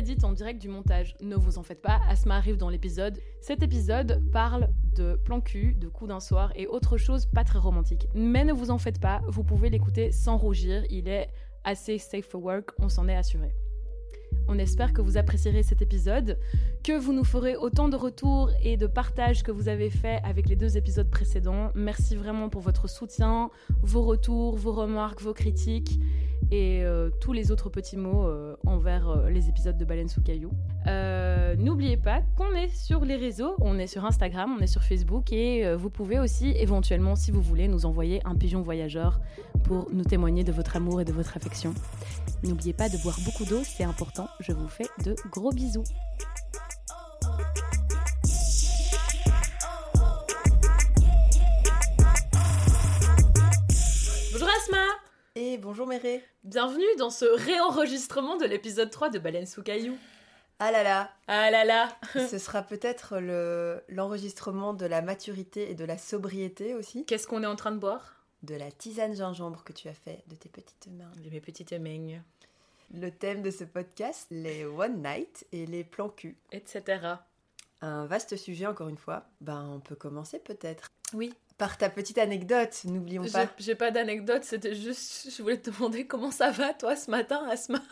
Meredith 0.00 0.24
en 0.24 0.32
direct 0.32 0.62
du 0.62 0.70
montage. 0.70 1.14
Ne 1.20 1.36
vous 1.36 1.58
en 1.58 1.62
faites 1.62 1.82
pas, 1.82 2.00
Asma 2.08 2.36
arrive 2.36 2.56
dans 2.56 2.70
l'épisode. 2.70 3.20
Cet 3.42 3.62
épisode 3.62 4.22
parle 4.32 4.70
de 4.96 5.14
plan 5.26 5.42
cul, 5.42 5.74
de 5.74 5.88
coups 5.88 6.08
d'un 6.08 6.20
soir 6.20 6.54
et 6.56 6.66
autre 6.66 6.96
chose 6.96 7.26
pas 7.26 7.44
très 7.44 7.58
romantique. 7.58 8.08
Mais 8.14 8.44
ne 8.44 8.54
vous 8.54 8.70
en 8.70 8.78
faites 8.78 8.98
pas, 8.98 9.20
vous 9.26 9.44
pouvez 9.44 9.68
l'écouter 9.68 10.10
sans 10.10 10.38
rougir, 10.38 10.84
il 10.88 11.06
est 11.06 11.28
assez 11.64 11.98
safe 11.98 12.24
for 12.24 12.42
work, 12.42 12.70
on 12.78 12.88
s'en 12.88 13.08
est 13.08 13.14
assuré. 13.14 13.52
On 14.48 14.58
espère 14.58 14.94
que 14.94 15.02
vous 15.02 15.18
apprécierez 15.18 15.62
cet 15.62 15.82
épisode, 15.82 16.38
que 16.82 16.98
vous 16.98 17.12
nous 17.12 17.24
ferez 17.24 17.56
autant 17.56 17.90
de 17.90 17.96
retours 17.96 18.50
et 18.62 18.78
de 18.78 18.86
partages 18.86 19.42
que 19.42 19.52
vous 19.52 19.68
avez 19.68 19.90
fait 19.90 20.20
avec 20.24 20.48
les 20.48 20.56
deux 20.56 20.78
épisodes 20.78 21.10
précédents. 21.10 21.72
Merci 21.74 22.16
vraiment 22.16 22.48
pour 22.48 22.62
votre 22.62 22.88
soutien, 22.88 23.50
vos 23.82 24.02
retours, 24.02 24.56
vos 24.56 24.72
remarques, 24.72 25.20
vos 25.20 25.34
critiques 25.34 26.00
et 26.50 26.82
euh, 26.84 27.10
tous 27.20 27.32
les 27.32 27.52
autres 27.52 27.68
petits 27.68 27.96
mots 27.96 28.26
euh, 28.26 28.49
envers 28.70 29.08
euh, 29.08 29.30
les 29.30 29.48
épisodes 29.48 29.76
de 29.76 29.84
Baleine 29.84 30.08
sous 30.08 30.22
caillou. 30.22 30.50
N'oubliez 31.58 31.96
pas 31.96 32.22
qu'on 32.36 32.54
est 32.54 32.74
sur 32.74 33.04
les 33.04 33.16
réseaux, 33.16 33.54
on 33.60 33.78
est 33.78 33.86
sur 33.86 34.04
Instagram, 34.04 34.56
on 34.58 34.62
est 34.62 34.68
sur 34.68 34.82
Facebook 34.82 35.32
et 35.32 35.74
vous 35.74 35.90
pouvez 35.90 36.18
aussi 36.18 36.52
éventuellement, 36.56 37.16
si 37.16 37.30
vous 37.32 37.42
voulez, 37.42 37.68
nous 37.68 37.86
envoyer 37.86 38.20
un 38.24 38.34
pigeon 38.34 38.62
voyageur 38.62 39.20
pour 39.64 39.88
nous 39.92 40.04
témoigner 40.04 40.44
de 40.44 40.52
votre 40.52 40.76
amour 40.76 41.00
et 41.00 41.04
de 41.04 41.12
votre 41.12 41.36
affection. 41.36 41.74
N'oubliez 42.44 42.72
pas 42.72 42.88
de 42.88 42.96
boire 42.98 43.18
beaucoup 43.24 43.44
d'eau, 43.44 43.60
c'est 43.64 43.84
important. 43.84 44.28
Je 44.40 44.52
vous 44.52 44.68
fais 44.68 44.86
de 45.04 45.14
gros 45.30 45.52
bisous. 45.52 45.84
Bonjour 54.32 54.48
Asma 54.48 54.99
Et 55.36 55.58
bonjour 55.58 55.86
Méré 55.86 56.24
Bienvenue 56.42 56.82
dans 56.98 57.10
ce 57.10 57.24
réenregistrement 57.24 58.36
de 58.36 58.46
l'épisode 58.46 58.90
3 58.90 59.10
de 59.10 59.20
Baleine 59.20 59.46
sous 59.46 59.62
caillou. 59.62 59.96
Ah 60.58 60.72
là 60.72 60.82
là 60.82 61.12
Ah 61.28 61.52
là 61.52 61.64
là 61.64 61.96
Ce 62.28 62.38
sera 62.38 62.62
peut-être 62.62 63.20
le, 63.20 63.80
l'enregistrement 63.88 64.74
de 64.74 64.86
la 64.86 65.02
maturité 65.02 65.70
et 65.70 65.76
de 65.76 65.84
la 65.84 65.98
sobriété 65.98 66.74
aussi. 66.74 67.06
Qu'est-ce 67.06 67.28
qu'on 67.28 67.44
est 67.44 67.46
en 67.46 67.54
train 67.54 67.70
de 67.70 67.78
boire? 67.78 68.24
De 68.42 68.56
la 68.56 68.72
tisane 68.72 69.14
gingembre 69.14 69.62
que 69.62 69.72
tu 69.72 69.86
as 69.86 69.94
fait 69.94 70.24
de 70.26 70.34
tes 70.34 70.48
petites 70.48 70.88
mains. 70.88 71.12
De 71.22 71.30
mes 71.30 71.40
petites 71.40 71.72
mains. 71.74 72.20
Le 72.92 73.10
thème 73.10 73.42
de 73.42 73.52
ce 73.52 73.62
podcast, 73.62 74.26
les 74.32 74.64
one 74.64 75.00
night 75.00 75.46
et 75.52 75.64
les 75.64 75.84
plans 75.84 76.08
cul. 76.08 76.36
Etc. 76.50 76.82
Un 77.82 78.06
vaste 78.06 78.36
sujet 78.36 78.66
encore 78.66 78.88
une 78.88 78.98
fois. 78.98 79.28
Ben 79.40 79.64
on 79.76 79.78
peut 79.78 79.94
commencer 79.94 80.40
peut-être. 80.40 80.88
Oui. 81.14 81.32
Par 81.60 81.76
ta 81.76 81.90
petite 81.90 82.16
anecdote, 82.16 82.84
n'oublions 82.86 83.22
pas. 83.22 83.46
J'ai, 83.58 83.74
pas 83.74 83.90
d'anecdote, 83.90 84.44
c'était 84.44 84.74
juste, 84.74 85.30
je 85.36 85.42
voulais 85.42 85.60
te 85.60 85.68
demander 85.68 86.06
comment 86.06 86.30
ça 86.30 86.50
va 86.50 86.72
toi 86.72 86.96
ce 86.96 87.10
matin, 87.10 87.46
Asma? 87.50 87.82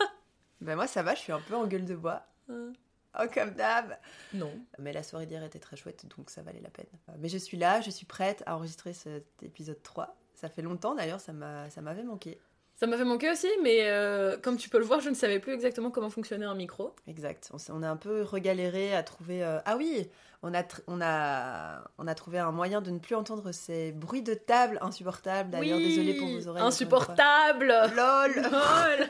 Ben 0.59 0.75
moi 0.75 0.87
ça 0.87 1.03
va, 1.03 1.13
je 1.13 1.19
suis 1.19 1.31
un 1.31 1.39
peu 1.39 1.55
en 1.55 1.67
gueule 1.67 1.85
de 1.85 1.95
bois. 1.95 2.25
Hein 2.49 2.73
Oh 3.19 3.25
comme 3.31 3.51
d'hab 3.51 3.95
Non. 4.33 4.51
Mais 4.79 4.91
la 4.91 5.03
soirée 5.03 5.27
d'hier 5.27 5.43
était 5.43 5.59
très 5.59 5.75
chouette, 5.75 6.07
donc 6.17 6.31
ça 6.31 6.41
valait 6.41 6.61
la 6.61 6.71
peine. 6.71 6.87
Mais 7.19 7.29
je 7.29 7.37
suis 7.37 7.57
là, 7.57 7.79
je 7.81 7.91
suis 7.91 8.07
prête 8.07 8.41
à 8.47 8.55
enregistrer 8.55 8.93
cet 8.93 9.43
épisode 9.43 9.81
3. 9.83 10.17
Ça 10.33 10.49
fait 10.49 10.63
longtemps 10.63 10.95
d'ailleurs, 10.95 11.21
ça 11.21 11.31
m'avait 11.31 12.03
manqué. 12.03 12.39
Ça 12.79 12.87
m'a 12.87 12.95
fait 12.97 13.03
manquer 13.03 13.29
aussi, 13.29 13.49
mais 13.61 13.79
euh, 13.89 14.37
comme 14.37 14.55
tu 14.55 14.69
peux 14.69 14.79
le 14.79 14.85
voir, 14.85 15.01
je 15.01 15.09
ne 15.09 15.13
savais 15.13 15.39
plus 15.39 15.51
exactement 15.51 15.91
comment 15.91 16.09
fonctionnait 16.09 16.45
un 16.45 16.55
micro. 16.55 16.95
Exact. 17.07 17.51
On, 17.69 17.83
a 17.83 17.89
un 17.89 17.97
peu 17.97 18.21
regaléré 18.21 18.95
à 18.95 19.03
trouver. 19.03 19.43
euh, 19.43 19.59
Ah 19.65 19.75
oui, 19.75 20.07
on 20.43 20.53
a, 20.53 20.63
on, 20.87 21.01
a, 21.01 21.83
on 21.97 22.07
a 22.07 22.15
trouvé 22.15 22.39
un 22.39 22.53
moyen 22.53 22.79
de 22.79 22.89
ne 22.91 22.99
plus 22.99 23.15
entendre 23.15 23.51
ces 23.51 23.91
bruits 23.91 24.21
de 24.21 24.33
table 24.33 24.77
insupportables. 24.81 25.49
D'ailleurs, 25.49 25.77
Oui, 25.77 25.89
désolé 25.89 26.13
pour 26.13 26.29
vos 26.29 26.47
oreilles. 26.47 26.63
Insupportable. 26.63 27.67
LOL 27.67 28.35
Lol 28.35 29.09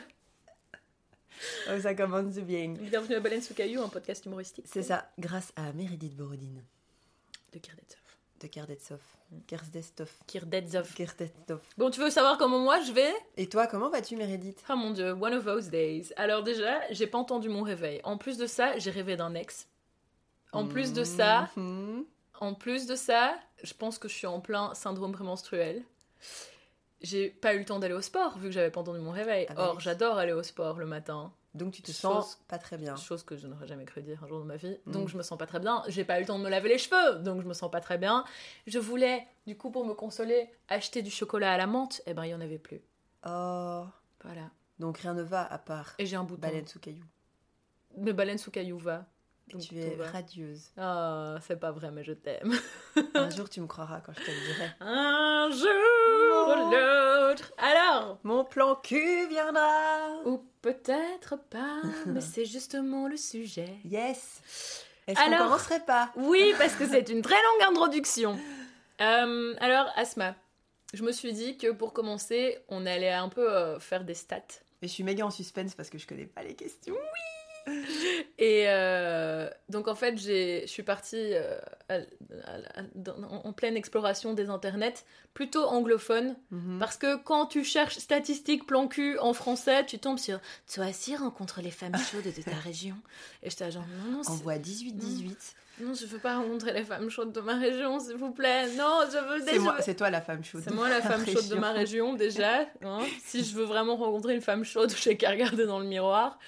Oh, 1.70 1.80
Ça 1.80 1.94
commence 1.94 2.34
bien. 2.38 2.74
Bienvenue 2.76 3.14
à 3.14 3.20
Baleine 3.20 3.40
sous 3.40 3.54
caillou, 3.54 3.80
un 3.82 3.88
podcast 3.88 4.26
humoristique. 4.26 4.66
C'est 4.68 4.82
ça, 4.82 5.08
grâce 5.16 5.52
à 5.54 5.72
Meredith 5.74 6.16
Borodine 6.16 6.64
De 7.52 7.58
Kirdetsov. 7.60 7.99
De 8.40 8.46
Kerdetsov. 8.46 9.00
Kerdetsov. 9.46 10.10
Kirdetsov. 10.26 10.94
Kerdetsov. 10.94 11.60
Bon, 11.78 11.90
tu 11.90 12.00
veux 12.00 12.10
savoir 12.10 12.38
comment 12.38 12.58
moi 12.58 12.80
je 12.80 12.92
vais? 12.92 13.12
Et 13.36 13.48
toi, 13.48 13.66
comment 13.66 13.90
vas-tu, 13.90 14.16
Meredith? 14.16 14.62
Oh 14.70 14.76
mon 14.76 14.90
dieu, 14.92 15.12
one 15.12 15.34
of 15.34 15.44
those 15.44 15.68
days. 15.68 16.12
Alors 16.16 16.42
déjà, 16.42 16.80
j'ai 16.90 17.06
pas 17.06 17.18
entendu 17.18 17.48
mon 17.48 17.62
réveil. 17.62 18.00
En 18.04 18.16
plus 18.18 18.38
de 18.38 18.46
ça, 18.46 18.78
j'ai 18.78 18.90
rêvé 18.90 19.16
d'un 19.16 19.34
ex. 19.34 19.68
En 20.52 20.66
plus 20.66 20.92
de 20.92 21.04
ça, 21.04 21.48
Mhm. 21.56 22.04
En 22.40 22.54
plus 22.54 22.86
de 22.86 22.96
ça, 22.96 23.34
je 23.62 23.74
pense 23.74 23.98
que 23.98 24.08
je 24.08 24.14
suis 24.14 24.26
en 24.26 24.40
plein 24.40 24.72
syndrome 24.74 25.12
prémenstruel. 25.12 25.82
J'ai 27.02 27.28
pas 27.28 27.54
eu 27.54 27.58
le 27.58 27.64
temps 27.66 27.78
d'aller 27.78 27.94
au 27.94 28.00
sport 28.02 28.38
vu 28.38 28.48
que 28.48 28.52
j'avais 28.54 28.70
pas 28.70 28.80
entendu 28.80 28.98
mon 29.00 29.10
réveil. 29.10 29.46
Ah 29.50 29.54
bah 29.54 29.66
Or, 29.68 29.74
oui. 29.76 29.82
j'adore 29.82 30.18
aller 30.18 30.32
au 30.32 30.42
sport 30.42 30.78
le 30.78 30.86
matin, 30.86 31.32
Donc 31.54 31.72
tu 31.72 31.82
te 31.82 31.88
Chose- 31.88 31.96
sens 32.00 32.40
pas 32.46 32.58
très 32.58 32.76
bien. 32.78 32.94
chose 32.96 33.24
que 33.24 33.36
je 33.36 33.46
n'aurais 33.48 33.66
jamais 33.66 33.84
cru 33.84 34.02
dire 34.02 34.22
un 34.22 34.28
jour 34.28 34.38
de 34.40 34.44
ma 34.44 34.56
vie. 34.56 34.78
Mm. 34.86 34.92
Donc 34.92 35.08
je 35.08 35.16
me 35.16 35.22
sens 35.22 35.36
pas 35.36 35.46
très 35.46 35.58
bien. 35.58 35.82
J'ai 35.88 36.04
pas 36.04 36.18
eu 36.18 36.20
le 36.20 36.26
temps 36.26 36.38
de 36.38 36.44
me 36.44 36.48
laver 36.50 36.68
les 36.68 36.78
cheveux, 36.78 37.18
donc 37.20 37.42
je 37.42 37.46
me 37.48 37.54
sens 37.54 37.70
pas 37.70 37.80
très 37.80 37.98
bien. 37.98 38.24
Je 38.68 38.78
voulais, 38.78 39.26
du 39.46 39.56
coup, 39.56 39.70
pour 39.70 39.84
me 39.84 39.94
consoler, 39.94 40.48
acheter 40.68 41.02
du 41.02 41.10
chocolat 41.10 41.52
à 41.52 41.56
la 41.56 41.66
menthe. 41.66 42.02
Eh 42.06 42.14
ben, 42.14 42.24
il 42.24 42.30
y 42.30 42.34
en 42.34 42.40
avait 42.40 42.58
plus. 42.58 42.80
Oh. 43.26 43.84
Voilà. 44.22 44.50
Donc 44.78 44.98
rien 44.98 45.12
ne 45.14 45.22
va 45.22 45.44
à 45.52 45.58
part 45.58 45.94
Et 45.98 46.06
j'ai 46.06 46.16
un 46.16 46.24
bouton. 46.24 46.40
baleine 46.40 46.66
sous 46.66 46.78
caillou. 46.78 47.04
Mais 47.98 48.12
baleine 48.12 48.38
sous 48.38 48.50
caillou 48.50 48.78
va. 48.78 49.06
Donc 49.52 49.62
tu 49.62 49.76
es 49.76 49.96
radieuse. 50.12 50.70
Ah, 50.76 51.36
c'est 51.42 51.58
pas 51.58 51.72
vrai, 51.72 51.90
mais 51.90 52.04
je 52.04 52.12
t'aime. 52.12 52.54
Un 53.14 53.28
jour, 53.30 53.50
tu 53.50 53.60
me 53.60 53.66
croiras 53.66 54.00
quand 54.00 54.12
je 54.12 54.20
te 54.24 54.30
le 54.30 54.46
dirai. 54.46 54.70
Un 54.80 55.50
jour 55.50 55.68
ou 55.68 55.89
l'autre. 56.46 57.52
Alors, 57.58 58.18
Mon 58.22 58.44
plan 58.44 58.76
cul 58.76 59.26
viendra. 59.28 60.10
Ou 60.24 60.42
peut-être 60.62 61.36
pas, 61.50 61.80
mais 62.06 62.20
c'est 62.20 62.44
justement 62.44 63.08
le 63.08 63.16
sujet. 63.16 63.76
Yes. 63.84 64.40
Est-ce 65.06 65.18
qu'on 65.18 65.36
commencerait 65.36 65.84
pas? 65.84 66.10
Oui, 66.16 66.54
parce 66.58 66.74
que 66.74 66.86
c'est 66.86 67.08
une 67.08 67.22
très 67.22 67.34
longue 67.34 67.70
introduction. 67.70 68.38
Euh, 69.00 69.54
alors, 69.60 69.88
Asma, 69.96 70.34
je 70.92 71.02
me 71.02 71.12
suis 71.12 71.32
dit 71.32 71.56
que 71.56 71.72
pour 71.72 71.92
commencer, 71.92 72.58
on 72.68 72.84
allait 72.86 73.12
un 73.12 73.28
peu 73.28 73.50
euh, 73.50 73.78
faire 73.80 74.04
des 74.04 74.14
stats. 74.14 74.42
Mais 74.82 74.88
je 74.88 74.92
suis 74.92 75.04
méga 75.04 75.24
en 75.24 75.30
suspense 75.30 75.74
parce 75.74 75.90
que 75.90 75.98
je 75.98 76.06
connais 76.06 76.26
pas 76.26 76.42
les 76.42 76.54
questions. 76.54 76.94
Et 78.38 78.64
euh, 78.68 79.48
donc, 79.68 79.88
en 79.88 79.94
fait, 79.94 80.16
je 80.18 80.66
suis 80.66 80.82
partie 80.82 81.16
euh, 81.34 81.58
à- 81.88 81.94
à- 81.96 82.80
à- 82.80 82.82
dans- 82.94 83.16
en 83.24 83.40
en 83.46 83.52
pleine 83.52 83.76
exploration 83.76 84.32
des 84.34 84.48
internets, 84.48 85.04
plutôt 85.34 85.64
anglophone, 85.64 86.36
Mhm. 86.50 86.78
parce 86.78 86.96
que 86.96 87.16
quand 87.16 87.46
tu 87.46 87.64
cherches 87.64 87.98
statistiques 87.98 88.66
plan 88.66 88.88
cul 88.88 89.18
en 89.18 89.32
français, 89.34 89.84
tu 89.86 89.98
tombes 89.98 90.18
sur 90.18 90.40
«Toi 90.74 90.88
aussi 90.88 91.16
rencontre 91.16 91.60
les 91.62 91.70
femmes 91.70 91.96
chaudes 91.96 92.24
de 92.24 92.42
ta 92.42 92.50
région». 92.64 92.96
Et 93.42 93.50
j'étais 93.50 93.70
genre 93.70 93.84
«Non, 94.04 94.12
non, 94.18 94.22
c'est- 94.22 94.30
Envoie 94.30 94.58
18-18. 94.58 95.54
Non, 95.80 95.94
je 95.94 96.06
veux 96.06 96.18
pas 96.18 96.36
rencontrer 96.36 96.72
les 96.72 96.84
femmes 96.84 97.08
chaudes 97.10 97.32
de 97.32 97.40
ma 97.40 97.56
région, 97.58 97.98
s'il 97.98 98.16
vous 98.16 98.32
plaît. 98.32 98.66
Non, 98.76 99.00
je 99.10 99.18
veux 99.18 99.40
des 99.44 99.58
c'est 99.82 99.94
toi 99.94 100.10
la 100.10 100.20
femme 100.20 100.44
chaude. 100.44 100.62
C'est 100.64 100.74
moi 100.74 100.88
la 100.88 101.00
femme 101.02 101.24
chaude 101.26 101.48
de 101.48 101.54
ma 101.56 101.72
région 101.72 102.14
déjà. 102.14 102.66
hein. 102.84 103.00
Si 103.24 103.44
je 103.44 103.54
veux 103.54 103.64
vraiment 103.64 103.96
rencontrer 103.96 104.34
une 104.34 104.40
femme 104.42 104.64
chaude, 104.64 104.92
j'ai 104.96 105.16
qu'à 105.16 105.30
regarder 105.30 105.66
dans 105.66 105.78
le 105.78 105.86
miroir. 105.86 106.38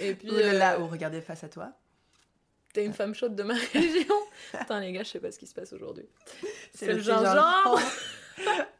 Et 0.00 0.14
puis, 0.14 0.28
Oh 0.32 0.38
là 0.38 0.52
là, 0.52 0.74
euh, 0.74 0.78
oh, 0.82 0.86
regardez 0.86 1.20
face 1.20 1.44
à 1.44 1.48
toi. 1.48 1.72
t'es 2.72 2.84
une 2.84 2.94
femme 2.94 3.14
chaude 3.14 3.34
de 3.34 3.42
ma 3.42 3.54
région. 3.72 4.14
Putain, 4.58 4.80
les 4.80 4.92
gars, 4.92 5.02
je 5.02 5.08
sais 5.10 5.20
pas 5.20 5.30
ce 5.32 5.38
qui 5.38 5.46
se 5.46 5.54
passe 5.54 5.72
aujourd'hui. 5.72 6.06
C'est 6.74 6.86
le 6.86 6.96
thé 6.96 7.02
gingembre. 7.02 7.80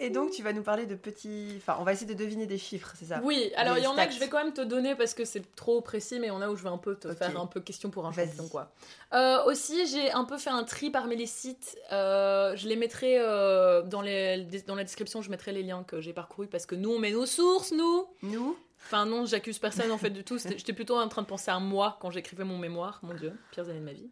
Et 0.00 0.10
donc, 0.10 0.32
tu 0.32 0.42
vas 0.42 0.52
nous 0.52 0.62
parler 0.64 0.86
de 0.86 0.96
petits. 0.96 1.54
Enfin, 1.56 1.76
on 1.78 1.84
va 1.84 1.92
essayer 1.92 2.12
de 2.12 2.18
deviner 2.18 2.46
des 2.46 2.58
chiffres, 2.58 2.92
c'est 2.98 3.04
ça? 3.04 3.20
Oui, 3.22 3.52
alors 3.54 3.78
il 3.78 3.84
y 3.84 3.86
en 3.86 3.96
a 3.96 4.06
que 4.06 4.12
je 4.12 4.18
vais 4.18 4.28
quand 4.28 4.42
même 4.42 4.52
te 4.52 4.60
donner 4.60 4.96
parce 4.96 5.14
que 5.14 5.24
c'est 5.24 5.54
trop 5.54 5.80
précis, 5.82 6.18
mais 6.18 6.26
il 6.26 6.30
y 6.30 6.32
en 6.32 6.40
a 6.42 6.48
où 6.48 6.56
je 6.56 6.64
vais 6.64 6.68
un 6.68 6.78
peu 6.78 6.96
te 6.96 7.12
faire 7.14 7.40
un 7.40 7.46
peu 7.46 7.60
question 7.60 7.90
pour 7.90 8.04
un 8.04 8.12
champion, 8.12 8.48
quoi. 8.48 8.72
Euh, 9.12 9.44
aussi, 9.44 9.86
j'ai 9.86 10.10
un 10.10 10.24
peu 10.24 10.36
fait 10.36 10.50
un 10.50 10.64
tri 10.64 10.90
parmi 10.90 11.14
les 11.14 11.26
sites. 11.26 11.78
Euh, 11.92 12.56
je 12.56 12.66
les 12.66 12.74
mettrai 12.74 13.18
euh, 13.20 13.82
dans, 13.82 14.00
les, 14.02 14.44
dans 14.66 14.74
la 14.74 14.82
description, 14.82 15.22
je 15.22 15.30
mettrai 15.30 15.52
les 15.52 15.62
liens 15.62 15.84
que 15.84 16.00
j'ai 16.00 16.12
parcourus 16.12 16.48
parce 16.48 16.66
que 16.66 16.74
nous, 16.74 16.90
on 16.90 16.98
met 16.98 17.12
nos 17.12 17.26
sources, 17.26 17.70
nous 17.70 18.06
Nous? 18.22 18.56
Enfin 18.86 19.06
non, 19.06 19.24
j'accuse 19.26 19.58
personne 19.60 19.90
en 19.92 19.96
fait 19.96 20.10
du 20.10 20.24
tout. 20.24 20.36
J'étais 20.38 20.72
plutôt 20.74 20.98
en 20.98 21.08
train 21.08 21.22
de 21.22 21.26
penser 21.28 21.50
à 21.50 21.58
moi 21.60 21.96
quand 22.00 22.10
j'écrivais 22.10 22.44
mon 22.44 22.58
mémoire. 22.58 22.98
Mon 23.02 23.14
Dieu, 23.14 23.32
pires 23.52 23.64
années 23.68 23.78
de 23.78 23.84
ma 23.84 23.92
vie. 23.92 24.10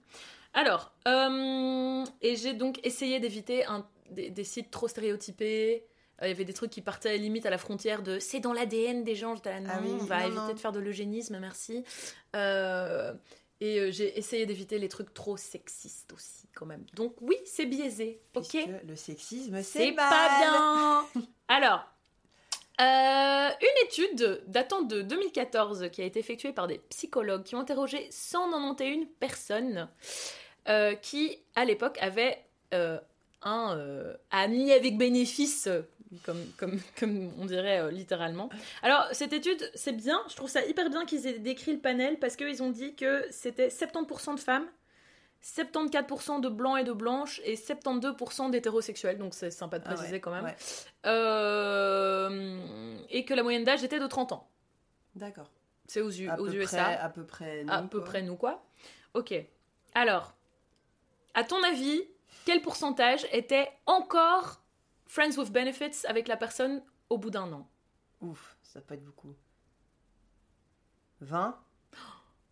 Alors, 0.55 0.93
et 2.23 2.37
j'ai 2.37 2.55
donc 2.55 2.78
essayé 2.85 3.20
d'éviter 3.20 3.67
un- 3.67 3.85
des, 4.12 4.31
des 4.31 4.44
sites 4.44 4.70
trop 4.70 4.88
stéréotypés. 4.88 5.85
Euh, 6.23 6.26
Il 6.26 6.29
y 6.29 6.32
avait 6.32 6.44
des 6.44 6.53
trucs 6.53 6.70
qui 6.70 6.82
partaient 6.82 7.17
limite 7.19 7.47
à 7.47 7.50
la 7.50 7.59
frontière 7.59 8.03
de 8.03 8.19
c'est 8.19 8.41
dans 8.41 8.53
l'ADN 8.53 9.03
des 9.05 9.14
gens. 9.14 9.35
J'étais 9.35 9.50
là, 9.50 9.61
non, 9.61 9.70
Ah 9.73 9.81
oui, 9.82 9.91
on 10.00 10.05
va 10.05 10.20
non, 10.20 10.26
éviter 10.26 10.41
non. 10.41 10.53
de 10.55 10.59
faire 10.59 10.73
de 10.73 10.81
l'eugénisme, 10.81 11.38
merci. 11.41 11.85
Euh, 12.37 13.12
et 13.61 13.79
euh, 13.79 13.91
j'ai 13.91 14.19
essayé 14.19 14.44
d'éviter 14.47 14.79
les 14.79 14.88
trucs 14.88 15.14
trop 15.14 15.37
sexistes 15.37 16.12
aussi, 16.12 16.49
quand 16.55 16.67
même. 16.67 16.85
Donc 16.94 17.14
oui, 17.20 17.37
c'est 17.44 17.67
biaisé, 17.67 18.20
ok? 18.35 18.49
Puisque 18.50 18.69
le 18.87 18.97
sexisme, 18.97 19.62
c'est 19.62 19.93
pas 19.93 20.38
bien. 20.41 21.06
Alors, 21.49 21.85
euh, 22.81 23.49
une 23.61 23.87
étude 23.87 24.43
datant 24.49 24.82
de 24.82 25.03
2014 25.03 25.91
qui 25.93 26.03
a 26.03 26.05
été 26.05 26.19
effectuée 26.19 26.53
par 26.53 26.67
des 26.67 26.79
psychologues 26.88 27.44
qui 27.44 27.55
ont 27.55 27.61
interrogé 27.61 28.09
191 28.11 29.06
personnes 29.20 29.88
euh, 30.69 30.94
qui, 30.94 31.38
à 31.55 31.64
l'époque, 31.64 31.99
avaient 32.00 32.43
euh, 32.75 32.99
un 33.44 33.76
euh, 33.76 34.14
ami 34.30 34.72
avec 34.72 34.96
bénéfice 34.98 35.68
comme, 36.24 36.44
comme, 36.58 36.78
comme 37.00 37.30
on 37.38 37.44
dirait 37.46 37.80
euh, 37.80 37.90
littéralement. 37.90 38.48
Alors, 38.82 39.06
cette 39.12 39.32
étude, 39.32 39.70
c'est 39.74 39.92
bien, 39.96 40.20
je 40.28 40.36
trouve 40.36 40.48
ça 40.50 40.64
hyper 40.64 40.90
bien 40.90 41.04
qu'ils 41.06 41.26
aient 41.26 41.38
décrit 41.38 41.72
le 41.72 41.78
panel 41.80 42.18
parce 42.18 42.36
qu'ils 42.36 42.62
ont 42.62 42.70
dit 42.70 42.94
que 42.94 43.24
c'était 43.30 43.68
70% 43.68 44.34
de 44.34 44.40
femmes, 44.40 44.66
74% 45.42 46.40
de 46.40 46.48
blancs 46.48 46.78
et 46.80 46.84
de 46.84 46.92
blanches 46.92 47.40
et 47.44 47.56
72% 47.56 48.50
d'hétérosexuels, 48.50 49.18
donc 49.18 49.34
c'est 49.34 49.50
sympa 49.50 49.78
de 49.78 49.84
Ah 49.86 49.90
ouais, 49.90 49.94
préciser 49.96 50.20
quand 50.20 50.30
même. 50.30 50.44
ouais. 50.44 50.54
Euh, 51.06 52.96
et 53.10 53.24
que 53.24 53.34
la 53.34 53.42
moyenne 53.42 53.64
d'âge 53.64 53.82
était 53.82 53.98
de 53.98 54.06
30 54.06 54.32
ans. 54.32 54.48
D'accord. 55.16 55.50
C'est 55.86 56.00
aux, 56.00 56.10
U- 56.10 56.28
À 56.28 56.40
aux 56.40 56.46
peu 56.46 56.54
USA. 56.54 56.82
près, 56.84 56.96
à 56.96 57.08
peu 57.08 57.24
près. 57.24 57.64
à 57.68 57.82
nous, 57.82 57.88
peu 57.88 57.98
quoi. 57.98 58.06
près 58.06 58.22
nous, 58.22 58.36
quoi. 58.36 58.64
Ok. 59.14 59.34
Alors, 59.94 60.34
à 61.34 61.44
ton 61.44 61.62
avis, 61.64 62.02
quel 62.44 62.60
pourcentage 62.62 63.26
était 63.32 63.70
encore 63.86 64.62
Friends 65.06 65.36
with 65.38 65.52
Benefits 65.52 66.06
avec 66.06 66.28
la 66.28 66.36
personne 66.36 66.82
au 67.10 67.18
bout 67.18 67.30
d'un 67.30 67.52
an? 67.52 67.68
Ouf, 68.20 68.56
ça 68.62 68.80
peut 68.80 68.94
être 68.94 69.04
beaucoup. 69.04 69.34
20 71.20 71.58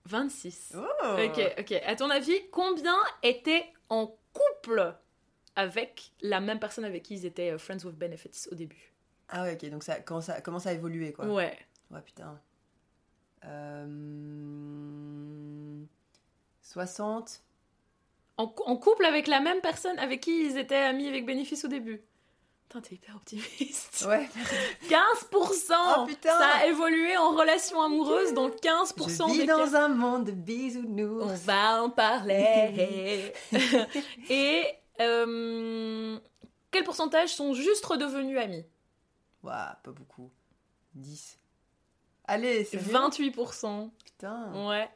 26. 0.07 0.75
Oh 0.77 0.81
Ok, 1.25 1.41
ok. 1.59 1.73
À 1.85 1.95
ton 1.95 2.11
avis, 2.11 2.35
combien 2.51 2.97
étaient 3.23 3.73
en 3.89 4.17
couple 4.33 4.95
avec 5.57 6.13
la 6.21 6.41
même 6.41 6.59
personne 6.59 6.85
avec 6.85 7.03
qui 7.03 7.15
ils 7.15 7.27
étaient 7.27 7.51
euh, 7.51 7.59
Friends 7.59 7.85
with 7.85 7.97
Benefits 7.97 8.49
au 8.51 8.55
début? 8.55 8.93
Ah 9.29 9.43
ouais, 9.43 9.55
ok, 9.55 9.71
donc 9.71 9.85
ça 9.85 10.01
commence 10.01 10.29
à, 10.29 10.41
commence 10.41 10.67
à 10.67 10.73
évoluer, 10.73 11.13
quoi? 11.13 11.27
Ouais. 11.27 11.57
Ouais, 11.91 12.01
putain. 12.01 12.41
Euh... 13.45 13.87
60 16.63 17.43
En, 18.41 18.47
cou- 18.47 18.63
en 18.65 18.77
couple 18.77 19.05
avec 19.05 19.27
la 19.27 19.41
même 19.41 19.61
personne 19.61 19.99
avec 19.99 20.21
qui 20.21 20.45
ils 20.47 20.57
étaient 20.59 20.75
amis 20.77 21.09
avec 21.09 21.27
bénéfice 21.27 21.65
au 21.65 21.69
début. 21.69 22.03
Putain, 22.69 22.81
t'es 22.81 22.95
hyper 22.95 23.17
optimiste. 23.17 24.05
Ouais. 24.09 24.29
15% 24.89 25.73
Oh, 25.99 26.07
putain. 26.07 26.39
Ça 26.39 26.47
a 26.61 26.67
évolué 26.67 27.17
en 27.17 27.33
relation 27.33 27.83
amoureuse 27.83 28.33
dans 28.33 28.49
15% 28.49 29.27
Je 29.29 29.33
vis 29.33 29.39
des 29.41 29.47
dans 29.47 29.69
cas. 29.71 29.85
un 29.85 29.89
monde 29.89 30.25
de 30.27 30.33
bisounours. 30.33 31.25
On 31.25 31.35
va 31.35 31.83
en 31.83 31.91
parler. 31.91 33.33
Et 34.31 34.65
euh, 35.01 36.19
quel 36.71 36.85
pourcentage 36.85 37.31
sont 37.35 37.55
juste 37.55 37.85
redevenus 37.85 38.39
amis? 38.39 38.65
Ouah, 39.43 39.79
pas 39.83 39.91
beaucoup. 39.91 40.31
10. 40.95 41.39
Allez, 42.27 42.65
c'est 42.65 42.79
28%. 42.79 43.91
Putain. 44.05 44.69
Ouais. 44.69 44.89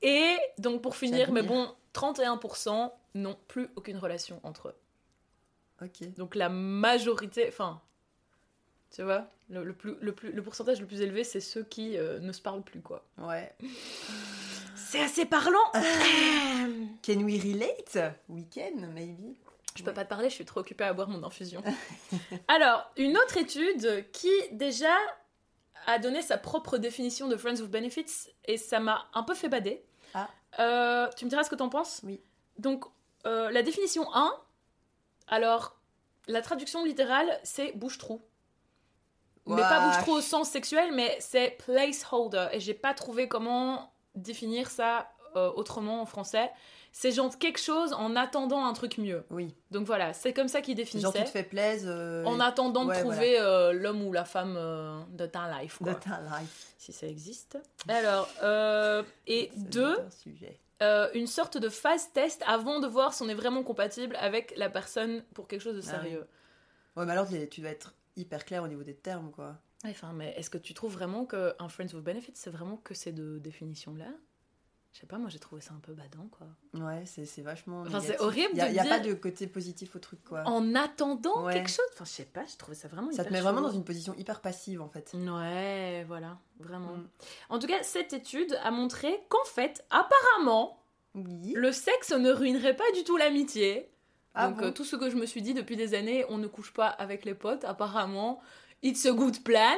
Et 0.00 0.36
donc 0.58 0.80
pour 0.80 0.96
finir, 0.96 1.32
mais 1.32 1.42
bon, 1.42 1.68
31% 1.94 2.92
n'ont 3.14 3.36
plus 3.48 3.68
aucune 3.76 3.98
relation 3.98 4.40
entre 4.42 4.68
eux. 4.68 4.76
Ok. 5.82 6.14
Donc 6.16 6.34
la 6.34 6.48
majorité, 6.48 7.46
enfin, 7.48 7.80
tu 8.90 9.02
vois, 9.02 9.28
le, 9.48 9.64
le 9.64 9.72
plus, 9.72 9.96
le, 10.00 10.12
plus, 10.12 10.32
le 10.32 10.42
pourcentage 10.42 10.80
le 10.80 10.86
plus 10.86 11.00
élevé, 11.00 11.24
c'est 11.24 11.40
ceux 11.40 11.62
qui 11.62 11.96
euh, 11.96 12.18
ne 12.20 12.32
se 12.32 12.40
parlent 12.40 12.62
plus, 12.62 12.80
quoi. 12.80 13.04
Ouais. 13.18 13.54
C'est 14.74 15.00
assez 15.00 15.26
parlant 15.26 15.58
Can 17.02 17.20
we 17.20 17.42
relate? 17.42 17.98
We 18.28 18.44
can, 18.52 18.86
maybe. 18.94 19.36
Je 19.76 19.84
peux 19.84 19.92
pas 19.92 20.04
te 20.04 20.08
parler, 20.08 20.28
je 20.28 20.34
suis 20.34 20.44
trop 20.44 20.60
occupée 20.60 20.84
à 20.84 20.92
boire 20.92 21.08
mon 21.08 21.22
infusion. 21.22 21.62
Alors, 22.48 22.90
une 22.96 23.16
autre 23.16 23.36
étude 23.36 24.10
qui 24.10 24.32
déjà 24.50 24.94
a 25.86 25.98
donné 25.98 26.20
sa 26.20 26.36
propre 26.36 26.78
définition 26.78 27.28
de 27.28 27.36
Friends 27.36 27.60
with 27.60 27.70
Benefits 27.70 28.30
et 28.46 28.56
ça 28.56 28.80
m'a 28.80 29.08
un 29.14 29.22
peu 29.22 29.34
fait 29.34 29.48
bader. 29.48 29.84
Ah. 30.14 30.28
Euh, 30.58 31.08
tu 31.16 31.24
me 31.24 31.30
diras 31.30 31.44
ce 31.44 31.50
que 31.50 31.54
t'en 31.54 31.68
penses 31.68 32.00
Oui. 32.04 32.20
Donc, 32.58 32.84
euh, 33.26 33.50
la 33.50 33.62
définition 33.62 34.06
1, 34.14 34.34
alors, 35.28 35.76
la 36.26 36.42
traduction 36.42 36.84
littérale, 36.84 37.38
c'est 37.42 37.72
bouche-trou. 37.76 38.20
Mais 39.46 39.62
pas 39.62 39.88
bouche-trou 39.88 40.12
au 40.12 40.20
sens 40.20 40.50
sexuel, 40.50 40.92
mais 40.92 41.16
c'est 41.20 41.56
placeholder. 41.64 42.48
Et 42.52 42.60
j'ai 42.60 42.74
pas 42.74 42.92
trouvé 42.92 43.28
comment 43.28 43.90
définir 44.14 44.70
ça 44.70 45.10
euh, 45.36 45.50
autrement 45.52 46.02
en 46.02 46.06
français. 46.06 46.50
C'est 46.92 47.12
genre 47.12 47.38
quelque 47.38 47.60
chose 47.60 47.92
en 47.92 48.16
attendant 48.16 48.64
un 48.66 48.72
truc 48.72 48.98
mieux. 48.98 49.24
Oui. 49.30 49.54
Donc 49.70 49.86
voilà, 49.86 50.12
c'est 50.14 50.32
comme 50.32 50.48
ça 50.48 50.60
qu'il 50.62 50.76
C'est 50.76 50.98
genre, 50.98 51.12
tu 51.12 51.18
définissait. 51.18 51.24
te 51.24 51.38
fais 51.38 51.44
plaisir. 51.48 51.88
euh, 51.90 52.24
En 52.24 52.40
attendant 52.40 52.84
de 52.86 52.92
trouver 52.94 53.38
euh, 53.40 53.72
l'homme 53.72 54.02
ou 54.02 54.12
la 54.12 54.24
femme 54.24 54.56
euh, 54.56 55.00
de 55.12 55.26
ta 55.26 55.60
life, 55.60 55.78
de 55.80 55.84
quoi. 55.92 55.94
ta 55.94 56.20
life. 56.40 56.72
Si 56.78 56.92
ça 56.92 57.06
existe. 57.06 57.58
Alors, 57.88 58.28
et 59.26 59.50
deux, 59.56 59.96
un 60.80 61.08
une 61.12 61.26
sorte 61.26 61.58
de 61.58 61.68
phase 61.68 62.12
test 62.12 62.42
avant 62.46 62.80
de 62.80 62.86
voir 62.86 63.12
si 63.12 63.22
on 63.22 63.28
est 63.28 63.34
vraiment 63.34 63.62
compatible 63.62 64.16
avec 64.20 64.54
la 64.56 64.70
personne 64.70 65.22
pour 65.34 65.48
quelque 65.48 65.60
chose 65.62 65.76
de 65.76 65.82
Ah 65.88 66.00
sérieux. 66.00 66.26
Ouais, 66.96 67.04
mais 67.04 67.12
alors, 67.12 67.26
tu 67.50 67.62
vas 67.62 67.70
être 67.70 67.94
hyper 68.16 68.44
clair 68.44 68.62
au 68.62 68.68
niveau 68.68 68.82
des 68.82 68.94
termes, 68.94 69.30
quoi. 69.30 69.56
Enfin, 69.84 70.12
mais 70.12 70.34
est-ce 70.36 70.50
que 70.50 70.58
tu 70.58 70.74
trouves 70.74 70.92
vraiment 70.92 71.24
qu'un 71.24 71.68
Friends 71.68 71.94
with 71.94 72.02
Benefits, 72.02 72.32
c'est 72.34 72.50
vraiment 72.50 72.76
que 72.78 72.94
ces 72.94 73.12
deux 73.12 73.38
définitions-là? 73.38 74.08
Je 74.98 75.02
sais 75.02 75.06
pas, 75.06 75.18
moi 75.18 75.28
j'ai 75.30 75.38
trouvé 75.38 75.62
ça 75.62 75.72
un 75.74 75.78
peu 75.78 75.92
badant, 75.92 76.26
quoi. 76.36 76.48
Ouais, 76.74 77.04
c'est 77.06 77.40
vachement. 77.42 77.82
Enfin, 77.82 78.00
c'est 78.00 78.18
horrible 78.18 78.56
Y 78.56 78.60
a, 78.62 78.68
de 78.68 78.74
y 78.74 78.78
a 78.80 78.82
dire- 78.82 78.90
pas 78.90 78.98
de 78.98 79.14
côté 79.14 79.46
positif 79.46 79.94
au 79.94 80.00
truc, 80.00 80.18
quoi. 80.24 80.42
En 80.44 80.74
attendant 80.74 81.44
Ouais. 81.44 81.52
quelque 81.52 81.70
chose? 81.70 81.84
Enfin, 81.92 82.04
je 82.04 82.10
sais 82.10 82.24
pas, 82.24 82.44
je 82.46 82.56
trouvais 82.56 82.74
ça 82.74 82.88
vraiment 82.88 83.12
Ça 83.12 83.24
te 83.24 83.32
met 83.32 83.40
vraiment 83.40 83.60
dans 83.60 83.70
une 83.70 83.84
position 83.84 84.12
hyper 84.18 84.40
passive, 84.40 84.82
en 84.82 84.88
fait. 84.88 85.12
Ouais, 85.14 86.04
voilà, 86.08 86.36
vraiment. 86.58 86.94
Mm. 86.96 87.08
En 87.50 87.58
tout 87.60 87.68
cas, 87.68 87.80
cette 87.84 88.12
étude 88.12 88.58
a 88.64 88.72
montré 88.72 89.20
qu'en 89.28 89.44
fait, 89.44 89.84
apparemment, 89.90 90.82
Oui. 91.14 91.52
le 91.54 91.70
sexe 91.70 92.10
ne 92.10 92.32
ruinerait 92.32 92.74
pas 92.74 92.90
du 92.96 93.04
tout 93.04 93.16
l'amitié. 93.16 93.88
Ah 94.34 94.48
Donc 94.48 94.58
bon? 94.58 94.64
euh, 94.66 94.70
tout 94.72 94.84
ce 94.84 94.96
que 94.96 95.10
je 95.10 95.16
me 95.16 95.26
suis 95.26 95.42
dit 95.42 95.54
depuis 95.54 95.76
des 95.76 95.94
années, 95.94 96.24
on 96.28 96.38
ne 96.38 96.48
couche 96.48 96.72
pas 96.74 96.88
avec 96.88 97.24
les 97.24 97.34
potes, 97.34 97.62
apparemment. 97.62 98.40
It's 98.82 99.06
a 99.06 99.12
good 99.12 99.44
plan. 99.44 99.76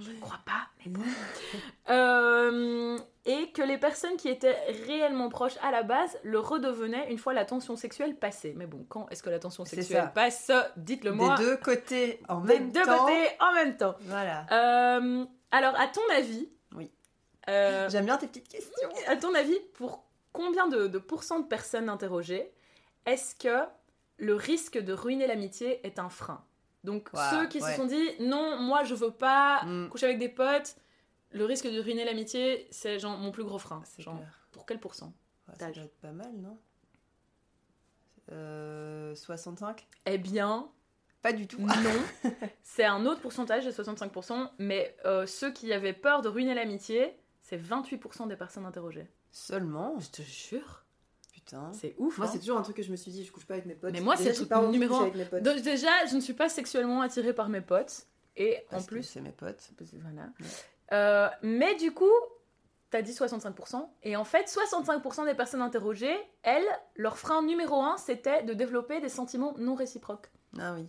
Je 0.00 0.10
ne 0.10 0.20
crois 0.20 0.40
pas, 0.46 0.68
mais 0.84 0.90
bon. 0.92 1.02
Euh, 1.90 2.96
et 3.26 3.50
que 3.52 3.60
les 3.62 3.76
personnes 3.76 4.16
qui 4.16 4.28
étaient 4.28 4.56
réellement 4.86 5.28
proches 5.28 5.56
à 5.62 5.70
la 5.70 5.82
base 5.82 6.16
le 6.22 6.38
redevenaient 6.38 7.10
une 7.10 7.18
fois 7.18 7.32
la 7.34 7.44
tension 7.44 7.76
sexuelle 7.76 8.16
passée. 8.16 8.54
Mais 8.56 8.66
bon, 8.66 8.86
quand 8.88 9.08
est-ce 9.10 9.22
que 9.22 9.30
la 9.30 9.38
tension 9.38 9.64
sexuelle 9.64 10.10
passe 10.14 10.50
Dites-le 10.76 11.12
moi. 11.12 11.36
Des 11.36 11.44
deux 11.44 11.56
côtés 11.58 12.20
en 12.28 12.40
Des 12.40 12.58
même 12.60 12.72
deux 12.72 12.82
temps. 12.84 12.98
côtés 13.06 13.28
en 13.40 13.52
même 13.52 13.76
temps. 13.76 13.94
Voilà. 14.02 14.46
Euh, 14.52 15.24
alors, 15.50 15.78
à 15.78 15.86
ton 15.88 16.00
avis, 16.16 16.48
Oui. 16.74 16.90
euh, 17.48 17.88
J'aime 17.90 18.06
bien 18.06 18.16
tes 18.16 18.26
petites 18.28 18.48
questions. 18.48 18.88
à 19.08 19.16
ton 19.16 19.34
avis, 19.34 19.58
pour 19.74 20.04
combien 20.32 20.66
de, 20.68 20.86
de 20.86 20.98
pourcents 20.98 21.40
de 21.40 21.46
personnes 21.46 21.88
interrogées, 21.88 22.50
est-ce 23.06 23.34
que 23.34 23.64
le 24.18 24.34
risque 24.34 24.78
de 24.78 24.92
ruiner 24.92 25.26
l'amitié 25.26 25.86
est 25.86 25.98
un 25.98 26.08
frein? 26.08 26.42
Donc, 26.84 27.08
ceux 27.30 27.46
qui 27.46 27.60
ouais. 27.62 27.70
se 27.70 27.76
sont 27.76 27.86
dit 27.86 28.10
non, 28.20 28.58
moi 28.58 28.82
je 28.84 28.94
veux 28.94 29.10
pas 29.12 29.62
Mm. 29.64 29.88
coucher 29.88 30.06
avec 30.06 30.18
des 30.18 30.28
potes, 30.28 30.76
le 31.30 31.44
risque 31.44 31.66
de 31.66 31.80
ruiner 31.80 32.04
l'amitié, 32.04 32.66
c'est 32.70 32.98
genre 32.98 33.16
mon 33.16 33.30
plus 33.30 33.44
gros 33.44 33.58
frein. 33.58 33.82
Genre, 33.98 34.16
clair. 34.16 34.48
pour 34.50 34.66
quel 34.66 34.80
pourcent 34.80 35.12
Ouais, 35.48 35.54
ça 35.58 35.70
doit 35.70 35.84
être 35.84 35.96
pas 36.00 36.12
mal, 36.12 36.32
non? 36.36 36.58
Euh, 38.30 39.14
65 39.14 39.86
Eh 40.06 40.18
bien, 40.18 40.68
Pas 41.22 41.32
du 41.32 41.46
tout. 41.46 41.60
non. 41.60 41.70
c'est 42.62 42.84
un 42.84 43.06
autre 43.06 43.20
pourcentage 43.20 43.64
de 43.64 43.70
65%, 43.70 44.50
mais 44.58 44.96
euh, 45.04 45.26
ceux 45.26 45.52
qui 45.52 45.72
avaient 45.72 45.92
peur 45.92 46.20
de 46.22 46.28
ruiner 46.28 46.54
l'amitié, 46.54 47.16
c'est 47.42 47.56
28% 47.58 48.26
des 48.28 48.36
personnes 48.36 48.64
interrogées. 48.66 49.06
Seulement? 49.30 49.98
Je 50.00 50.10
te 50.10 50.22
jure, 50.22 50.81
Putain. 51.44 51.72
c'est 51.72 51.94
ouf. 51.98 52.18
Moi, 52.18 52.26
hein. 52.26 52.30
c'est 52.32 52.38
toujours 52.38 52.58
un 52.58 52.62
truc 52.62 52.76
que 52.76 52.82
je 52.82 52.90
me 52.90 52.96
suis 52.96 53.10
dit, 53.10 53.24
je 53.24 53.32
couche 53.32 53.46
pas 53.46 53.54
avec 53.54 53.66
mes 53.66 53.74
potes. 53.74 53.92
Mais 53.92 54.00
moi, 54.00 54.16
c'est 54.16 54.24
le 54.24 54.30
pas 54.30 54.36
truc 54.36 54.52
envie 54.52 54.66
de 54.68 54.72
numéro 54.72 55.00
avec 55.00 55.14
mes 55.14 55.24
potes. 55.24 55.42
Donc 55.42 55.60
déjà, 55.62 55.90
je 56.10 56.14
ne 56.14 56.20
suis 56.20 56.34
pas 56.34 56.48
sexuellement 56.48 57.00
attirée 57.00 57.32
par 57.32 57.48
mes 57.48 57.60
potes. 57.60 58.06
Et 58.36 58.56
en 58.68 58.70
Parce 58.70 58.86
plus, 58.86 59.02
c'est 59.02 59.20
mes 59.20 59.32
potes. 59.32 59.70
voilà. 60.00 60.22
Ouais. 60.40 60.46
Euh, 60.92 61.28
mais 61.42 61.74
du 61.76 61.92
coup, 61.92 62.10
t'as 62.90 63.02
dit 63.02 63.12
65%. 63.12 63.86
Et 64.04 64.16
en 64.16 64.24
fait, 64.24 64.44
65% 64.44 65.26
des 65.26 65.34
personnes 65.34 65.62
interrogées, 65.62 66.16
elles, 66.42 66.64
leur 66.94 67.18
frein 67.18 67.42
numéro 67.42 67.82
un, 67.82 67.96
c'était 67.96 68.42
de 68.42 68.54
développer 68.54 69.00
des 69.00 69.08
sentiments 69.08 69.54
non 69.58 69.74
réciproques. 69.74 70.30
Ah 70.58 70.74
oui. 70.74 70.86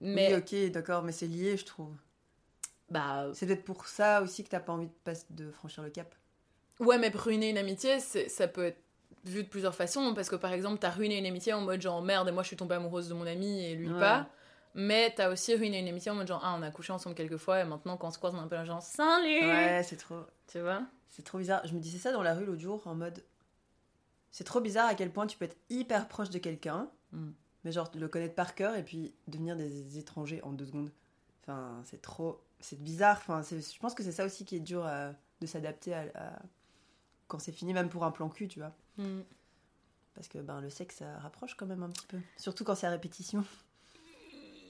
Mais, 0.00 0.32
Oui, 0.34 0.66
ok, 0.66 0.70
d'accord, 0.72 1.02
mais 1.02 1.12
c'est 1.12 1.26
lié, 1.26 1.56
je 1.56 1.64
trouve. 1.64 1.94
bah, 2.90 3.28
C'est 3.34 3.46
peut-être 3.46 3.64
pour 3.64 3.86
ça 3.86 4.22
aussi 4.22 4.44
que 4.44 4.48
t'as 4.50 4.60
pas 4.60 4.72
envie 4.72 4.88
de, 4.88 5.12
de 5.30 5.50
franchir 5.50 5.82
le 5.82 5.90
cap. 5.90 6.14
ouais, 6.80 6.98
mais 6.98 7.08
ruiner 7.08 7.50
une 7.50 7.58
amitié, 7.58 7.98
ça 8.00 8.46
peut 8.48 8.64
être 8.64 8.80
vu 9.28 9.42
de 9.44 9.48
plusieurs 9.48 9.74
façons. 9.74 10.14
Parce 10.14 10.28
que 10.28 10.36
par 10.36 10.52
exemple, 10.52 10.78
t'as 10.78 10.90
ruiné 10.90 11.18
une 11.18 11.26
amitié 11.26 11.52
en 11.52 11.60
mode 11.60 11.80
genre 11.82 12.02
merde, 12.02 12.28
et 12.28 12.32
moi 12.32 12.42
je 12.42 12.48
suis 12.48 12.56
tombée 12.56 12.74
amoureuse 12.76 13.08
de 13.08 13.14
mon 13.14 13.26
ami 13.26 13.64
et 13.64 13.74
lui 13.74 13.90
Ouais. 13.92 13.98
pas. 14.00 14.28
Mais 14.74 15.12
t'as 15.16 15.30
aussi 15.32 15.54
ruiné 15.56 15.80
une 15.80 15.88
amitié 15.88 16.10
en 16.10 16.14
mode 16.14 16.28
genre 16.28 16.42
ah, 16.44 16.54
on 16.58 16.62
a 16.62 16.70
couché 16.70 16.92
ensemble 16.92 17.14
quelques 17.16 17.38
fois 17.38 17.60
et 17.60 17.64
maintenant 17.64 17.96
quand 17.96 18.08
on 18.08 18.10
se 18.10 18.18
croise, 18.18 18.34
on 18.34 18.38
est 18.38 18.42
un 18.42 18.48
peu 18.48 18.54
là, 18.56 18.64
genre 18.64 18.82
salut 18.82 19.40
Ouais, 19.46 19.82
c'est 19.84 19.96
trop. 19.96 20.20
Tu 20.46 20.60
vois 20.60 20.82
C'est 21.08 21.24
trop 21.24 21.38
bizarre. 21.38 21.66
Je 21.66 21.74
me 21.74 21.80
disais 21.80 21.98
ça 21.98 22.12
dans 22.12 22.22
la 22.22 22.34
rue 22.34 22.44
l'autre 22.44 22.60
jour 22.60 22.86
en 22.86 22.94
mode. 22.94 23.22
C'est 24.30 24.44
trop 24.44 24.60
bizarre 24.60 24.88
à 24.88 24.94
quel 24.94 25.10
point 25.10 25.26
tu 25.26 25.36
peux 25.38 25.46
être 25.46 25.56
hyper 25.70 26.06
proche 26.08 26.30
de 26.30 26.38
quelqu'un, 26.38 26.88
Mm. 27.12 27.30
mais 27.64 27.72
genre 27.72 27.90
le 27.94 28.06
connaître 28.08 28.34
par 28.34 28.54
cœur 28.54 28.76
et 28.76 28.82
puis 28.84 29.14
devenir 29.26 29.56
des 29.56 29.98
étrangers 29.98 30.42
en 30.42 30.52
deux 30.52 30.66
secondes. 30.66 30.90
Enfin, 31.42 31.80
c'est 31.84 32.02
trop. 32.02 32.40
C'est 32.60 32.78
bizarre. 32.80 33.16
Enfin, 33.16 33.40
je 33.42 33.78
pense 33.78 33.94
que 33.94 34.02
c'est 34.02 34.12
ça 34.12 34.26
aussi 34.26 34.44
qui 34.44 34.56
est 34.56 34.60
dur 34.60 34.84
à- 34.84 35.12
de 35.40 35.46
s'adapter 35.46 35.94
à, 35.94 36.04
à- 36.14 36.38
quand 37.26 37.38
c'est 37.38 37.52
fini, 37.52 37.72
même 37.72 37.88
pour 37.88 38.04
un 38.04 38.10
plan 38.10 38.28
cul, 38.28 38.48
tu 38.48 38.58
vois. 38.60 38.72
Mm. 38.98 39.22
Parce 40.14 40.28
que 40.28 40.38
ben, 40.38 40.60
le 40.60 40.70
sexe, 40.70 40.96
ça 40.96 41.18
rapproche 41.18 41.54
quand 41.54 41.66
même 41.66 41.82
un 41.82 41.90
petit 41.90 42.06
peu. 42.06 42.18
Surtout 42.36 42.64
quand 42.64 42.74
c'est 42.74 42.86
à 42.86 42.90
répétition. 42.90 43.44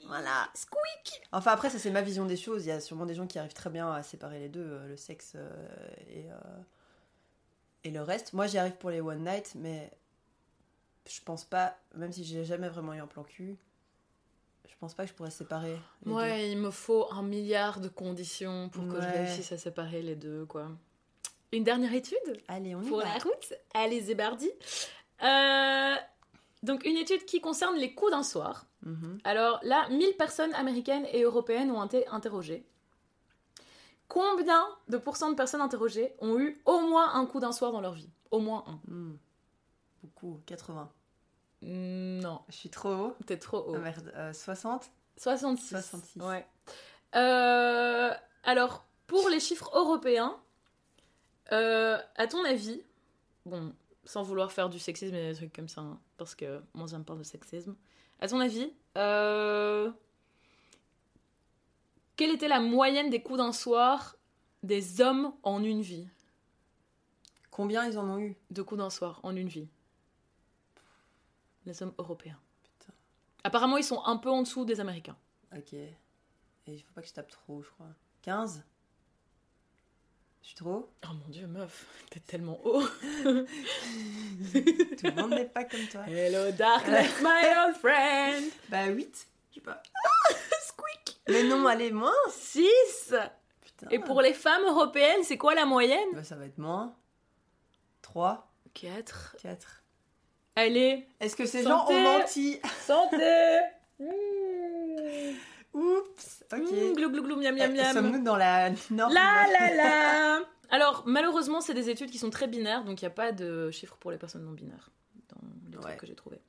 Voilà. 0.06 0.48
Squeak 0.54 1.22
Enfin, 1.32 1.52
après, 1.52 1.70
ça, 1.70 1.78
c'est 1.78 1.90
ma 1.90 2.02
vision 2.02 2.24
des 2.24 2.36
choses. 2.36 2.64
Il 2.64 2.68
y 2.68 2.72
a 2.72 2.80
sûrement 2.80 3.06
des 3.06 3.14
gens 3.14 3.26
qui 3.26 3.38
arrivent 3.38 3.54
très 3.54 3.70
bien 3.70 3.92
à 3.92 4.02
séparer 4.02 4.38
les 4.38 4.48
deux, 4.48 4.64
euh, 4.64 4.88
le 4.88 4.96
sexe 4.96 5.32
euh, 5.36 5.88
et, 6.08 6.30
euh, 6.30 6.62
et 7.84 7.90
le 7.90 8.02
reste. 8.02 8.32
Moi, 8.32 8.46
j'y 8.46 8.58
arrive 8.58 8.76
pour 8.76 8.90
les 8.90 9.00
one 9.00 9.22
night, 9.24 9.52
mais 9.54 9.90
je 11.06 11.20
pense 11.22 11.44
pas, 11.44 11.76
même 11.94 12.12
si 12.12 12.24
j'ai 12.24 12.44
jamais 12.44 12.68
vraiment 12.68 12.94
eu 12.94 13.00
un 13.00 13.06
plan 13.06 13.22
cul, 13.22 13.56
je 14.66 14.74
pense 14.80 14.94
pas 14.94 15.04
que 15.04 15.10
je 15.10 15.14
pourrais 15.14 15.30
séparer 15.30 15.78
les 16.04 16.10
deux. 16.10 16.12
Ouais, 16.12 16.50
il 16.50 16.58
me 16.58 16.70
faut 16.70 17.10
un 17.12 17.22
milliard 17.22 17.80
de 17.80 17.88
conditions 17.88 18.68
pour 18.68 18.86
que 18.86 19.00
je 19.00 19.06
réussisse 19.06 19.52
à 19.52 19.58
séparer 19.58 20.02
les 20.02 20.16
deux, 20.16 20.46
quoi. 20.46 20.70
Une 21.52 21.64
dernière 21.64 21.94
étude 21.94 22.42
Allez, 22.48 22.74
on 22.74 22.82
y 22.82 22.88
pour 22.88 22.98
va. 22.98 23.04
la 23.04 23.18
route. 23.18 23.54
Allez, 23.74 24.00
Zébardi. 24.00 24.50
Euh, 25.22 25.94
donc, 26.62 26.84
une 26.84 26.96
étude 26.96 27.24
qui 27.24 27.40
concerne 27.40 27.76
les 27.76 27.94
coups 27.94 28.10
d'un 28.10 28.22
soir. 28.22 28.66
Mhm. 28.82 29.18
Alors 29.24 29.58
là, 29.62 29.88
1000 29.88 30.16
personnes 30.16 30.54
américaines 30.54 31.06
et 31.12 31.22
européennes 31.22 31.70
ont 31.70 31.84
été 31.84 32.06
interrogées. 32.08 32.64
Combien 34.08 34.64
de 34.88 34.96
pourcents 34.96 35.30
de 35.30 35.34
personnes 35.36 35.60
interrogées 35.60 36.14
ont 36.20 36.38
eu 36.38 36.60
au 36.64 36.80
moins 36.80 37.14
un 37.14 37.26
coup 37.26 37.40
d'un 37.40 37.52
soir 37.52 37.72
dans 37.72 37.80
leur 37.80 37.92
vie? 37.92 38.08
Au 38.30 38.38
moins 38.38 38.64
un. 38.66 38.80
Hmm. 38.90 39.16
Beaucoup, 40.02 40.40
80. 40.46 40.90
Non, 41.62 42.40
Je 42.48 42.54
suis 42.54 42.70
trop 42.70 42.90
haut. 42.90 43.16
t'es 43.26 43.36
trop 43.38 43.58
haut. 43.58 43.74
Ah, 43.74 43.78
merde, 43.78 44.12
euh, 44.16 44.32
60 44.32 44.90
66. 45.16 45.68
66. 45.70 46.20
Ouais. 46.22 46.46
Euh, 47.16 48.10
alors, 48.44 48.84
pour 49.08 49.28
les 49.28 49.40
chiffres 49.40 49.70
européens, 49.74 50.38
euh, 51.52 51.98
à 52.16 52.26
ton 52.26 52.44
avis, 52.44 52.82
bon, 53.46 53.74
sans 54.04 54.22
vouloir 54.22 54.52
faire 54.52 54.68
du 54.68 54.78
sexisme 54.78 55.14
et 55.14 55.30
des 55.30 55.34
trucs 55.34 55.52
comme 55.52 55.68
ça, 55.68 55.80
hein, 55.80 56.00
parce 56.16 56.34
que 56.34 56.62
moi 56.74 56.86
j'aime 56.88 57.04
pas 57.04 57.14
le 57.14 57.24
sexisme, 57.24 57.76
à 58.20 58.28
ton 58.28 58.40
avis, 58.40 58.72
euh, 58.96 59.90
quelle 62.16 62.30
était 62.30 62.48
la 62.48 62.60
moyenne 62.60 63.10
des 63.10 63.22
coups 63.22 63.38
d'un 63.38 63.52
soir 63.52 64.16
des 64.62 65.00
hommes 65.00 65.32
en 65.42 65.62
une 65.62 65.82
vie? 65.82 66.08
Combien 67.50 67.86
ils 67.86 67.98
en 67.98 68.08
ont 68.08 68.18
eu? 68.18 68.36
De 68.50 68.62
coups 68.62 68.78
d'un 68.78 68.90
soir 68.90 69.20
en 69.22 69.34
une 69.36 69.48
vie 69.48 69.68
Les 71.64 71.82
hommes 71.82 71.94
européens. 71.98 72.38
Putain. 72.64 72.92
Apparemment, 73.44 73.76
ils 73.76 73.84
sont 73.84 74.02
un 74.04 74.16
peu 74.16 74.30
en 74.30 74.42
dessous 74.42 74.64
des 74.64 74.80
Américains. 74.80 75.16
Ok. 75.56 75.72
Et 75.72 75.96
il 76.66 76.80
faut 76.80 76.92
pas 76.92 77.02
que 77.02 77.08
je 77.08 77.14
tape 77.14 77.30
trop, 77.30 77.62
je 77.62 77.70
crois. 77.70 77.86
15 78.22 78.64
Trop 80.56 80.70
haut 80.70 80.90
Oh 81.04 81.12
mon 81.12 81.28
dieu, 81.28 81.46
meuf, 81.46 81.86
t'es 82.10 82.20
tellement 82.20 82.58
haut. 82.64 82.82
Tout 83.22 83.36
le 84.52 85.14
monde 85.14 85.30
n'est 85.30 85.44
pas 85.44 85.64
comme 85.64 85.86
toi. 85.86 86.02
Hello 86.08 86.50
darkness, 86.50 87.20
my 87.22 87.66
old 87.66 87.76
friend. 87.76 88.44
Bah 88.68 88.86
8 88.86 89.26
Je 89.50 89.54
sais 89.54 89.60
pas. 89.60 89.80
Squeak. 90.62 91.16
Mais 91.28 91.44
non, 91.44 91.66
allez, 91.66 91.92
moins 91.92 92.12
6. 92.30 93.14
Putain. 93.60 93.88
Et 93.90 94.00
pour 94.00 94.20
les 94.20 94.34
femmes 94.34 94.64
européennes, 94.64 95.22
c'est 95.22 95.38
quoi 95.38 95.54
la 95.54 95.64
moyenne? 95.64 96.08
Bah 96.12 96.24
ça 96.24 96.34
va 96.34 96.46
être 96.46 96.58
moins. 96.58 96.94
3 98.02 98.50
4. 98.74 99.36
4 99.40 99.82
Allez, 100.56 101.06
Est-ce 101.20 101.36
que 101.36 101.46
ces 101.46 101.62
gens 101.62 101.86
ont 101.88 102.00
menti? 102.00 102.60
Santé. 102.84 103.60
Oups 105.74 106.44
Ok. 106.52 106.60
Mmh, 106.72 106.92
glou 106.94 107.10
glou 107.10 107.22
glou, 107.22 107.36
miam 107.36 107.54
miam 107.54 107.70
Eh, 107.74 107.76
miam. 107.82 107.92
Sommes-nous 107.94 108.22
dans 108.22 108.36
la 108.36 108.70
norme 108.90 109.12
La 109.12 109.46
la 109.52 109.74
la. 109.74 110.40
Alors, 110.70 111.02
malheureusement, 111.06 111.60
c'est 111.60 111.74
des 111.74 111.88
études 111.90 112.10
qui 112.10 112.18
sont 112.18 112.30
très 112.30 112.46
binaires, 112.46 112.84
donc 112.84 113.00
il 113.00 113.04
n'y 113.04 113.08
a 113.08 113.10
pas 113.14 113.32
de 113.32 113.70
chiffres 113.70 113.96
pour 113.98 114.10
les 114.10 114.18
personnes 114.18 114.44
non 114.44 114.52
binaires 114.52 114.90
dans 115.30 115.38
les 115.78 115.78
trucs 115.80 115.96
que 115.98 116.06
j'ai 116.06 116.14
trouvés. 116.14 116.40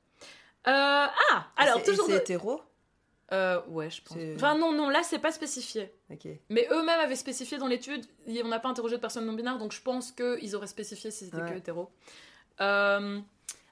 Euh, 0.66 1.06
ah, 1.06 1.46
alors 1.56 1.78
C'est- 1.78 1.84
toujours. 1.84 2.04
et 2.08 2.12
de- 2.12 2.16
C'est 2.16 2.22
hétéro 2.24 2.60
Euh, 3.32 3.62
ouais, 3.68 3.88
je 3.88 4.02
pense. 4.02 4.16
C'est- 4.18 4.34
Enfin 4.34 4.56
non, 4.58 4.72
non, 4.72 4.88
là 4.90 5.02
c'est 5.04 5.20
pas 5.20 5.30
spécifié. 5.32 5.94
Mais 6.50 6.66
eux-mêmes 6.72 7.00
avaient 7.00 7.14
spécifié 7.16 7.56
dans 7.58 7.68
l'étude, 7.68 8.04
on 8.44 8.48
n'a 8.48 8.58
pas 8.58 8.68
interrogé 8.68 8.96
de 8.96 9.00
personnes 9.00 9.24
non 9.24 9.32
binaires, 9.34 9.56
donc 9.56 9.72
je 9.72 9.80
pense 9.80 10.10
qu'ils 10.12 10.54
auraient 10.56 10.66
spécifié 10.66 11.10
si 11.12 11.26
c'était 11.26 11.36
Ouais. 11.40 11.52
que 11.52 11.56
hétéro. 11.58 11.90
Euh, 12.60 13.20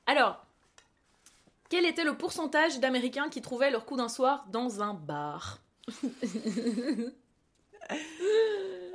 alors, 0.06 0.46
quel 1.68 1.84
était 1.86 2.04
le 2.04 2.16
pourcentage 2.16 2.80
d'Américains 2.80 3.28
qui 3.28 3.42
trouvaient 3.42 3.70
leur 3.70 3.84
coup 3.84 3.96
d'un 3.96 4.08
soir 4.08 4.46
dans 4.50 4.82
un 4.82 4.94
bar 4.94 5.58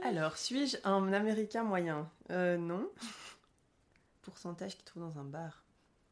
Alors, 0.03 0.37
suis-je 0.37 0.77
un 0.83 1.13
américain 1.13 1.63
moyen 1.63 2.09
Euh, 2.29 2.57
non. 2.57 2.89
Pourcentage 4.21 4.77
qui 4.77 4.83
trouve 4.83 5.03
dans 5.03 5.19
un 5.19 5.23
bar 5.23 5.63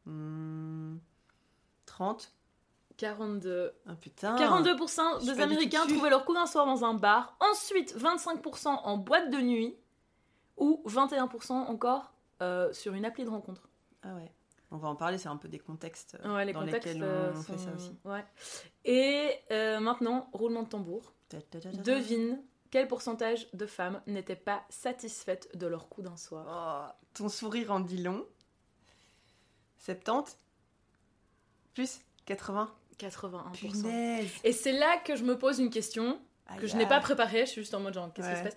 Hmm, 0.04 0.96
30 1.86 2.32
42. 2.96 3.72
Ah 3.86 3.94
putain 3.94 4.36
42% 4.36 5.20
je 5.20 5.24
suis 5.24 5.34
des 5.34 5.40
Américains 5.40 5.86
trouvaient 5.86 6.10
leur 6.10 6.24
coup 6.24 6.34
d'un 6.34 6.46
soir 6.46 6.66
dans 6.66 6.84
un 6.84 6.94
bar. 6.94 7.36
Ensuite, 7.40 7.96
25% 7.96 8.68
en 8.68 8.96
boîte 8.98 9.30
de 9.30 9.38
nuit. 9.38 9.76
Ou 10.56 10.82
21% 10.86 11.52
encore 11.52 12.12
euh, 12.42 12.72
sur 12.72 12.94
une 12.94 13.04
appli 13.04 13.24
de 13.24 13.30
rencontre. 13.30 13.68
Ah 14.02 14.14
ouais. 14.14 14.30
On 14.74 14.78
va 14.78 14.88
en 14.88 14.96
parler, 14.96 15.18
c'est 15.18 15.28
un 15.28 15.36
peu 15.36 15.48
des 15.48 15.58
contextes 15.58 16.16
euh, 16.24 16.34
Ouais, 16.34 16.44
les 16.46 16.52
dans 16.54 16.60
contextes 16.60 16.86
lesquels 16.86 17.02
euh, 17.04 17.32
on 17.34 17.42
fait 17.42 17.52
sont- 17.52 17.58
ça 17.58 17.72
aussi. 17.74 17.94
Ouais. 18.04 18.24
Et 18.86 19.30
euh, 19.50 19.78
maintenant, 19.80 20.28
roulement 20.32 20.62
de 20.62 20.68
tambour. 20.68 21.12
Devine 21.84 22.42
quel 22.70 22.88
pourcentage 22.88 23.48
de 23.52 23.66
femmes 23.66 24.00
n'étaient 24.06 24.34
pas 24.34 24.64
satisfaites 24.70 25.54
de 25.56 25.66
leur 25.66 25.90
coup 25.90 26.00
d'un 26.00 26.16
soir. 26.16 26.94
Oh, 26.96 27.04
ton 27.12 27.28
sourire 27.28 27.70
en 27.70 27.80
dit 27.80 28.02
long. 28.02 28.24
70 29.78 30.38
Plus 31.74 32.00
80 32.26 32.74
81%. 32.98 33.52
Punaise 33.52 34.30
Et 34.44 34.52
c'est 34.52 34.72
là 34.72 34.96
que 34.98 35.16
je 35.16 35.24
me 35.24 35.36
pose 35.36 35.58
une 35.58 35.70
question 35.70 36.20
que 36.58 36.66
je 36.66 36.76
n'ai 36.76 36.86
pas 36.86 37.00
préparée. 37.00 37.40
Je 37.46 37.50
suis 37.50 37.60
juste 37.62 37.74
en 37.74 37.80
mode 37.80 37.94
genre, 37.94 38.12
qu'est-ce 38.12 38.30
qui 38.30 38.36
se 38.38 38.42
passe? 38.42 38.56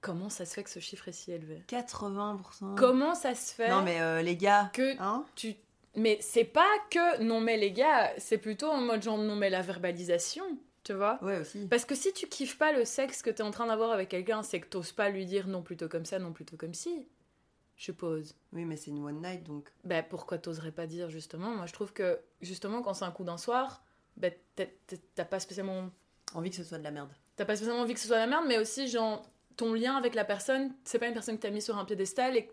Comment 0.00 0.30
ça 0.30 0.46
se 0.46 0.54
fait 0.54 0.62
que 0.64 0.70
ce 0.70 0.78
chiffre 0.80 1.08
est 1.08 1.12
si 1.12 1.30
élevé 1.32 1.62
80%. 1.68 2.74
Comment 2.76 3.14
ça 3.14 3.34
se 3.34 3.52
fait 3.54 3.68
Non 3.68 3.82
mais 3.82 4.00
euh, 4.00 4.22
les 4.22 4.36
gars, 4.36 4.70
que 4.72 5.00
hein 5.00 5.24
tu... 5.34 5.54
Mais 5.96 6.18
c'est 6.20 6.44
pas 6.44 6.68
que 6.90 7.22
non 7.22 7.40
mais 7.40 7.56
les 7.56 7.72
gars, 7.72 8.12
c'est 8.18 8.38
plutôt 8.38 8.68
en 8.70 8.80
mode 8.80 9.02
genre 9.02 9.18
non 9.18 9.36
mais 9.36 9.50
la 9.50 9.60
verbalisation, 9.62 10.44
tu 10.84 10.92
vois 10.94 11.18
Ouais 11.22 11.38
aussi. 11.40 11.66
Parce 11.66 11.84
que 11.84 11.94
si 11.94 12.12
tu 12.12 12.28
kiffes 12.28 12.56
pas 12.56 12.72
le 12.72 12.84
sexe 12.84 13.22
que 13.22 13.30
t'es 13.30 13.42
en 13.42 13.50
train 13.50 13.66
d'avoir 13.66 13.90
avec 13.90 14.08
quelqu'un, 14.08 14.42
c'est 14.42 14.60
que 14.60 14.68
t'oses 14.68 14.92
pas 14.92 15.10
lui 15.10 15.26
dire 15.26 15.48
non 15.48 15.62
plutôt 15.62 15.88
comme 15.88 16.04
ça, 16.06 16.18
non 16.18 16.32
plutôt 16.32 16.56
comme 16.56 16.74
si. 16.74 17.06
Je 17.76 17.84
suppose. 17.84 18.36
Oui 18.52 18.64
mais 18.64 18.76
c'est 18.76 18.90
une 18.90 19.04
one 19.04 19.20
night 19.20 19.42
donc. 19.42 19.68
Bah 19.84 20.02
pourquoi 20.02 20.38
t'oserais 20.38 20.70
pas 20.72 20.86
dire 20.86 21.10
justement? 21.10 21.50
Moi 21.50 21.66
je 21.66 21.72
trouve 21.72 21.92
que 21.92 22.20
justement 22.40 22.82
quand 22.82 22.94
c'est 22.94 23.04
un 23.04 23.10
coup 23.10 23.24
d'un 23.24 23.38
soir, 23.38 23.82
bah 24.16 24.28
t'as- 24.54 25.24
pas 25.24 25.40
spécialement 25.40 25.90
Envie 26.34 26.50
que 26.50 26.56
ce 26.56 26.62
soit 26.64 26.78
de 26.78 26.84
la 26.84 26.92
merde. 26.92 27.10
t'as 27.34 27.44
pas 27.44 27.56
spécialement 27.56 27.82
envie 27.82 27.94
que 27.94 28.00
ce 28.00 28.06
soit 28.06 28.18
la 28.18 28.28
merde, 28.28 28.44
mais 28.46 28.58
aussi 28.58 28.86
genre 28.86 29.28
ton 29.60 29.74
lien 29.74 29.94
avec 29.96 30.14
la 30.14 30.24
personne, 30.24 30.72
c'est 30.84 30.98
pas 30.98 31.06
une 31.06 31.12
personne 31.14 31.36
que 31.36 31.42
t'as 31.42 31.50
mis 31.50 31.62
sur 31.62 31.76
un 31.78 31.84
piédestal 31.84 32.36
et 32.36 32.50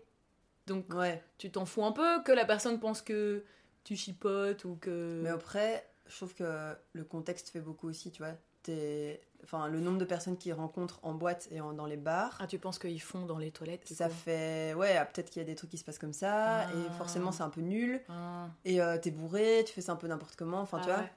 donc 0.66 0.92
Ouais. 0.94 1.22
tu 1.38 1.50
t'en 1.50 1.64
fous 1.64 1.84
un 1.84 1.92
peu 1.92 2.22
que 2.22 2.32
la 2.32 2.44
personne 2.44 2.78
pense 2.78 3.00
que 3.02 3.42
tu 3.84 3.96
chipotes 3.96 4.64
ou 4.66 4.76
que. 4.76 5.20
Mais 5.22 5.30
après, 5.30 5.88
je 6.06 6.16
trouve 6.16 6.34
que 6.34 6.74
le 6.92 7.04
contexte 7.04 7.48
fait 7.48 7.60
beaucoup 7.60 7.88
aussi, 7.88 8.10
tu 8.10 8.22
vois. 8.22 8.34
T'es- 8.62 9.20
Enfin, 9.44 9.68
le 9.68 9.78
nombre 9.78 9.98
de 9.98 10.04
personnes 10.04 10.36
qui 10.36 10.52
rencontrent 10.52 10.98
en 11.04 11.14
boîte 11.14 11.46
et 11.52 11.60
en- 11.60 11.72
dans 11.72 11.86
les 11.86 11.96
bars, 11.96 12.36
Ah 12.40 12.48
tu 12.48 12.58
penses 12.58 12.78
qu'ils 12.80 13.00
font 13.00 13.24
dans 13.24 13.38
les 13.38 13.52
toilettes 13.52 13.86
du 13.86 13.94
ça 13.94 14.08
coup 14.08 14.14
fait... 14.14 14.74
Ouais, 14.74 14.96
ah, 14.96 15.06
peut-être 15.06 15.30
qu'il 15.30 15.40
y 15.40 15.44
a 15.44 15.46
des 15.46 15.54
trucs 15.54 15.70
qui 15.70 15.78
se 15.78 15.84
passent 15.84 16.00
comme 16.00 16.12
ça, 16.12 16.62
Ah. 16.62 16.70
et 16.72 16.90
forcément 16.98 17.30
c'est 17.30 17.44
un 17.44 17.48
peu 17.48 17.60
nul, 17.60 18.00
Ah, 18.08 18.48
et 18.64 18.80
euh, 18.82 18.98
t'es 18.98 19.12
bourré, 19.12 19.62
tu 19.64 19.72
fais 19.72 19.80
ça 19.80 19.92
un 19.92 19.96
peu 19.96 20.08
n'importe 20.08 20.34
comment, 20.34 20.58
enfin 20.60 20.80
tu 20.80 20.86
vois. 20.86 20.98
ouais. 20.98 21.12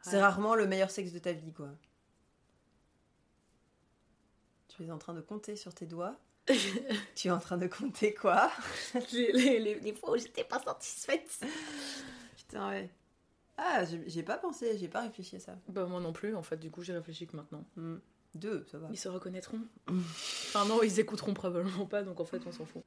C'est 0.00 0.16
Ouais. 0.16 0.22
rarement 0.22 0.54
le 0.54 0.66
meilleur 0.66 0.90
sexe 0.90 1.12
de 1.12 1.18
ta 1.18 1.32
vie, 1.32 1.52
quoi. 1.52 1.68
Tu 4.78 4.84
es 4.84 4.90
en 4.92 4.98
train 4.98 5.12
de 5.14 5.20
compter 5.20 5.56
sur 5.56 5.74
tes 5.74 5.86
doigts. 5.86 6.16
tu 7.16 7.28
es 7.28 7.30
en 7.30 7.38
train 7.40 7.56
de 7.58 7.66
compter 7.66 8.14
quoi? 8.14 8.50
Les, 9.12 9.32
les, 9.32 9.58
les- 9.58 9.80
les 9.80 9.92
fois 9.92 10.12
où 10.12 10.16
j'étais 10.16 10.44
pas 10.44 10.60
satisfaite. 10.62 11.40
Putain, 12.36 12.70
ouais. 12.70 12.90
Ah, 13.56 13.82
j'ai 14.06 14.22
pas 14.22 14.38
pensé, 14.38 14.78
j'ai 14.78 14.86
pas 14.88 15.00
réfléchi 15.02 15.34
à 15.36 15.40
ça. 15.40 15.58
Bah 15.68 15.84
moi 15.86 16.00
non 16.00 16.12
plus 16.12 16.34
en 16.36 16.44
fait, 16.44 16.56
du 16.58 16.70
coup 16.70 16.82
j'ai 16.82 16.92
réfléchi 16.92 17.26
que 17.26 17.36
maintenant. 17.36 17.64
Hmm. 17.76 17.96
Deux, 18.36 18.64
ça 18.70 18.78
va. 18.78 18.88
Ils 18.92 18.96
se 18.98 19.08
reconnaîtront. 19.08 19.60
enfin 19.88 20.64
non, 20.66 20.80
ils 20.84 21.00
écouteront 21.00 21.34
probablement 21.34 21.86
pas, 21.86 22.04
donc 22.04 22.20
en 22.20 22.24
fait 22.24 22.40
on 22.46 22.52
s'en 22.52 22.64
fout. 22.64 22.84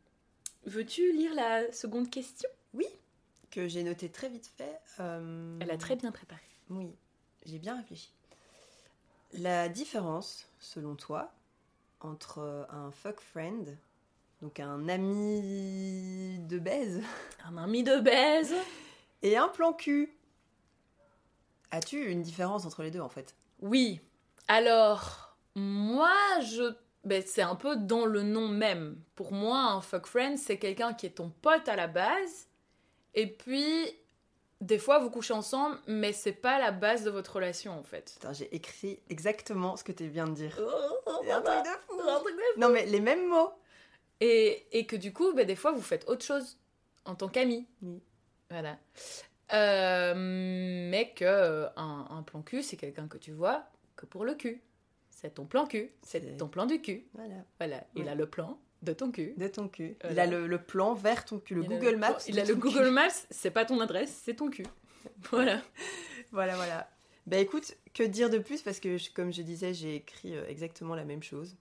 Veux-tu 0.65 1.11
lire 1.11 1.33
la 1.35 1.69
seconde 1.73 2.09
question? 2.09 2.49
Que 3.49 3.67
j'ai 3.67 3.83
noté 3.83 4.07
très 4.09 4.29
vite 4.29 4.49
fait. 4.55 4.79
euh, 5.01 5.57
Elle 5.59 5.71
a 5.71 5.77
très 5.77 5.97
bien 5.97 6.09
préparé. 6.13 6.41
Oui, 6.69 6.87
j'ai 7.45 7.59
bien 7.59 7.75
réfléchi. 7.75 8.13
La 9.33 9.67
différence, 9.67 10.47
selon 10.59 10.95
toi, 10.95 11.33
entre 12.01 12.39
euh, 12.39 12.63
un 12.69 12.91
fuck 12.91 13.19
friend, 13.19 13.77
donc 14.41 14.59
un 14.59 14.87
ami 14.89 16.39
de 16.47 16.59
baise, 16.59 17.01
Un 17.45 17.57
ami 17.57 17.83
de 17.83 17.97
baise. 17.99 18.53
et 19.21 19.37
un 19.37 19.47
plan 19.47 19.73
cul. 19.73 20.13
As-tu 21.71 22.11
une 22.11 22.21
différence 22.21 22.65
entre 22.65 22.83
les 22.83 22.91
deux 22.91 22.99
en 22.99 23.09
fait? 23.09 23.35
Oui. 23.61 24.01
Alors, 24.47 25.37
moi, 25.55 26.13
je. 26.41 26.73
Ben, 27.03 27.23
c'est 27.25 27.41
un 27.41 27.55
peu 27.55 27.75
dans 27.77 28.05
le 28.05 28.21
nom 28.21 28.47
même. 28.47 29.01
Pour 29.15 29.31
moi, 29.33 29.59
un 29.71 29.81
fuck 29.81 30.05
friend, 30.05 30.37
c'est 30.37 30.57
quelqu'un 30.59 30.93
qui 30.93 31.05
est 31.07 31.11
ton 31.11 31.29
pote 31.29 31.67
à 31.67 31.75
la 31.75 31.87
base. 31.87 32.47
Et 33.15 33.27
puis, 33.27 33.89
des 34.61 34.77
fois 34.79 34.99
vous 34.99 35.09
couchez 35.09 35.33
ensemble, 35.33 35.77
mais 35.87 36.13
c'est 36.13 36.31
pas 36.31 36.59
la 36.59 36.71
base 36.71 37.03
de 37.03 37.09
votre 37.09 37.35
relation 37.35 37.73
en 37.77 37.83
fait. 37.83 38.17
J'ai 38.31 38.53
écrit 38.55 38.99
exactement 39.09 39.75
ce 39.75 39.83
que 39.83 39.91
tu 39.91 40.07
viens 40.07 40.25
de 40.27 40.33
dire. 40.33 40.57
Oh, 40.61 41.11
un 41.29 41.41
truc 41.41 41.63
de 41.65 41.69
fou. 41.87 41.99
Un 42.07 42.19
truc 42.19 42.35
de 42.35 42.59
Non, 42.59 42.69
mais 42.69 42.85
les 42.85 42.99
mêmes 43.01 43.27
mots. 43.27 43.51
Et, 44.19 44.67
et 44.77 44.85
que 44.85 44.95
du 44.95 45.11
coup, 45.13 45.33
bah, 45.33 45.43
des 45.45 45.55
fois, 45.55 45.71
vous 45.71 45.81
faites 45.81 46.07
autre 46.07 46.23
chose 46.23 46.59
en 47.05 47.15
tant 47.15 47.27
qu'ami. 47.27 47.67
Oui. 47.81 48.01
Voilà. 48.51 48.77
Euh, 49.53 50.13
mais 50.15 51.11
que 51.13 51.25
euh, 51.25 51.67
un, 51.75 52.07
un 52.09 52.23
plan 52.23 52.41
cul, 52.41 52.63
c'est 52.63 52.77
quelqu'un 52.77 53.07
que 53.07 53.17
tu 53.17 53.31
vois 53.31 53.65
que 53.95 54.05
pour 54.05 54.23
le 54.25 54.35
cul. 54.35 54.61
C'est 55.09 55.35
ton 55.35 55.45
plan 55.45 55.65
cul. 55.67 55.91
C'est 56.03 56.21
C'est- 56.23 56.37
ton 56.37 56.47
plan 56.47 56.65
du 56.65 56.81
cul. 56.81 57.07
Voilà. 57.13 57.35
Voilà. 57.59 57.83
Il 57.95 58.03
Ouais. 58.05 58.09
a 58.11 58.15
le 58.15 58.29
plan 58.29 58.59
de 58.81 58.93
ton 58.93 59.11
cul. 59.11 59.33
De 59.37 59.47
ton 59.47 59.67
cul. 59.67 59.95
Il 60.03 60.07
Voilà. 60.13 60.23
a 60.23 60.25
le, 60.27 60.47
le 60.47 60.57
plan 60.61 60.93
vers 60.93 61.23
ton 61.25 61.39
cul. 61.39 61.55
Le 61.55 61.63
Il 61.63 61.69
Google 61.69 61.91
le- 61.91 61.97
Maps. 61.97 62.17
Il 62.27 62.39
a 62.39 62.45
le 62.45 62.55
Google 62.55 62.85
cul. 62.85 62.91
Maps, 62.91 63.09
c'est 63.29 63.51
pas 63.51 63.65
ton 63.65 63.79
adresse, 63.79 64.21
c'est 64.23 64.35
ton 64.35 64.49
cul. 64.49 64.65
Voilà. 65.31 65.61
Voilà, 66.31 66.55
voilà. 66.55 66.89
Bah 67.27 67.37
écoute, 67.37 67.75
que 67.93 68.03
dire 68.03 68.29
de 68.29 68.37
plus? 68.39 68.61
Parce 68.61 68.79
que, 68.79 68.97
je- 68.97 69.11
comme 69.11 69.31
je 69.33 69.41
disais, 69.43 69.73
j'ai 69.73 69.95
écrit 69.97 70.35
euh, 70.35 70.45
exactement 70.47 70.95
la 70.95 71.03
même 71.05 71.21
chose. 71.23 71.55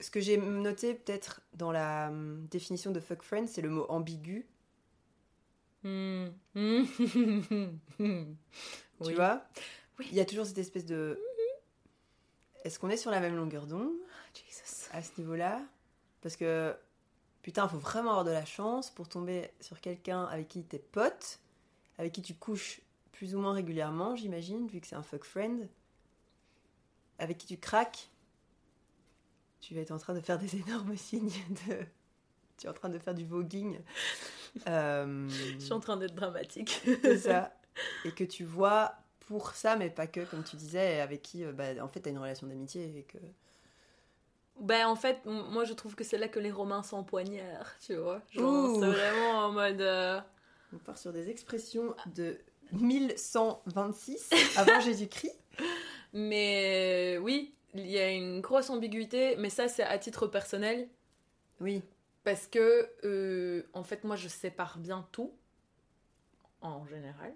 Ce 0.00 0.10
que 0.10 0.20
j'ai 0.20 0.36
noté 0.36 0.94
peut-être 0.94 1.40
dans 1.54 1.72
la 1.72 2.08
hum, 2.08 2.46
définition 2.50 2.90
de 2.90 3.00
fuck 3.00 3.22
friend, 3.22 3.48
c'est 3.48 3.62
le 3.62 3.70
mot 3.70 3.86
ambigu. 3.88 4.46
Hmm. 5.84 6.26
Tu 7.98 9.08
Oui. 9.08 9.14
vois? 9.14 9.44
Oui. 9.98 10.06
Il 10.10 10.16
y 10.16 10.20
a 10.20 10.24
toujours 10.24 10.46
cette 10.46 10.58
espèce 10.58 10.84
de. 10.86 11.18
Est-ce 12.64 12.78
qu'on 12.78 12.88
est 12.90 12.96
sur 12.96 13.10
la 13.10 13.20
même 13.20 13.36
longueur 13.36 13.66
d'onde? 13.66 13.92
Jesus. 14.34 14.88
à 14.92 15.02
ce 15.02 15.10
niveau-là? 15.18 15.62
Parce 16.26 16.34
que, 16.34 16.74
putain, 17.42 17.68
faut 17.68 17.78
vraiment 17.78 18.10
avoir 18.10 18.24
de 18.24 18.32
la 18.32 18.44
chance 18.44 18.90
pour 18.90 19.08
tomber 19.08 19.48
sur 19.60 19.80
quelqu'un 19.80 20.24
avec 20.24 20.48
qui 20.48 20.64
t'es 20.64 20.80
pote, 20.80 21.38
avec 21.98 22.12
qui 22.14 22.20
tu 22.20 22.34
couches 22.34 22.80
plus 23.12 23.36
ou 23.36 23.38
moins 23.38 23.52
régulièrement, 23.52 24.16
j'imagine, 24.16 24.66
vu 24.66 24.80
que 24.80 24.88
c'est 24.88 24.96
un 24.96 25.04
fuck 25.04 25.22
friend, 25.22 25.68
avec 27.20 27.38
qui 27.38 27.46
tu 27.46 27.58
craques. 27.58 28.10
Tu 29.60 29.76
vas 29.76 29.82
être 29.82 29.92
en 29.92 29.98
train 29.98 30.14
de 30.14 30.20
faire 30.20 30.36
des 30.40 30.56
énormes 30.66 30.96
signes 30.96 31.30
de. 31.68 31.78
Tu 32.56 32.66
es 32.66 32.68
en 32.68 32.72
train 32.72 32.88
de 32.88 32.98
faire 32.98 33.14
du 33.14 33.24
voguing. 33.24 33.78
Euh, 34.66 35.28
Je 35.28 35.58
suis 35.62 35.74
en 35.74 35.80
train 35.80 35.96
d'être 35.96 36.14
dramatique. 36.14 36.82
c'est 37.02 37.18
ça. 37.18 37.52
Et 38.04 38.10
que 38.10 38.24
tu 38.24 38.42
vois 38.42 38.96
pour 39.20 39.50
ça, 39.50 39.76
mais 39.76 39.90
pas 39.90 40.06
que, 40.08 40.24
comme 40.24 40.42
tu 40.42 40.56
disais, 40.56 41.00
avec 41.00 41.20
qui, 41.22 41.44
euh, 41.44 41.52
bah, 41.52 41.66
en 41.82 41.88
fait, 41.88 42.00
t'as 42.00 42.10
une 42.10 42.18
relation 42.18 42.48
d'amitié 42.48 42.98
et 42.98 43.02
que. 43.02 43.18
Ben 44.60 44.86
en 44.86 44.96
fait, 44.96 45.18
moi 45.26 45.64
je 45.64 45.72
trouve 45.74 45.94
que 45.94 46.04
c'est 46.04 46.18
là 46.18 46.28
que 46.28 46.38
les 46.40 46.50
Romains 46.50 46.82
s'empoignèrent, 46.82 47.76
tu 47.80 47.94
vois. 47.96 48.22
Genre, 48.30 48.74
c'est 48.80 48.86
vraiment 48.86 49.38
en 49.46 49.52
mode. 49.52 49.80
euh, 49.80 50.20
On 50.72 50.78
part 50.78 50.96
sur 50.98 51.12
des 51.12 51.28
expressions 51.28 51.94
de 52.14 52.38
1126 52.72 54.30
avant 54.56 54.80
Jésus-Christ. 54.80 55.38
Mais 56.12 57.18
oui, 57.20 57.54
il 57.74 57.86
y 57.86 57.98
a 57.98 58.10
une 58.10 58.40
grosse 58.40 58.70
ambiguïté, 58.70 59.36
mais 59.36 59.50
ça 59.50 59.68
c'est 59.68 59.82
à 59.82 59.98
titre 59.98 60.26
personnel, 60.26 60.88
Oui. 61.60 61.82
parce 62.24 62.46
que 62.46 62.90
euh, 63.04 63.62
en 63.74 63.82
fait 63.84 64.04
moi 64.04 64.16
je 64.16 64.28
sépare 64.28 64.78
bien 64.78 65.06
tout, 65.12 65.32
en 66.62 66.86
général. 66.86 67.34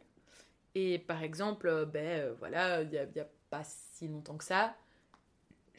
Et 0.74 0.98
par 1.00 1.22
exemple, 1.22 1.66
euh, 1.68 1.84
ben 1.84 2.06
euh, 2.20 2.34
voilà, 2.38 2.82
il 2.82 2.92
y 2.92 2.98
a, 2.98 3.04
il 3.04 3.16
y 3.16 3.20
a 3.20 3.28
pas 3.50 3.62
si 3.64 4.08
longtemps 4.08 4.36
que 4.38 4.44
ça, 4.44 4.74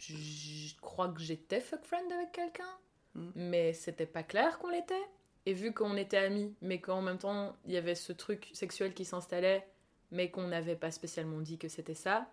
je 0.09 0.75
crois 0.81 1.09
que 1.09 1.19
j'étais 1.21 1.59
fuck 1.61 1.83
friend 1.83 2.11
avec 2.11 2.31
quelqu'un, 2.31 2.77
Mm. 3.13 3.31
mais 3.35 3.73
c'était 3.73 4.05
pas 4.05 4.23
clair 4.23 4.57
qu'on 4.59 4.69
l'était. 4.69 4.93
Et 5.45 5.53
vu 5.53 5.73
qu'on 5.73 5.97
était 5.97 6.17
amis, 6.17 6.55
mais 6.61 6.79
qu'en 6.79 7.01
même 7.01 7.17
temps 7.17 7.55
il 7.65 7.71
y 7.73 7.77
avait 7.77 7.95
ce 7.95 8.13
truc 8.13 8.49
sexuel 8.53 8.93
qui 8.93 9.05
s'installait, 9.05 9.67
mais 10.11 10.29
qu'on 10.29 10.47
n'avait 10.47 10.75
pas 10.75 10.91
spécialement 10.91 11.41
dit 11.41 11.57
que 11.57 11.67
c'était 11.67 11.95
ça, 11.95 12.29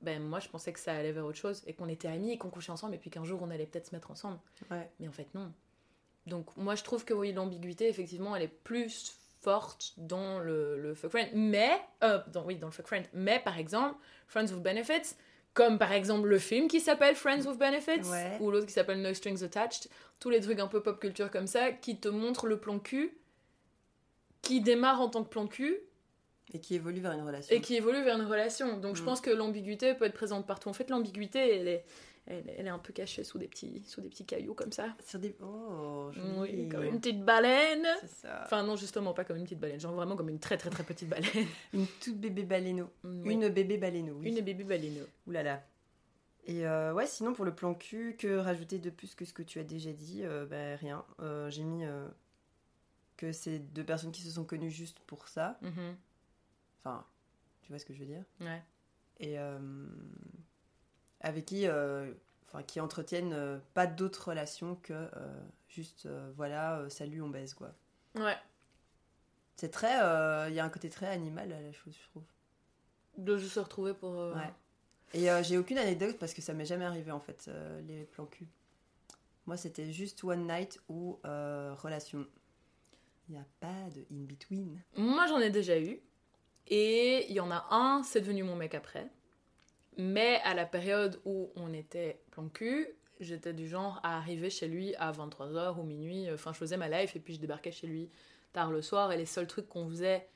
ben 0.00 0.22
moi 0.22 0.40
je 0.40 0.48
pensais 0.48 0.72
que 0.72 0.80
ça 0.80 0.94
allait 0.94 1.12
vers 1.12 1.26
autre 1.26 1.38
chose 1.38 1.62
et 1.66 1.74
qu'on 1.74 1.88
était 1.88 2.08
amis 2.08 2.32
et 2.32 2.38
qu'on 2.38 2.48
couchait 2.50 2.72
ensemble 2.72 2.94
et 2.94 2.98
puis 2.98 3.10
qu'un 3.10 3.24
jour 3.24 3.42
on 3.42 3.50
allait 3.50 3.66
peut-être 3.66 3.86
se 3.88 3.94
mettre 3.94 4.10
ensemble. 4.10 4.38
Ouais. 4.70 4.90
Mais 4.98 5.08
en 5.08 5.12
fait 5.12 5.28
non. 5.34 5.52
Donc 6.26 6.56
moi 6.56 6.74
je 6.74 6.84
trouve 6.84 7.04
que 7.04 7.12
oui 7.14 7.32
l'ambiguïté 7.32 7.88
effectivement 7.88 8.34
elle 8.34 8.42
est 8.44 8.48
plus 8.48 9.12
forte 9.40 9.92
dans 9.98 10.38
le, 10.40 10.80
le 10.80 10.94
fuck 10.94 11.10
friend. 11.10 11.28
Mais, 11.34 11.80
euh, 12.02 12.20
dans, 12.28 12.44
oui 12.44 12.56
dans 12.56 12.68
le 12.68 12.72
fuck 12.72 12.86
friend. 12.86 13.06
Mais 13.12 13.40
par 13.40 13.58
exemple, 13.58 13.96
Friends 14.26 14.52
with 14.52 14.62
Benefits, 14.62 15.14
comme 15.54 15.78
par 15.78 15.92
exemple 15.92 16.28
le 16.28 16.38
film 16.38 16.68
qui 16.68 16.80
s'appelle 16.80 17.14
Friends 17.16 17.46
with 17.46 17.58
Benefits 17.58 18.08
Ouais. 18.10 18.36
ou 18.40 18.50
l'autre 18.50 18.66
qui 18.66 18.72
s'appelle 18.72 19.00
No 19.02 19.12
Strings 19.12 19.42
Attached, 19.42 19.90
tous 20.20 20.30
les 20.30 20.40
trucs 20.40 20.58
un 20.60 20.68
peu 20.68 20.82
pop 20.82 21.00
culture 21.00 21.30
comme 21.30 21.46
ça 21.46 21.72
qui 21.72 21.98
te 21.98 22.08
montrent 22.08 22.46
le 22.46 22.58
plan 22.58 22.78
cul 22.78 23.12
qui 24.42 24.60
démarre 24.60 25.00
en 25.00 25.08
tant 25.08 25.24
que 25.24 25.28
plan 25.28 25.46
cul 25.46 25.78
Et 26.54 26.60
qui 26.60 26.74
évolue 26.76 27.00
vers 27.00 27.12
une 27.12 27.22
relation. 27.26 27.54
et 27.54 27.60
qui 27.60 27.74
évolue 27.76 28.02
vers 28.02 28.16
une 28.18 28.26
relation. 28.26 28.78
Donc 28.78 28.96
je 28.96 29.02
Mm. 29.02 29.04
pense 29.04 29.20
que 29.20 29.30
l'ambiguïté 29.30 29.94
peut 29.94 30.04
être 30.04 30.14
présente 30.14 30.46
partout. 30.46 30.68
En 30.68 30.72
fait, 30.72 30.88
l'ambiguïté, 30.90 31.56
elle 31.56 31.68
est, 31.68 31.84
elle, 32.30 32.54
elle 32.58 32.66
est 32.66 32.70
un 32.70 32.78
peu 32.78 32.92
cachée 32.92 33.24
sous 33.24 33.38
des 33.38 33.48
petits, 33.48 33.82
sous 33.86 34.00
des 34.00 34.08
petits 34.08 34.24
cailloux 34.26 34.54
comme 34.54 34.72
ça. 34.72 34.94
Sur 35.04 35.18
des. 35.18 35.34
Oh, 35.40 36.10
joli. 36.12 36.28
Oui, 36.38 36.68
comme 36.68 36.84
une 36.84 37.00
petite 37.00 37.24
baleine. 37.24 37.86
C'est 38.00 38.10
ça. 38.26 38.42
Enfin 38.44 38.62
non, 38.62 38.76
justement 38.76 39.14
pas 39.14 39.24
comme 39.24 39.38
une 39.38 39.44
petite 39.44 39.60
baleine, 39.60 39.80
genre 39.80 39.94
vraiment 39.94 40.14
comme 40.16 40.28
une 40.28 40.38
très 40.38 40.58
très 40.58 40.70
très 40.70 40.84
petite 40.84 41.08
baleine. 41.08 41.46
Une 41.72 41.86
toute 42.02 42.18
bébé 42.20 42.42
baleineau. 42.42 42.90
Oui. 43.04 43.32
Une 43.32 43.48
bébé 43.48 43.78
baleineau, 43.78 44.14
oui. 44.20 44.28
une 44.28 44.44
bébé 44.44 44.64
baleine. 44.64 45.06
Ouh 45.26 45.30
là 45.30 45.42
là. 45.42 45.62
Et 46.44 46.66
euh, 46.66 46.94
ouais, 46.94 47.06
sinon 47.06 47.34
pour 47.34 47.44
le 47.44 47.54
plan 47.54 47.74
cul, 47.74 48.16
que 48.18 48.36
rajouter 48.38 48.78
de 48.78 48.88
plus 48.90 49.14
que 49.14 49.24
ce 49.26 49.32
que 49.34 49.42
tu 49.42 49.58
as 49.58 49.64
déjà 49.64 49.92
dit? 49.92 50.22
Euh, 50.24 50.46
bah, 50.46 50.76
Rien. 50.76 51.04
Euh, 51.20 51.50
J'ai 51.50 51.62
mis 51.62 51.84
euh, 51.84 52.08
que 53.18 53.32
c'est 53.32 53.58
deux 53.58 53.84
personnes 53.84 54.12
qui 54.12 54.22
se 54.22 54.30
sont 54.30 54.44
connues 54.44 54.70
juste 54.70 54.98
pour 55.00 55.28
ça. 55.28 55.58
Mhm. 55.60 55.96
Enfin, 56.80 57.04
tu 57.60 57.70
vois 57.70 57.78
ce 57.78 57.84
que 57.84 57.92
je 57.92 57.98
veux 58.00 58.06
dire? 58.06 58.24
Ouais. 58.40 58.62
Et 59.20 59.36
avec 61.20 61.46
qui, 61.46 61.66
euh, 61.66 62.12
enfin, 62.46 62.62
qui 62.62 62.80
entretiennent 62.80 63.32
euh, 63.32 63.58
pas 63.74 63.86
d'autres 63.86 64.28
relations 64.28 64.76
que 64.82 64.92
euh, 64.92 65.40
juste, 65.68 66.08
voilà, 66.36 66.88
salut, 66.88 67.22
on 67.22 67.28
baise 67.28 67.54
quoi. 67.54 67.72
Ouais. 68.14 68.36
C'est 69.56 69.70
très, 69.70 69.94
il 70.48 70.54
y 70.54 70.60
a 70.60 70.64
un 70.64 70.68
côté 70.68 70.88
très 70.88 71.06
animal 71.06 71.52
à 71.52 71.60
la 71.60 71.72
chose, 71.72 71.94
je 72.00 72.08
trouve. 72.10 72.24
De 73.16 73.36
juste 73.36 73.54
se 73.54 73.60
retrouver 73.60 73.94
pour. 73.94 74.12
Ouais. 74.12 74.52
Et 75.14 75.30
euh, 75.30 75.42
j'ai 75.42 75.56
aucune 75.56 75.78
anecdote 75.78 76.18
parce 76.18 76.34
que 76.34 76.42
ça 76.42 76.52
m'est 76.52 76.66
jamais 76.66 76.84
arrivé 76.84 77.10
en 77.10 77.20
fait, 77.20 77.46
euh, 77.48 77.80
les 77.82 78.04
plans 78.04 78.26
cul. 78.26 78.46
Moi, 79.46 79.56
c'était 79.56 79.90
juste 79.90 80.22
one 80.22 80.46
night 80.46 80.80
ou 80.88 81.18
euh, 81.24 81.74
relation. 81.74 82.26
Il 83.28 83.32
n'y 83.32 83.38
a 83.38 83.46
pas 83.60 83.90
de 83.94 84.04
in-between. 84.10 84.80
Moi 84.96 85.26
j'en 85.26 85.38
ai 85.38 85.50
déjà 85.50 85.78
eu. 85.78 86.00
Et 86.66 87.26
il 87.28 87.34
y 87.34 87.40
en 87.40 87.50
a 87.50 87.66
un, 87.70 88.02
c'est 88.02 88.20
devenu 88.20 88.42
mon 88.42 88.56
mec 88.56 88.74
après. 88.74 89.10
Mais 89.98 90.40
à 90.44 90.54
la 90.54 90.64
période 90.64 91.20
où 91.24 91.50
on 91.56 91.72
était 91.72 92.22
plan 92.30 92.48
cul, 92.48 92.88
j'étais 93.18 93.52
du 93.52 93.68
genre 93.68 94.00
à 94.04 94.16
arriver 94.16 94.48
chez 94.48 94.68
lui 94.68 94.94
à 94.94 95.10
23h 95.10 95.76
ou 95.78 95.82
minuit. 95.82 96.30
Enfin, 96.32 96.52
je 96.52 96.58
faisais 96.58 96.76
ma 96.76 96.88
life 96.88 97.16
et 97.16 97.20
puis 97.20 97.34
je 97.34 97.40
débarquais 97.40 97.72
chez 97.72 97.88
lui 97.88 98.08
tard 98.52 98.70
le 98.70 98.80
soir. 98.80 99.10
Et 99.10 99.16
les 99.16 99.26
seuls 99.26 99.48
trucs 99.48 99.68
qu'on 99.68 99.88
faisait 99.88 100.28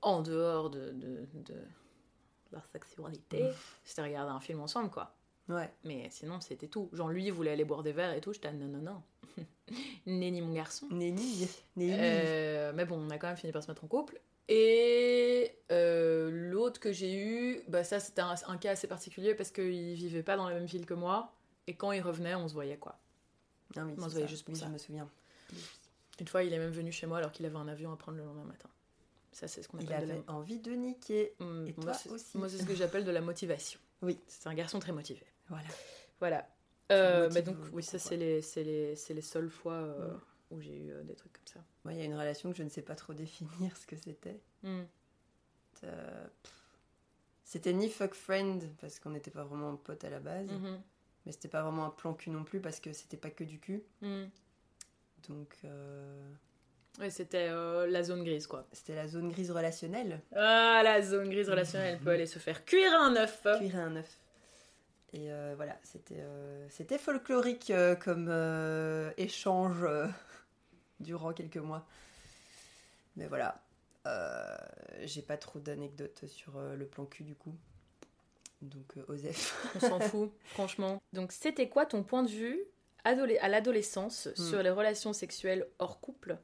en 0.00 0.22
dehors 0.22 0.70
de, 0.70 0.90
de, 0.92 1.26
de 1.34 1.54
leur 2.50 2.66
sexualité, 2.66 3.44
c'était 3.84 4.02
regarder 4.02 4.32
un 4.32 4.40
film 4.40 4.60
ensemble, 4.60 4.90
quoi. 4.90 5.14
Ouais. 5.50 5.70
Mais 5.84 6.08
sinon, 6.10 6.40
c'était 6.40 6.68
tout. 6.68 6.88
Genre, 6.92 7.08
lui, 7.08 7.26
il 7.26 7.32
voulait 7.32 7.50
aller 7.50 7.64
boire 7.64 7.82
des 7.82 7.92
verres 7.92 8.14
et 8.14 8.20
tout. 8.20 8.32
J'étais 8.32 8.52
non, 8.52 8.68
non, 8.68 8.78
non. 8.78 9.02
Nenni, 10.06 10.40
mon 10.40 10.54
garçon. 10.54 10.88
Nelly. 10.90 11.48
Nelly. 11.76 11.92
Euh, 11.98 12.72
mais 12.74 12.84
bon, 12.84 12.96
on 12.96 13.10
a 13.10 13.18
quand 13.18 13.28
même 13.28 13.36
fini 13.36 13.52
par 13.52 13.62
se 13.62 13.70
mettre 13.70 13.84
en 13.84 13.88
couple. 13.88 14.20
Et 14.52 15.54
euh, 15.70 16.28
l'autre 16.50 16.80
que 16.80 16.90
j'ai 16.92 17.14
eu, 17.16 17.62
bah 17.68 17.84
ça 17.84 18.00
c'était 18.00 18.20
un, 18.20 18.34
un 18.48 18.56
cas 18.58 18.72
assez 18.72 18.88
particulier 18.88 19.34
parce 19.36 19.52
qu'il 19.52 19.94
vivait 19.94 20.24
pas 20.24 20.36
dans 20.36 20.48
la 20.48 20.54
même 20.56 20.64
ville 20.66 20.86
que 20.86 20.94
moi. 20.94 21.32
Et 21.68 21.74
quand 21.74 21.92
il 21.92 22.00
revenait, 22.00 22.34
on 22.34 22.48
se 22.48 22.54
voyait 22.54 22.76
quoi. 22.76 22.98
Oui, 23.76 23.82
moi, 23.96 24.08
je 24.08 24.12
voyais 24.14 24.26
ça. 24.26 24.26
juste 24.26 24.44
pour 24.44 24.52
Oui, 24.54 24.58
ça. 24.60 24.66
je 24.66 24.72
me 24.72 24.78
souviens. 24.78 25.08
Une 26.18 26.26
fois, 26.26 26.42
il 26.42 26.52
est 26.52 26.58
même 26.58 26.72
venu 26.72 26.90
chez 26.90 27.06
moi 27.06 27.18
alors 27.18 27.30
qu'il 27.30 27.46
avait 27.46 27.56
un 27.56 27.68
avion 27.68 27.92
à 27.92 27.96
prendre 27.96 28.18
le 28.18 28.24
lendemain 28.24 28.42
matin. 28.44 28.68
Ça, 29.32 29.46
c'est 29.46 29.62
ce 29.62 29.68
qu'on 29.68 29.78
Il 29.78 29.92
appelle 29.92 30.08
de 30.08 30.12
avait 30.14 30.24
envie 30.28 30.58
de 30.58 30.72
niquer. 30.72 31.32
Hum, 31.38 31.68
Et 31.68 31.72
moi, 31.76 31.84
toi 31.84 31.94
c'est- 31.94 32.10
aussi. 32.10 32.36
Moi, 32.36 32.48
c'est 32.48 32.58
ce 32.58 32.66
que 32.66 32.74
j'appelle 32.74 33.04
de 33.04 33.10
la 33.12 33.20
motivation. 33.20 33.78
Oui. 34.02 34.18
C'est 34.26 34.48
un 34.48 34.54
garçon 34.54 34.80
très 34.80 34.90
motivé. 34.90 35.22
Voilà. 35.48 35.68
Voilà. 36.18 36.48
Euh, 36.90 37.28
donc, 37.42 37.56
oui, 37.72 37.84
ça, 37.84 38.00
c'est 38.00 38.16
les, 38.16 38.40
les, 38.56 38.94
les 39.14 39.20
seules 39.22 39.48
fois 39.50 39.74
euh, 39.74 40.08
Mm. 40.08 40.20
Où 40.50 40.60
j'ai 40.60 40.76
eu 40.76 40.90
euh, 40.92 41.02
des 41.04 41.14
trucs 41.14 41.32
comme 41.32 41.46
ça. 41.46 41.60
Moi, 41.84 41.94
il 41.94 41.98
y 41.98 42.02
a 42.02 42.04
une 42.04 42.14
relation 42.16 42.50
que 42.50 42.56
je 42.56 42.62
ne 42.62 42.68
sais 42.68 42.82
pas 42.82 42.94
trop 42.96 43.14
définir 43.14 43.76
ce 43.76 43.86
que 43.86 43.96
c'était. 43.96 44.40
Hum. 44.64 44.86
Euh. 45.84 46.26
C'était 47.44 47.72
ni 47.72 47.88
fuck 47.88 48.14
friend 48.14 48.62
parce 48.80 49.00
qu'on 49.00 49.10
n'était 49.10 49.30
pas 49.30 49.42
vraiment 49.44 49.74
potes 49.76 50.04
à 50.04 50.10
la 50.10 50.20
base, 50.20 50.46
Mhm. 50.50 50.80
mais 51.26 51.32
c'était 51.32 51.48
pas 51.48 51.62
vraiment 51.62 51.84
un 51.86 51.90
plan 51.90 52.14
cul 52.14 52.30
non 52.30 52.44
plus 52.44 52.60
parce 52.60 52.78
que 52.80 52.92
c'était 52.92 53.16
pas 53.16 53.30
que 53.30 53.42
du 53.44 53.58
cul. 53.58 53.82
Hum. 54.02 54.28
Donc 55.28 55.56
euh, 55.64 56.32
Ouais, 56.98 57.10
c'était 57.10 57.48
euh, 57.50 57.86
la 57.86 58.02
zone 58.02 58.24
grise, 58.24 58.46
quoi. 58.46 58.66
c'était 58.72 58.94
la 58.94 59.08
zone 59.08 59.30
grise 59.30 59.50
relationnelle. 59.50 60.20
Ah, 60.34 60.80
la 60.84 61.00
zone 61.02 61.30
grise 61.30 61.48
relationnelle 61.48 61.98
peut 62.00 62.10
aller 62.10 62.26
se 62.26 62.38
faire 62.38 62.64
cuire 62.64 62.92
un 62.94 63.16
œuf. 63.16 63.42
Cuire 63.58 63.76
un 63.76 63.96
œuf. 63.96 64.18
Et 65.12 65.28
voilà, 65.56 65.76
c'était 65.82 66.22
c'était 66.68 66.98
folklorique 66.98 67.72
comme 68.00 68.28
échange 69.16 69.84
durant 71.00 71.32
quelques 71.32 71.56
mois. 71.56 71.86
Mais 73.16 73.26
voilà. 73.26 73.60
Euh, 74.06 74.56
j'ai 75.02 75.22
pas 75.22 75.36
trop 75.36 75.58
d'anecdotes 75.58 76.26
sur 76.26 76.56
euh, 76.56 76.74
le 76.76 76.86
plan 76.86 77.04
cul 77.04 77.24
du 77.24 77.34
coup. 77.34 77.54
Donc, 78.62 78.96
euh, 78.96 79.04
Osef. 79.08 79.66
On 79.76 79.80
s'en 79.80 80.00
fout, 80.00 80.32
franchement. 80.44 81.02
Donc, 81.12 81.32
c'était 81.32 81.68
quoi 81.68 81.86
ton 81.86 82.02
point 82.02 82.22
de 82.22 82.28
vue 82.30 82.60
à 83.04 83.14
l'adolescence 83.48 84.28
Hmm. 84.36 84.48
sur 84.50 84.62
les 84.62 84.70
relations 84.70 85.12
sexuelles 85.12 85.66
hors 85.78 86.00
couple 86.00 86.38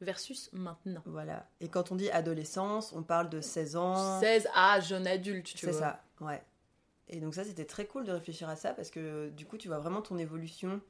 versus 0.00 0.50
maintenant? 0.52 1.02
Voilà. 1.06 1.48
Et 1.60 1.68
quand 1.68 1.92
on 1.92 1.96
dit 1.96 2.10
adolescence, 2.10 2.92
on 2.92 3.02
parle 3.02 3.30
de 3.30 3.40
16 3.40 3.76
ans. 3.76 4.20
16 4.20 4.48
à 4.54 4.80
jeune 4.80 5.06
adulte, 5.06 5.46
tu 5.46 5.58
C'est 5.58 5.70
vois. 5.70 5.80
ça, 5.80 6.04
ouais. 6.20 6.42
Et 7.08 7.20
donc 7.20 7.34
ça, 7.36 7.44
c'était 7.44 7.64
très 7.64 7.86
cool 7.86 8.04
de 8.04 8.10
réfléchir 8.12 8.48
à 8.48 8.56
ça 8.56 8.74
parce 8.74 8.90
que 8.90 9.28
du 9.30 9.46
coup, 9.46 9.56
tu 9.58 9.68
vois 9.68 9.78
vraiment 9.78 10.02
ton 10.02 10.18
évolution 10.18 10.80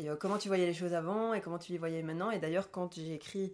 et 0.00 0.08
euh, 0.08 0.16
comment 0.16 0.38
tu 0.38 0.48
voyais 0.48 0.66
les 0.66 0.74
choses 0.74 0.94
avant 0.94 1.34
et 1.34 1.40
comment 1.40 1.58
tu 1.58 1.72
les 1.72 1.78
voyais 1.78 2.02
maintenant. 2.02 2.30
Et 2.30 2.38
d'ailleurs, 2.38 2.70
quand 2.70 2.94
j'ai 2.94 3.14
écrit 3.14 3.52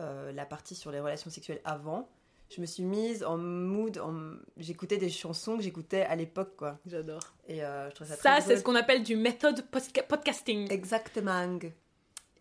euh, 0.00 0.32
la 0.32 0.44
partie 0.46 0.74
sur 0.74 0.90
les 0.90 1.00
relations 1.00 1.30
sexuelles 1.30 1.60
avant, 1.64 2.08
je 2.50 2.60
me 2.60 2.66
suis 2.66 2.84
mise 2.84 3.24
en 3.24 3.38
mood, 3.38 3.98
en... 3.98 4.34
j'écoutais 4.56 4.96
des 4.98 5.08
chansons 5.08 5.56
que 5.56 5.62
j'écoutais 5.62 6.02
à 6.02 6.14
l'époque, 6.16 6.56
quoi. 6.56 6.78
J'adore. 6.86 7.22
Et 7.48 7.64
euh, 7.64 7.88
je 7.90 7.94
trouve 7.94 8.06
ça, 8.06 8.16
Ça, 8.16 8.22
très 8.32 8.40
c'est 8.40 8.46
drôle. 8.48 8.58
ce 8.58 8.62
qu'on 8.64 8.74
appelle 8.74 9.02
du 9.02 9.16
méthode 9.16 9.64
podcasting. 10.08 10.70
Exactement. 10.70 11.58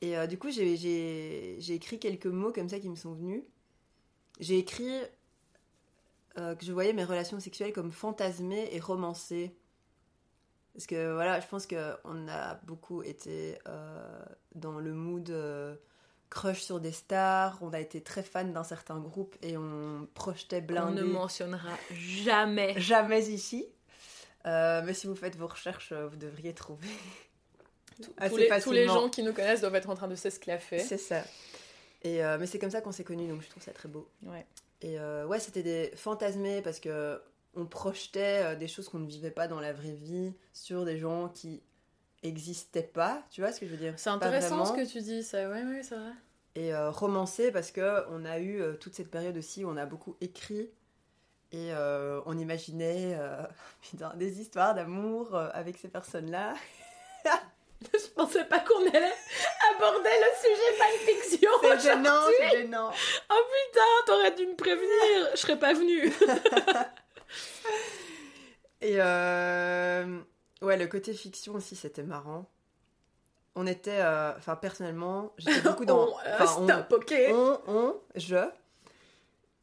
Et 0.01 0.17
euh, 0.17 0.27
du 0.27 0.37
coup, 0.37 0.49
j'ai- 0.51 1.73
écrit 1.73 1.99
quelques 1.99 2.25
mots 2.25 2.51
comme 2.51 2.67
ça 2.69 2.79
qui 2.79 2.89
me 2.89 2.95
sont 2.95 3.13
venus. 3.13 3.43
J'ai 4.39 4.57
écrit 4.57 4.99
euh, 6.37 6.55
que 6.55 6.65
je 6.65 6.71
voyais 6.73 6.93
mes 6.93 7.03
relations 7.05 7.39
sexuelles 7.39 7.71
comme 7.73 7.91
fantasmées 7.91 8.69
et 8.73 8.79
romancées. 8.79 9.55
Parce 10.73 10.87
que 10.87 11.13
voilà, 11.13 11.39
je 11.39 11.47
pense 11.47 11.67
qu'on 11.67 12.27
a 12.27 12.55
beaucoup 12.63 13.03
été 13.03 13.59
euh, 13.67 14.25
dans 14.55 14.79
le 14.79 14.91
mood 14.93 15.29
euh, 15.29 15.75
crush 16.31 16.61
sur 16.61 16.79
des 16.79 16.91
stars. 16.91 17.59
On 17.61 17.73
a 17.73 17.79
été 17.79 18.01
très 18.01 18.23
fan 18.23 18.53
d'un 18.53 18.63
certain 18.63 18.99
groupe 18.99 19.35
et 19.43 19.55
on 19.55 20.07
projetait 20.15 20.61
On 20.63 20.65
blindé. 20.65 21.01
ne 21.01 21.03
mentionnera 21.03 21.77
jamais. 21.91 22.79
Jamais 22.79 23.21
ici. 23.29 23.67
Euh, 24.45 24.81
mais 24.83 24.95
si 24.95 25.05
vous 25.05 25.15
faites 25.15 25.35
vos 25.35 25.47
recherches, 25.47 25.93
vous 25.93 26.17
devriez 26.17 26.53
trouver. 26.53 26.89
Tous 28.01 28.11
les, 28.37 28.49
tous 28.61 28.71
les 28.71 28.87
gens 28.87 29.09
qui 29.09 29.21
nous 29.21 29.31
connaissent 29.31 29.61
doivent 29.61 29.75
être 29.75 29.89
en 29.91 29.95
train 29.95 30.07
de 30.07 30.15
s'esclaffer. 30.15 30.79
C'est 30.79 30.97
ça. 30.97 31.23
Et 32.01 32.21
mais 32.39 32.47
c'est 32.47 32.59
comme 32.59 32.71
ça 32.71 32.81
qu'on 32.81 32.91
s'est 32.91 33.05
connus, 33.05 33.29
donc 33.29 33.41
je 33.43 33.49
trouve 33.49 33.63
ça 33.63 33.71
très 33.71 33.87
beau. 33.87 34.09
Ouais. 34.23 34.45
Et 34.81 34.99
ouais, 34.99 35.39
c'était 35.39 35.63
des 35.63 35.91
fantasmés 35.95 36.61
parce 36.61 36.79
que 36.81 37.21
on 37.55 37.65
projetait 37.65 38.43
euh, 38.43 38.55
des 38.55 38.67
choses 38.67 38.89
qu'on 38.89 38.99
ne 38.99 39.07
vivait 39.07 39.31
pas 39.31 39.47
dans 39.47 39.59
la 39.59 39.73
vraie 39.73 39.93
vie 39.93 40.33
sur 40.53 40.85
des 40.85 40.97
gens 40.97 41.29
qui 41.29 41.61
existaient 42.23 42.81
pas. 42.81 43.23
Tu 43.29 43.41
vois 43.41 43.51
ce 43.51 43.59
que 43.59 43.65
je 43.65 43.71
veux 43.71 43.77
dire? 43.77 43.93
C'est 43.97 44.09
intéressant 44.09 44.65
ce 44.65 44.73
que 44.73 44.85
tu 44.89 45.01
dis, 45.01 45.23
ça. 45.23 45.39
C'est 45.39 45.45
vrai. 45.45 45.63
Et 46.55 46.73
euh, 46.73 46.91
romancé 46.91 47.51
parce 47.51 47.71
que 47.71 48.05
on 48.11 48.25
a 48.25 48.37
eu 48.37 48.61
euh, 48.61 48.73
toute 48.73 48.93
cette 48.93 49.09
période 49.09 49.35
aussi 49.37 49.65
où 49.65 49.69
on 49.69 49.77
a 49.77 49.85
beaucoup 49.85 50.15
écrit 50.21 50.69
et 51.51 51.73
euh, 51.73 52.21
on 52.27 52.37
imaginait 52.37 53.17
putain, 53.81 54.13
des 54.15 54.39
histoires 54.39 54.75
d'amour 54.75 55.35
avec 55.35 55.77
ces 55.77 55.87
personnes-là. 55.87 56.53
Je 57.93 58.07
pensais 58.15 58.45
pas 58.45 58.59
qu'on 58.59 58.79
allait 58.87 59.13
aborder 59.75 60.09
le 60.09 60.29
sujet 60.41 60.77
fanfiction. 60.77 61.51
C'est 61.61 61.81
gênant, 61.81 62.21
c'est 62.39 62.57
gênant. 62.59 62.91
Oh 63.29 63.43
putain, 63.51 63.81
t'aurais 64.05 64.31
dû 64.31 64.47
me 64.47 64.55
prévenir. 64.55 65.29
Je 65.33 65.37
serais 65.37 65.59
pas 65.59 65.73
venue. 65.73 66.09
Et 68.83 68.95
euh, 68.99 70.19
ouais, 70.61 70.77
le 70.77 70.87
côté 70.87 71.13
fiction 71.13 71.53
aussi, 71.55 71.75
c'était 71.75 72.03
marrant. 72.03 72.49
On 73.55 73.65
était, 73.67 74.01
euh, 74.01 74.35
enfin 74.37 74.55
personnellement, 74.55 75.31
j'étais 75.37 75.61
beaucoup 75.69 75.85
dans. 75.85 76.07
On, 76.09 76.19
euh, 76.19 76.37
enfin, 76.39 76.45
on- 77.31 77.59
on, 77.67 77.95
je. 78.15 78.37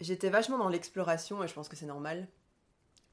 J'étais 0.00 0.30
vachement 0.30 0.56
dans 0.58 0.68
l'exploration 0.70 1.44
et 1.44 1.48
je 1.48 1.52
pense 1.54 1.68
que 1.68 1.76
c'est 1.76 1.86
normal. 1.86 2.26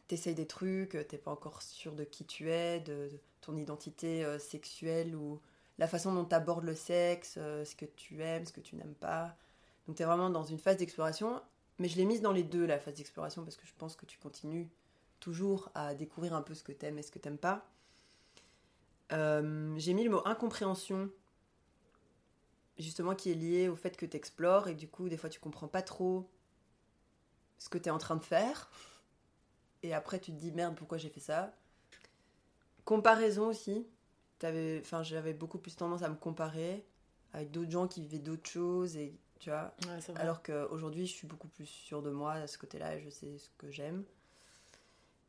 T'essayes 0.07 0.35
des 0.35 0.47
trucs, 0.47 0.95
euh, 0.95 1.03
t'es 1.03 1.17
pas 1.17 1.31
encore 1.31 1.61
sûr 1.61 1.93
de 1.93 2.05
qui 2.05 2.25
tu 2.25 2.49
es, 2.49 2.79
de, 2.79 3.09
de 3.09 3.19
ton 3.41 3.57
identité 3.57 4.23
euh, 4.23 4.39
sexuelle 4.39 5.13
ou 5.15 5.41
la 5.79 5.87
façon 5.87 6.13
dont 6.13 6.23
t'abordes 6.23 6.63
le 6.63 6.75
sexe, 6.75 7.35
euh, 7.37 7.65
ce 7.65 7.75
que 7.75 7.85
tu 7.85 8.21
aimes, 8.23 8.45
ce 8.45 8.53
que 8.53 8.61
tu 8.61 8.77
n'aimes 8.77 8.95
pas. 8.95 9.35
Donc 9.85 9.97
t'es 9.97 10.05
vraiment 10.05 10.29
dans 10.29 10.43
une 10.45 10.59
phase 10.59 10.77
d'exploration. 10.77 11.41
Mais 11.79 11.89
je 11.89 11.97
l'ai 11.97 12.05
mise 12.05 12.21
dans 12.21 12.31
les 12.31 12.43
deux, 12.43 12.65
la 12.65 12.79
phase 12.79 12.93
d'exploration, 12.95 13.43
parce 13.43 13.57
que 13.57 13.67
je 13.67 13.73
pense 13.77 13.95
que 13.97 14.05
tu 14.05 14.17
continues 14.17 14.69
toujours 15.19 15.69
à 15.75 15.95
découvrir 15.95 16.34
un 16.34 16.41
peu 16.41 16.53
ce 16.53 16.63
que 16.63 16.71
t'aimes 16.71 16.97
et 16.97 17.03
ce 17.03 17.12
que 17.12 17.19
t'aimes 17.19 17.38
pas. 17.38 17.69
Euh, 19.12 19.73
J'ai 19.77 19.93
mis 19.93 20.03
le 20.03 20.10
mot 20.10 20.21
incompréhension 20.25 21.10
justement 22.77 23.15
qui 23.15 23.32
est 23.32 23.36
lié 23.36 23.69
au 23.69 23.75
fait 23.75 23.97
que 23.97 24.06
tu 24.06 24.15
explores 24.17 24.67
et 24.67 24.75
du 24.75 24.88
coup 24.88 25.10
des 25.10 25.17
fois 25.17 25.30
tu 25.30 25.39
comprends 25.39 25.67
pas 25.67 25.82
trop 25.82 26.30
ce 27.58 27.69
que 27.69 27.77
tu 27.77 27.88
es 27.88 27.91
en 27.91 27.97
train 27.97 28.15
de 28.15 28.23
faire. 28.23 28.69
Et 29.84 29.93
après 29.93 30.19
tu 30.19 30.32
te 30.32 30.38
dis 30.38 30.51
merde 30.51 30.75
pourquoi 30.75 30.97
j'ai 30.97 31.10
fait 31.10 31.19
ça? 31.19 31.53
Comparaison 32.86 33.47
aussi. 33.47 33.88
T'avais- 34.39 34.80
enfin 34.82 35.03
j'avais 35.03 35.34
beaucoup 35.34 35.58
plus 35.58 35.75
tendance 35.75 36.03
à 36.03 36.10
me 36.10 36.15
comparer 36.15 36.86
avec 37.34 37.51
d'autres 37.51 37.71
gens 37.71 37.88
qui 37.88 38.01
vivaient 38.01 38.19
d'autres 38.19 38.49
choses 38.49 38.95
et 38.95 39.17
tu 39.39 39.49
vois. 39.49 39.73
Ouais, 39.88 40.15
alors 40.15 40.43
qu'aujourd'hui 40.43 41.08
je 41.08 41.13
suis 41.13 41.27
beaucoup 41.27 41.47
plus 41.47 41.65
sûre 41.65 42.01
de 42.01 42.12
moi 42.12 42.34
à 42.34 42.47
ce 42.47 42.58
côté 42.58 42.77
là 42.80 42.95
et 42.95 42.99
je 43.01 43.10
sais 43.10 43.38
ce 43.38 43.49
que 43.58 43.71
j'aime 43.71 44.03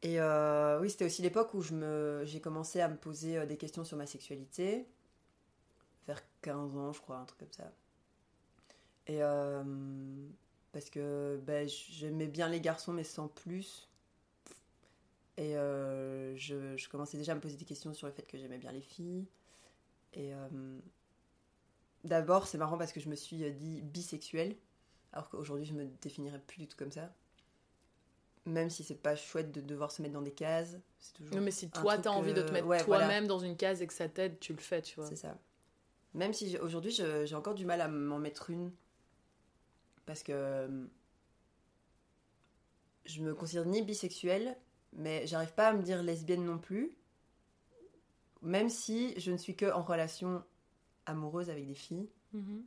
et 0.02 0.20
euh, 0.20 0.80
oui 0.80 0.90
c'était 0.90 1.04
aussi 1.04 1.22
l'époque 1.22 1.54
où 1.54 1.62
j'ai 1.62 2.40
commencé 2.40 2.80
à 2.80 2.88
me 2.88 2.96
poser 2.96 3.38
euh, 3.38 3.46
des 3.46 3.56
questions 3.56 3.84
sur 3.84 3.96
ma 3.96 4.06
sexualité 4.06 4.87
vers 6.06 6.22
15 6.42 6.76
ans, 6.76 6.92
je 6.92 7.00
crois, 7.00 7.18
un 7.18 7.24
truc 7.24 7.40
comme 7.40 7.52
ça. 7.52 7.70
Et 9.06 9.22
euh, 9.22 9.62
parce 10.72 10.88
que 10.88 11.38
ben, 11.44 11.68
j'aimais 11.68 12.28
bien 12.28 12.48
les 12.48 12.61
garçons, 12.61 12.92
mais 12.94 13.04
sans 13.04 13.28
plus. 13.28 13.90
Et 15.37 15.52
je, 15.52 16.74
je 16.76 16.88
commençais 16.88 17.18
déjà 17.18 17.32
à 17.32 17.34
me 17.34 17.40
poser 17.40 17.56
des 17.56 17.66
questions 17.66 17.92
sur 17.92 18.06
le 18.06 18.12
fait 18.12 18.26
que 18.26 18.38
j'aimais 18.38 18.58
bien 18.58 18.72
les 18.72 18.80
filles. 18.80 19.26
Et 20.14 20.32
d'abord, 22.04 22.48
c'est 22.48 22.58
marrant 22.58 22.78
parce 22.78 22.92
que 22.92 23.00
je 23.00 23.08
me 23.08 23.14
suis 23.14 23.50
dit 23.52 23.82
bisexuelle, 23.82 24.56
alors 25.12 25.28
qu'aujourd'hui, 25.28 25.66
je 25.66 25.74
me 25.74 25.84
définirais 26.00 26.40
plus 26.40 26.58
du 26.58 26.66
tout 26.66 26.76
comme 26.76 26.90
ça. 26.90 27.12
Même 28.48 28.70
si 28.70 28.82
c'est 28.82 28.94
pas 28.94 29.14
chouette 29.14 29.52
de 29.52 29.61
devoir 29.61 29.92
se 29.92 30.00
mettre 30.00 30.14
dans 30.14 30.22
des 30.22 30.32
cases, 30.32 30.78
c'est 30.98 31.12
toujours. 31.12 31.37
Non, 31.37 31.42
mais 31.42 31.50
si 31.50 31.68
toi 31.68 31.98
t'as 31.98 32.11
envie 32.11 32.32
de 32.32 32.42
te 32.42 32.50
mettre 32.50 32.66
ouais, 32.66 32.82
voilà. 32.84 33.04
toi-même 33.04 33.26
dans 33.26 33.38
une 33.38 33.56
case 33.56 33.82
et 33.82 33.87
que 33.87 33.92
ça 33.92 34.08
t'aide, 34.08 34.40
tu 34.40 34.52
le 34.54 34.58
fais, 34.58 34.80
tu 34.80 34.96
vois. 34.96 35.06
C'est 35.06 35.16
ça. 35.16 35.37
Même 36.14 36.32
si 36.32 36.56
aujourd'hui 36.58 36.90
j'ai 36.90 37.34
encore 37.34 37.54
du 37.54 37.66
mal 37.66 37.80
à 37.80 37.88
m'en 37.88 38.18
mettre 38.18 38.50
une. 38.50 38.72
Parce 40.06 40.22
que 40.22 40.32
euh, 40.32 40.87
je 43.04 43.20
me 43.20 43.34
considère 43.34 43.66
ni 43.66 43.82
bisexuelle, 43.82 44.56
mais 44.94 45.26
j'arrive 45.26 45.52
pas 45.52 45.68
à 45.68 45.72
me 45.74 45.82
dire 45.82 46.02
lesbienne 46.02 46.44
non 46.44 46.58
plus. 46.58 46.96
Même 48.40 48.70
si 48.70 49.18
je 49.20 49.30
ne 49.30 49.37
suis 49.37 49.56
que 49.56 49.70
en 49.70 49.82
relation 49.82 50.42
amoureuse 51.04 51.50
avec 51.50 51.66
des 51.66 51.74
filles. 51.74 52.08
Mhm. 52.32 52.64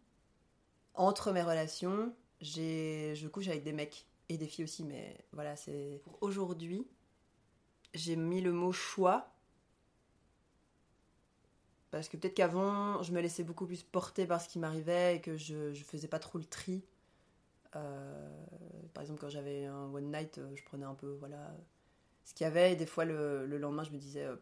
Entre 0.94 1.32
mes 1.32 1.42
relations, 1.42 2.14
j'ai 2.40 3.16
je 3.16 3.28
couche 3.28 3.48
avec 3.48 3.64
des 3.64 3.74
mecs 3.74 4.06
et 4.34 4.38
des 4.38 4.48
filles 4.48 4.64
aussi, 4.64 4.84
mais 4.84 5.18
voilà, 5.34 5.56
c'est. 5.56 6.00
Pour 6.04 6.18
aujourd'hui, 6.22 6.88
j'ai 7.94 8.16
mis 8.16 8.42
le 8.42 8.54
mot 8.54 8.72
choix 8.72 9.34
parce 11.92 12.08
que 12.08 12.16
peut-être 12.16 12.36
qu'avant, 12.36 13.04
je 13.04 13.12
me 13.12 13.20
laissais 13.20 13.44
beaucoup 13.44 13.66
plus 13.66 13.84
porter 13.84 14.26
par 14.26 14.42
ce 14.42 14.48
qui 14.48 14.60
m'arrivait 14.60 15.18
et 15.18 15.22
que 15.22 15.36
je, 15.36 15.74
faisais 15.74 16.08
pas 16.08 16.20
trop 16.20 16.38
le 16.38 16.46
tri. 16.46 16.86
Euh, 17.76 18.46
par 18.94 19.02
exemple, 19.04 19.20
quand 19.20 19.30
j'avais 19.30 19.66
un 19.66 19.94
one 19.94 20.10
night, 20.10 20.38
euh, 20.38 20.56
je 20.56 20.64
prenais 20.64 20.86
un 20.86 20.96
peu 20.96 21.12
voilà, 21.20 21.54
ce 22.24 22.34
qu'il 22.34 22.46
y 22.46 22.48
avait. 22.48 22.74
Et 22.74 22.76
des 22.78 22.86
fois, 22.86 23.04
le, 23.04 23.46
le 23.46 23.58
lendemain, 23.58 23.84
je 23.84 23.92
me 23.92 23.98
disais 23.98 24.24
euh, 24.24 24.38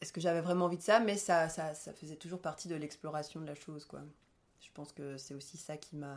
est-ce 0.00 0.12
que 0.12 0.20
j'avais 0.20 0.40
vraiment 0.40 0.64
envie 0.64 0.78
de 0.78 0.82
ça? 0.82 0.98
Mais 1.00 1.18
ça, 1.18 1.50
ça, 1.50 1.74
ça 1.74 1.92
faisait 1.92 2.16
toujours 2.16 2.40
partie 2.40 2.68
de 2.68 2.74
l'exploration 2.74 3.40
de 3.40 3.46
la 3.46 3.54
chose. 3.54 3.84
quoi. 3.84 4.00
Je 4.60 4.70
pense 4.72 4.92
que 4.92 5.18
c'est 5.18 5.34
aussi 5.34 5.58
ça 5.58 5.76
qui 5.76 5.96
m'a 5.96 6.16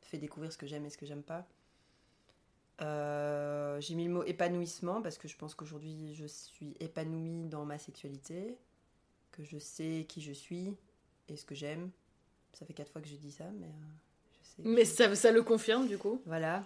fait 0.00 0.18
découvrir 0.18 0.52
ce 0.52 0.58
que 0.58 0.66
j'aime 0.66 0.84
et 0.84 0.90
ce 0.90 0.98
que 0.98 1.06
j'aime 1.06 1.22
pas. 1.22 1.46
Euh, 2.80 3.80
J'ai 3.80 3.94
mis 3.94 4.04
le 4.04 4.12
mot 4.12 4.24
épanouissement 4.24 5.02
parce 5.02 5.18
que 5.18 5.26
je 5.28 5.36
pense 5.36 5.54
qu'aujourd'hui, 5.54 6.14
je 6.14 6.26
suis 6.26 6.76
épanouie 6.80 7.48
dans 7.48 7.64
ma 7.64 7.78
sexualité 7.78 8.56
que 9.32 9.42
je 9.44 9.58
sais 9.58 10.06
qui 10.08 10.20
je 10.20 10.32
suis 10.32 10.74
et 11.28 11.36
ce 11.36 11.44
que 11.44 11.54
j'aime. 11.54 11.90
Ça 12.52 12.64
fait 12.66 12.72
quatre 12.72 12.90
fois 12.90 13.00
que 13.02 13.08
je 13.08 13.16
dis 13.16 13.32
ça, 13.32 13.44
mais 13.60 13.66
euh, 13.66 13.70
je 14.32 14.46
sais. 14.48 14.62
Mais 14.68 14.84
ça, 14.84 15.14
ça 15.14 15.32
le 15.32 15.42
confirme 15.42 15.86
du 15.88 15.98
coup. 15.98 16.22
Voilà. 16.26 16.64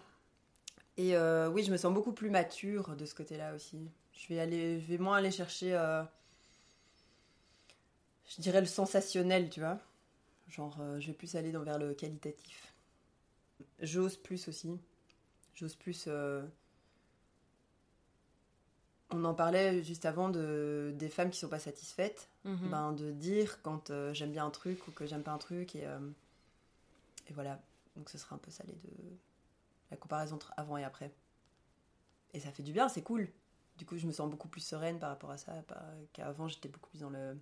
Et 0.97 1.17
euh, 1.17 1.49
oui, 1.49 1.65
je 1.65 1.73
me 1.73 1.77
sens 1.77 1.93
beaucoup 1.93 2.13
plus 2.13 2.31
mature 2.31 2.95
de 2.97 3.07
ce 3.07 3.15
côté-là 3.15 3.55
aussi. 3.55 3.89
Je 4.13 4.29
vais 4.29 4.41
aller, 4.41 4.81
je 4.81 4.87
vais 4.87 4.99
moins 4.99 5.17
aller 5.17 5.31
chercher, 5.31 5.71
je 8.29 8.43
dirais 8.43 8.61
le 8.61 8.67
sensationnel, 8.67 9.49
tu 9.49 9.61
vois. 9.61 9.79
Genre, 10.49 10.79
je 11.01 11.07
vais 11.07 11.15
plus 11.15 11.35
aller 11.35 11.51
dans 11.51 11.63
vers 11.63 11.79
le 11.79 11.95
qualitatif. 11.95 12.75
J'ose 13.81 14.17
plus 14.17 14.49
aussi. 14.49 14.79
J'ose 15.55 15.75
plus. 15.77 16.05
euh, 16.09 16.43
On 19.11 19.25
en 19.25 19.35
parlait 19.35 19.83
juste 19.83 20.07
avant 20.07 20.31
de 20.31 20.93
des 20.97 21.09
femmes 21.09 21.31
qui 21.31 21.39
sont 21.39 21.49
pas 21.49 21.59
satisfaites 21.59 22.29
Mhm. 22.45 22.71
ben, 22.71 22.93
de 22.93 23.13
dire 23.13 23.61
quand 23.63 23.91
euh, 23.91 24.13
j'aime 24.15 24.33
bien 24.33 24.45
un 24.47 24.51
truc 24.51 24.87
ou 24.89 24.91
que 24.91 25.07
j'aime 25.07 25.23
pas 25.23 25.31
un 25.33 25.39
truc 25.39 25.77
et, 25.77 25.87
euh, 25.87 25.99
et 27.29 27.33
voilà 27.35 27.61
Donc 27.97 28.09
ce 28.09 28.17
sera 28.19 28.35
un 28.37 28.39
peu 28.39 28.51
ça 28.51 28.65
les 28.67 28.73
deux. 28.73 29.17
La 29.91 29.97
comparaison 29.99 30.37
entre 30.37 30.53
avant 30.57 30.79
et 30.79 30.85
après. 30.85 31.13
Et 32.33 32.41
ça 32.41 32.51
fait 32.51 32.63
du 32.63 32.73
bien, 32.73 32.89
c'est 32.89 33.03
cool. 33.03 33.29
Du 33.77 33.85
coup, 33.85 33.99
je 33.99 34.07
me 34.07 34.13
sens 34.13 34.31
beaucoup 34.31 34.49
plus 34.49 34.63
sereine 34.63 34.99
par 34.99 35.11
rapport 35.11 35.31
à 35.31 35.37
ça. 35.37 35.53
Qu'avant, 36.15 36.49
j'étais 36.49 36.69
beaucoup 36.71 36.89
plus 36.91 37.01
dans 37.01 37.11
le 37.11 37.37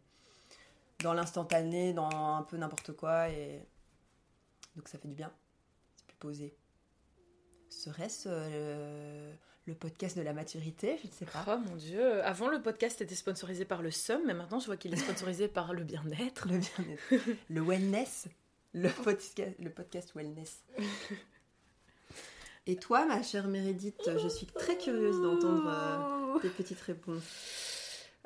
dans 1.04 1.12
l'instantané, 1.14 1.92
dans 1.94 2.10
un 2.10 2.42
peu 2.42 2.56
n'importe 2.56 2.92
quoi. 2.94 3.28
Et 3.30 3.64
donc 4.74 4.88
ça 4.88 4.98
fait 4.98 5.06
du 5.08 5.14
bien. 5.14 5.32
C'est 5.96 6.06
plus 6.06 6.16
posé. 6.16 6.54
Serait-ce 7.70 8.28
euh, 8.30 9.32
le 9.66 9.74
podcast 9.74 10.16
de 10.18 10.22
la 10.22 10.32
maturité? 10.32 10.98
Je 11.02 11.06
ne 11.06 11.12
sais 11.12 11.24
pas. 11.24 11.44
Oh 11.48 11.58
mon 11.58 11.76
dieu. 11.76 12.22
Avant, 12.24 12.48
le 12.48 12.60
podcast 12.60 13.00
était 13.00 13.14
sponsorisé 13.14 13.64
par 13.64 13.80
le 13.80 13.90
SOM, 13.90 14.20
mais 14.26 14.34
maintenant, 14.34 14.60
je 14.60 14.66
vois 14.66 14.76
qu'il 14.76 14.92
est 14.92 14.98
sponsorisé 14.98 15.48
par 15.48 15.72
le 15.72 15.84
bien-être. 15.84 16.48
Le 16.48 16.58
bien-être. 16.58 17.36
le 17.48 17.60
wellness. 17.62 18.28
Le 18.74 18.88
podcast, 18.88 19.56
le 19.58 19.70
podcast 19.70 20.12
wellness. 20.14 20.62
Et 22.66 22.76
toi, 22.76 23.06
ma 23.06 23.22
chère 23.22 23.48
Mérédith, 23.48 24.10
je 24.18 24.28
suis 24.28 24.46
très 24.46 24.76
curieuse 24.76 25.20
d'entendre 25.20 26.36
euh, 26.36 26.38
tes 26.40 26.50
petites 26.50 26.80
réponses. 26.80 27.24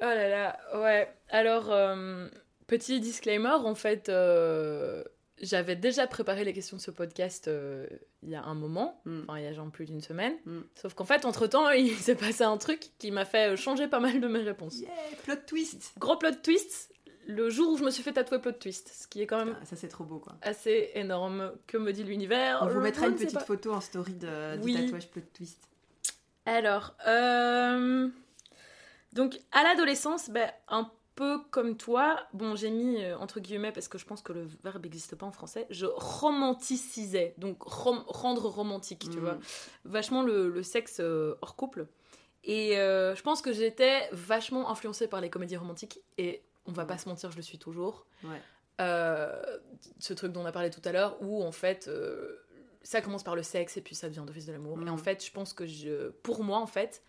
Oh 0.01 0.07
là 0.07 0.29
là, 0.29 0.59
ouais. 0.75 1.09
Alors, 1.31 1.71
euh, 1.71 2.29
petit 2.67 3.01
disclaimer, 3.01 3.55
en 3.55 3.75
fait, 3.75 4.09
euh, 4.09 5.05
j'avais 5.43 5.77
déjà 5.77 6.07
préparé 6.07 6.45
les 6.45 6.53
questions 6.53 6.77
de 6.77 6.83
ce 6.83 6.91
podcast 6.91 7.51
il 8.23 8.29
y 8.31 8.35
a 8.35 8.43
un 8.43 8.55
moment, 8.55 9.01
mm. 9.05 9.23
enfin 9.29 9.39
il 9.39 9.45
y 9.45 9.47
a 9.47 9.53
genre 9.53 9.71
plus 9.71 9.87
d'une 9.87 10.01
semaine. 10.01 10.35
Mm. 10.45 10.61
Sauf 10.75 10.95
qu'en 10.95 11.05
fait, 11.05 11.25
entre-temps, 11.25 11.71
il 11.73 11.95
s'est 11.97 12.15
passé 12.15 12.45
un 12.45 12.57
truc 12.57 12.91
qui 12.99 13.11
m'a 13.11 13.25
fait 13.25 13.57
changer 13.57 13.89
pas 13.89 14.01
mal 14.01 14.21
de 14.21 14.29
mes 14.29 14.41
réponses. 14.41 14.79
Yeah, 14.79 14.91
plot 15.25 15.37
twist 15.47 15.93
Gros 15.99 16.17
plot 16.17 16.37
twist 16.43 16.95
le 17.27 17.51
jour 17.51 17.73
où 17.73 17.79
je 17.79 17.85
me 17.85 17.91
suis 17.91 18.03
fait 18.03 18.13
tatouer 18.13 18.39
plot 18.39 18.53
twist, 18.53 18.91
ce 18.95 19.07
qui 19.07 19.23
est 19.23 19.27
quand 19.27 19.39
même 19.39 19.57
ah, 19.61 19.65
ça 19.65 19.77
c'est 19.77 19.89
trop 19.89 20.05
beau 20.05 20.19
quoi. 20.19 20.35
Assez 20.43 20.91
énorme. 20.95 21.53
Que 21.67 21.79
me 21.79 21.93
dit 21.93 22.05
l'univers? 22.05 22.61
On 22.63 22.67
vous 22.69 22.81
mettra 22.81 23.07
une 23.07 23.15
petite 23.15 23.41
photo 23.41 23.73
en 23.73 23.81
story 23.81 24.15
de, 24.15 24.57
du 24.57 24.75
tatouage 24.75 25.09
plot 25.09 25.23
twist. 25.33 25.69
Alors, 26.47 26.95
euh, 27.07 28.09
donc 29.13 29.39
à 29.53 29.63
l'adolescence, 29.63 30.29
ben, 30.29 30.51
un 30.69 30.91
peu 31.15 31.39
comme 31.51 31.77
toi, 31.77 32.19
bon 32.33 32.57
j'ai 32.57 32.71
mis 32.71 33.03
euh, 33.03 33.17
entre 33.19 33.41
guillemets 33.41 33.73
parce 33.73 33.89
que 33.89 33.99
je 33.99 34.05
pense 34.05 34.23
que 34.23 34.33
le 34.33 34.49
verbe 34.63 34.83
n'existe 34.83 35.17
pas 35.17 35.27
en 35.27 35.33
français, 35.33 35.67
je 35.71 35.87
romanticisais, 35.87 37.35
donc 37.39 37.63
rendre 37.63 38.49
romantique, 38.49 39.09
tu 39.11 39.19
mm. 39.19 39.21
vois, 39.21 39.39
vachement 39.85 40.23
le, 40.23 40.63
sexe 40.63 40.99
euh, 41.01 41.37
hors 41.43 41.57
couple. 41.57 41.87
Et 42.47 42.75
je 42.75 43.23
pense 43.23 43.41
que 43.41 43.55
j'étais 43.55 44.07
vachement 44.13 44.71
influencée 44.71 45.09
par 45.09 45.23
les 45.23 45.31
comédies 45.31 45.57
romantiques 45.57 46.01
et 46.19 46.43
on 46.67 46.73
va 46.73 46.85
pas 46.85 46.99
se 46.99 47.09
mentir, 47.09 47.31
je 47.31 47.37
le 47.37 47.43
suis 47.43 47.59
toujours. 47.59 48.07
Euh, 48.81 49.59
ce 50.01 50.15
truc 50.15 50.33
dont 50.33 50.43
on 50.43 50.47
a 50.47 50.53
parlé 50.53 50.71
tout 50.71 50.81
à 50.85 50.93
l'heure, 50.93 51.17
où 51.23 51.45
en 51.45 51.53
fait, 51.53 51.87
euh, 51.87 52.45
ça 52.83 53.01
commence 53.01 53.23
par 53.23 53.37
le 53.37 53.43
sexe 53.43 53.77
et 53.77 53.81
puis 53.81 53.95
ça 53.95 54.09
devient 54.09 54.25
d'office 54.27 54.47
de 54.47 54.53
l'amour. 54.53 54.79
Et 54.85 54.89
en 54.89 54.97
mm. 54.97 54.99
fait, 54.99 55.25
je 55.25 55.31
pense 55.31 55.53
que 55.53 55.67
je, 55.67 56.11
pour 56.23 56.43
moi, 56.43 56.59
en 56.59 56.67
fait, 56.67 57.03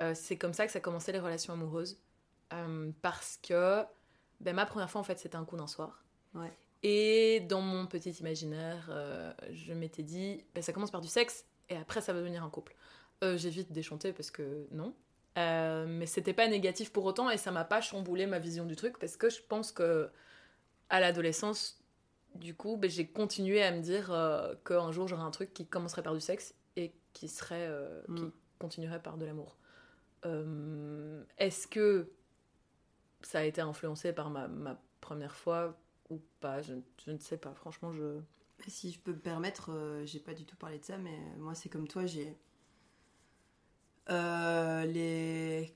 euh, 0.00 0.12
c'est 0.14 0.36
comme 0.36 0.52
ça 0.52 0.66
que 0.66 0.72
ça 0.72 0.80
commençait 0.80 1.12
les 1.12 1.18
relations 1.18 1.54
amoureuses. 1.54 1.98
Parce 3.02 3.38
que 3.42 3.84
ben, 4.40 4.54
ma 4.54 4.66
première 4.66 4.90
fois, 4.90 5.00
en 5.00 5.04
fait, 5.04 5.18
c'était 5.18 5.36
un 5.36 5.44
coup 5.44 5.56
d'un 5.56 5.66
soir. 5.66 6.04
Et 6.82 7.40
dans 7.48 7.62
mon 7.62 7.86
petit 7.86 8.10
imaginaire, 8.10 8.90
je 9.50 9.72
m'étais 9.72 10.02
dit, 10.02 10.44
ben, 10.54 10.62
ça 10.62 10.72
commence 10.72 10.90
par 10.90 11.00
du 11.00 11.08
sexe 11.08 11.46
et 11.68 11.76
après, 11.76 12.00
ça 12.00 12.12
va 12.12 12.20
devenir 12.20 12.44
un 12.44 12.50
couple. 12.50 12.76
J'ai 13.22 13.50
vite 13.50 13.72
déchanté 13.72 14.12
parce 14.12 14.30
que 14.30 14.66
non. 14.70 14.94
Euh, 15.38 15.84
mais 15.86 16.06
c'était 16.06 16.32
pas 16.32 16.48
négatif 16.48 16.90
pour 16.90 17.04
autant 17.04 17.28
et 17.28 17.36
ça 17.36 17.50
m'a 17.50 17.64
pas 17.64 17.80
chamboulé 17.80 18.26
ma 18.26 18.38
vision 18.38 18.64
du 18.64 18.74
truc 18.74 18.98
parce 18.98 19.16
que 19.18 19.28
je 19.28 19.40
pense 19.46 19.70
que 19.70 20.08
à 20.88 20.98
l'adolescence, 20.98 21.82
du 22.34 22.54
coup, 22.54 22.76
ben, 22.76 22.88
j'ai 22.88 23.06
continué 23.06 23.62
à 23.62 23.70
me 23.70 23.80
dire 23.80 24.10
euh, 24.12 24.54
qu'un 24.64 24.92
jour 24.92 25.08
j'aurais 25.08 25.24
un 25.24 25.30
truc 25.30 25.52
qui 25.52 25.66
commencerait 25.66 26.02
par 26.02 26.14
du 26.14 26.20
sexe 26.20 26.54
et 26.76 26.92
qui 27.12 27.28
serait 27.28 27.66
euh, 27.68 28.02
qui 28.16 28.22
mm. 28.22 28.32
continuerait 28.58 29.02
par 29.02 29.18
de 29.18 29.26
l'amour. 29.26 29.56
Est-ce 31.38 31.68
que 31.68 32.10
ça 33.26 33.40
a 33.40 33.42
été 33.42 33.60
influencé 33.60 34.12
par 34.12 34.30
ma, 34.30 34.80
première 35.00 35.34
fois 35.36 35.76
ou 36.10 36.20
pas 36.40 36.62
je, 36.62 36.74
ne 37.10 37.18
sais 37.18 37.36
pas. 37.36 37.54
Franchement, 37.54 37.92
je. 37.92 38.20
Si 38.68 38.90
je 38.90 38.98
peux 38.98 39.12
me 39.12 39.18
permettre, 39.18 39.70
j'ai 40.04 40.20
pas 40.20 40.32
du 40.32 40.46
tout 40.46 40.56
parlé 40.56 40.78
de 40.78 40.84
ça, 40.84 40.96
mais 40.96 41.18
moi 41.38 41.54
c'est 41.54 41.68
comme 41.68 41.86
toi, 41.88 42.06
j'ai 42.06 42.38
euh, 44.08 44.84
les 44.84 45.74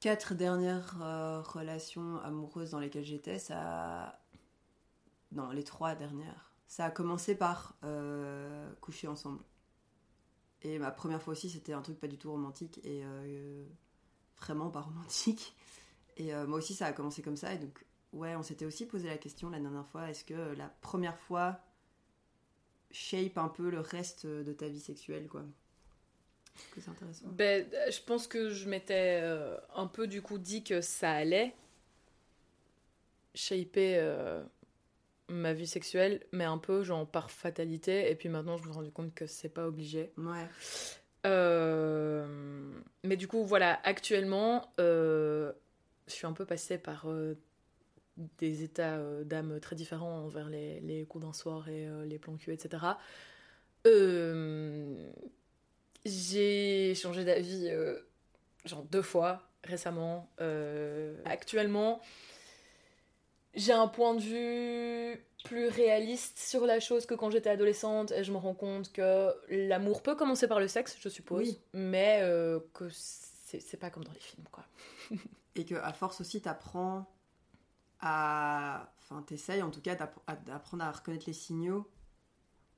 quatre 0.00 0.34
dernières 0.34 1.00
euh, 1.02 1.40
relations 1.40 2.18
amoureuses 2.20 2.70
dans 2.70 2.78
lesquelles 2.78 3.04
j'étais, 3.04 3.38
ça. 3.38 4.20
Non, 5.32 5.50
les 5.50 5.64
trois 5.64 5.94
dernières. 5.94 6.52
Ça 6.66 6.86
a 6.86 6.90
commencé 6.90 7.34
par 7.34 7.76
euh, 7.84 8.70
coucher 8.80 9.08
ensemble. 9.08 9.42
Et 10.62 10.78
ma 10.78 10.90
première 10.90 11.22
fois 11.22 11.32
aussi, 11.32 11.48
c'était 11.48 11.72
un 11.72 11.82
truc 11.82 11.98
pas 11.98 12.08
du 12.08 12.18
tout 12.18 12.30
romantique 12.30 12.80
et 12.84 13.02
vraiment 14.36 14.70
pas 14.70 14.82
romantique. 14.82 15.56
Et 16.16 16.32
moi 16.46 16.58
aussi, 16.58 16.74
ça 16.74 16.86
a 16.86 16.92
commencé 16.92 17.22
comme 17.22 17.36
ça. 17.36 17.54
Et 17.54 17.58
donc, 17.58 17.84
ouais, 18.12 18.34
on 18.36 18.42
s'était 18.42 18.64
aussi 18.64 18.86
posé 18.86 19.08
la 19.08 19.18
question 19.18 19.50
la 19.50 19.58
dernière 19.58 19.86
fois 19.86 20.08
est-ce 20.10 20.24
que 20.24 20.54
la 20.56 20.68
première 20.80 21.18
fois 21.18 21.60
shape 22.90 23.38
un 23.38 23.48
peu 23.48 23.70
le 23.70 23.80
reste 23.80 24.26
de 24.26 24.52
ta 24.52 24.68
vie 24.68 24.80
sexuelle, 24.80 25.28
quoi? 25.28 25.44
Que 26.74 26.80
c'est 26.80 26.90
intéressant. 26.90 27.26
Ben, 27.28 27.66
je 27.90 28.00
pense 28.02 28.26
que 28.26 28.50
je 28.50 28.68
m'étais 28.68 29.20
euh, 29.22 29.56
un 29.74 29.86
peu 29.86 30.06
du 30.06 30.22
coup 30.22 30.38
dit 30.38 30.62
que 30.62 30.80
ça 30.80 31.12
allait 31.12 31.54
shaper 33.34 33.96
euh, 33.98 34.42
ma 35.28 35.52
vie 35.52 35.66
sexuelle, 35.66 36.26
mais 36.32 36.44
un 36.44 36.58
peu 36.58 36.82
genre 36.82 37.06
par 37.06 37.30
fatalité. 37.30 38.10
Et 38.10 38.14
puis 38.14 38.28
maintenant, 38.28 38.56
je 38.56 38.62
me 38.62 38.68
suis 38.68 38.76
rendu 38.76 38.90
compte 38.90 39.14
que 39.14 39.26
c'est 39.26 39.48
pas 39.48 39.66
obligé. 39.66 40.12
Ouais. 40.16 40.46
Euh, 41.26 42.26
mais 43.04 43.16
du 43.16 43.28
coup, 43.28 43.44
voilà, 43.44 43.80
actuellement, 43.84 44.72
je 46.10 46.14
suis 46.16 46.26
un 46.26 46.32
peu 46.32 46.44
passée 46.44 46.78
par 46.78 47.06
des 48.38 48.62
états 48.62 48.98
d'âme 49.24 49.60
très 49.60 49.76
différents 49.76 50.24
envers 50.24 50.48
les, 50.48 50.80
les 50.80 51.04
coups 51.06 51.24
d'un 51.24 51.32
soir 51.32 51.68
et 51.68 51.88
les 52.04 52.18
plans 52.18 52.36
cul, 52.36 52.52
etc. 52.52 52.84
Euh, 53.86 55.10
j'ai 56.04 56.94
changé 56.94 57.24
d'avis 57.24 57.68
euh, 57.68 57.98
genre 58.64 58.82
deux 58.84 59.02
fois 59.02 59.42
récemment. 59.64 60.30
Euh, 60.40 61.16
actuellement, 61.24 62.00
j'ai 63.54 63.72
un 63.72 63.88
point 63.88 64.14
de 64.14 64.20
vue 64.20 65.24
plus 65.44 65.68
réaliste 65.68 66.38
sur 66.38 66.66
la 66.66 66.80
chose 66.80 67.06
que 67.06 67.14
quand 67.14 67.30
j'étais 67.30 67.50
adolescente 67.50 68.12
et 68.12 68.24
je 68.24 68.32
me 68.32 68.36
rends 68.36 68.54
compte 68.54 68.92
que 68.92 69.34
l'amour 69.48 70.02
peut 70.02 70.14
commencer 70.14 70.46
par 70.46 70.60
le 70.60 70.68
sexe, 70.68 70.96
je 71.00 71.08
suppose, 71.08 71.60
mais 71.72 72.20
euh, 72.22 72.60
que 72.74 72.88
c'est 72.90 73.78
pas 73.78 73.90
comme 73.90 74.04
dans 74.04 74.12
les 74.12 74.20
films, 74.20 74.44
quoi. 74.50 74.64
et 75.54 75.64
que 75.64 75.74
à 75.74 75.92
force 75.92 76.20
aussi, 76.20 76.40
t'apprends 76.40 77.12
à... 78.00 78.92
Enfin, 78.98 79.22
t'essayes 79.22 79.62
en 79.62 79.70
tout 79.70 79.80
cas 79.80 79.96
d'apprendre 79.96 80.84
à 80.84 80.92
reconnaître 80.92 81.24
les 81.26 81.32
signaux 81.32 81.90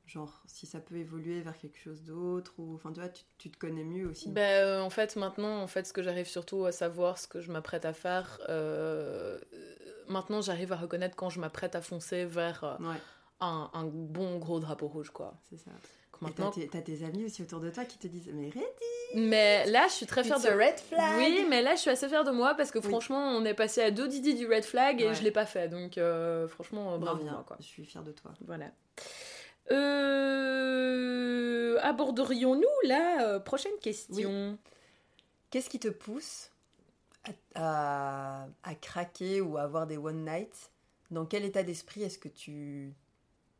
Genre, 0.06 0.42
si 0.46 0.66
ça 0.66 0.80
peut 0.80 0.96
évoluer 0.96 1.40
vers 1.40 1.56
quelque 1.56 1.78
chose 1.78 2.02
d'autre, 2.02 2.54
ou 2.58 2.74
enfin, 2.74 2.92
tu 2.92 3.00
vois, 3.00 3.08
tu, 3.38 3.50
te 3.50 3.56
connais 3.56 3.84
mieux 3.84 4.08
aussi. 4.08 4.30
Ben, 4.30 4.64
euh, 4.64 4.82
en 4.82 4.90
fait, 4.90 5.16
maintenant, 5.16 5.62
en 5.62 5.66
fait, 5.68 5.86
ce 5.86 5.92
que 5.92 6.02
j'arrive 6.02 6.26
surtout 6.26 6.64
à 6.64 6.72
savoir, 6.72 7.18
ce 7.18 7.28
que 7.28 7.40
je 7.40 7.52
m'apprête 7.52 7.84
à 7.84 7.92
faire, 7.92 8.40
euh, 8.48 9.38
maintenant, 10.08 10.40
j'arrive 10.40 10.72
à 10.72 10.76
reconnaître 10.76 11.14
quand 11.14 11.30
je 11.30 11.40
m'apprête 11.40 11.76
à 11.76 11.80
foncer 11.80 12.24
vers 12.24 12.64
euh, 12.64 12.76
un, 13.40 13.70
un, 13.72 13.84
bon 13.84 14.38
gros 14.38 14.58
drapeau 14.58 14.88
rouge, 14.88 15.10
quoi. 15.10 15.40
C'est 15.48 15.58
ça. 15.58 15.70
Maintenant, 16.20 16.50
t'as 16.50 16.82
tes, 16.82 17.04
amis 17.04 17.24
aussi 17.24 17.42
autour 17.42 17.60
de 17.60 17.70
toi 17.70 17.84
qui 17.84 17.98
te 17.98 18.06
disent 18.06 18.30
mais 18.32 18.50
ready. 18.50 19.01
Mais 19.14 19.66
là, 19.66 19.86
je 19.88 19.92
suis 19.92 20.06
très 20.06 20.24
fière 20.24 20.40
de. 20.40 20.48
red 20.48 20.78
flag. 20.78 21.18
Oui, 21.18 21.46
mais 21.48 21.62
là, 21.62 21.74
je 21.74 21.80
suis 21.80 21.90
assez 21.90 22.08
fière 22.08 22.24
de 22.24 22.30
moi 22.30 22.54
parce 22.54 22.70
que 22.70 22.80
franchement, 22.80 23.28
on 23.36 23.44
est 23.44 23.54
passé 23.54 23.82
à 23.82 23.90
deux 23.90 24.08
Didi 24.08 24.34
du 24.34 24.46
red 24.46 24.64
flag 24.64 25.00
et 25.00 25.14
je 25.14 25.22
l'ai 25.22 25.30
pas 25.30 25.46
fait. 25.46 25.68
Donc, 25.68 25.98
franchement, 26.48 26.98
bravo. 26.98 27.24
moi, 27.24 27.44
quoi. 27.46 27.56
Je 27.60 27.66
suis 27.66 27.84
fière 27.84 28.02
de 28.02 28.12
toi. 28.12 28.32
Voilà. 28.46 28.66
Euh, 29.70 30.92
aborderions-nous 31.82 32.88
la 32.88 33.26
euh, 33.26 33.38
prochaine 33.38 33.78
question? 33.80 34.58
Qu'est-ce 35.50 35.70
qui 35.70 35.78
te 35.78 35.88
pousse 35.88 36.50
à, 37.54 38.48
craquer 38.80 39.40
ou 39.40 39.56
à 39.56 39.62
avoir 39.62 39.86
des 39.86 39.96
one 39.96 40.24
night 40.24 40.72
Dans 41.10 41.26
quel 41.26 41.44
état 41.44 41.62
d'esprit 41.62 42.02
est-ce 42.02 42.18
que 42.18 42.28
tu, 42.28 42.92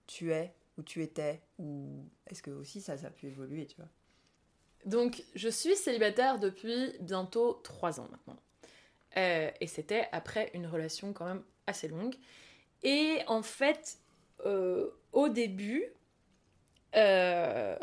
tu 0.07 0.33
es 0.33 0.53
ou 0.79 0.83
tu 0.83 1.03
étais? 1.03 1.43
Ou 1.59 2.05
est-ce 2.27 2.43
que 2.43 2.51
aussi 2.51 2.81
ça, 2.81 2.97
ça 2.97 3.07
a 3.09 3.11
pu 3.11 3.27
évoluer, 3.27 3.67
tu 3.67 3.77
vois? 3.77 3.89
Donc, 4.85 5.23
je 5.35 5.49
suis 5.49 5.77
célibataire 5.77 6.39
depuis 6.39 6.93
bientôt 7.01 7.61
trois 7.63 8.01
ans 8.01 8.09
maintenant. 8.11 8.37
Euh, 9.17 9.51
et 9.61 9.67
c'était 9.67 10.09
après 10.13 10.51
une 10.55 10.67
relation 10.67 11.13
quand 11.13 11.27
même 11.27 11.43
assez 11.67 11.89
longue. 11.89 12.15
Et 12.83 13.21
en 13.29 13.43
fait, 13.43 13.99
au 15.13 15.29
début, 15.29 15.85
euh, 16.97 17.77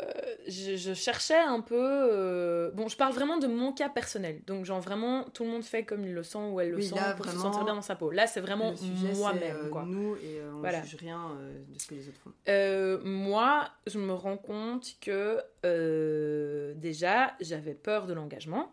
je, 0.46 0.76
je 0.76 0.94
cherchais 0.94 1.38
un 1.38 1.60
peu. 1.60 1.76
euh, 1.78 2.70
Bon, 2.72 2.88
je 2.88 2.96
parle 2.96 3.12
vraiment 3.12 3.38
de 3.38 3.46
mon 3.46 3.72
cas 3.72 3.88
personnel. 3.88 4.42
Donc, 4.46 4.64
genre, 4.64 4.80
vraiment, 4.80 5.24
tout 5.34 5.44
le 5.44 5.50
monde 5.50 5.64
fait 5.64 5.84
comme 5.84 6.04
il 6.04 6.14
le 6.14 6.22
sent 6.22 6.38
ou 6.38 6.60
elle 6.60 6.70
le 6.70 6.76
Oui, 6.76 6.84
sent 6.88 6.94
là, 6.94 7.14
pour 7.14 7.26
se 7.26 7.36
sentir 7.36 7.64
bien 7.64 7.74
dans 7.74 7.82
sa 7.82 7.96
peau. 7.96 8.10
Là, 8.10 8.26
c'est 8.26 8.40
vraiment 8.40 8.74
moi-même, 9.16 9.70
euh, 9.74 9.82
nous 9.84 10.16
et 10.16 10.40
on 10.54 10.60
Voilà. 10.60 10.82
juge 10.82 10.96
rien 11.00 11.36
de 11.68 11.78
ce 11.78 11.86
que 11.88 11.94
les 11.94 12.08
autres 12.08 12.18
font. 12.18 12.32
Moi, 13.04 13.68
je 13.86 13.98
me 13.98 14.12
rends 14.12 14.36
compte 14.38 14.96
que 15.00 15.40
déjà, 16.74 17.34
j'avais 17.40 17.74
peur 17.74 18.06
de 18.06 18.14
l'engagement. 18.14 18.72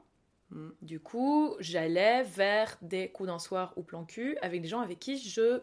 Mm. 0.49 0.69
Du 0.81 0.99
coup, 0.99 1.55
j'allais 1.59 2.23
vers 2.23 2.77
des 2.81 3.09
coups 3.09 3.27
d'un 3.27 3.39
soir 3.39 3.73
ou 3.75 3.83
plan 3.83 4.05
cul 4.05 4.37
avec 4.41 4.61
des 4.61 4.67
gens 4.69 4.79
avec 4.79 4.97
qui 4.99 5.17
je 5.17 5.59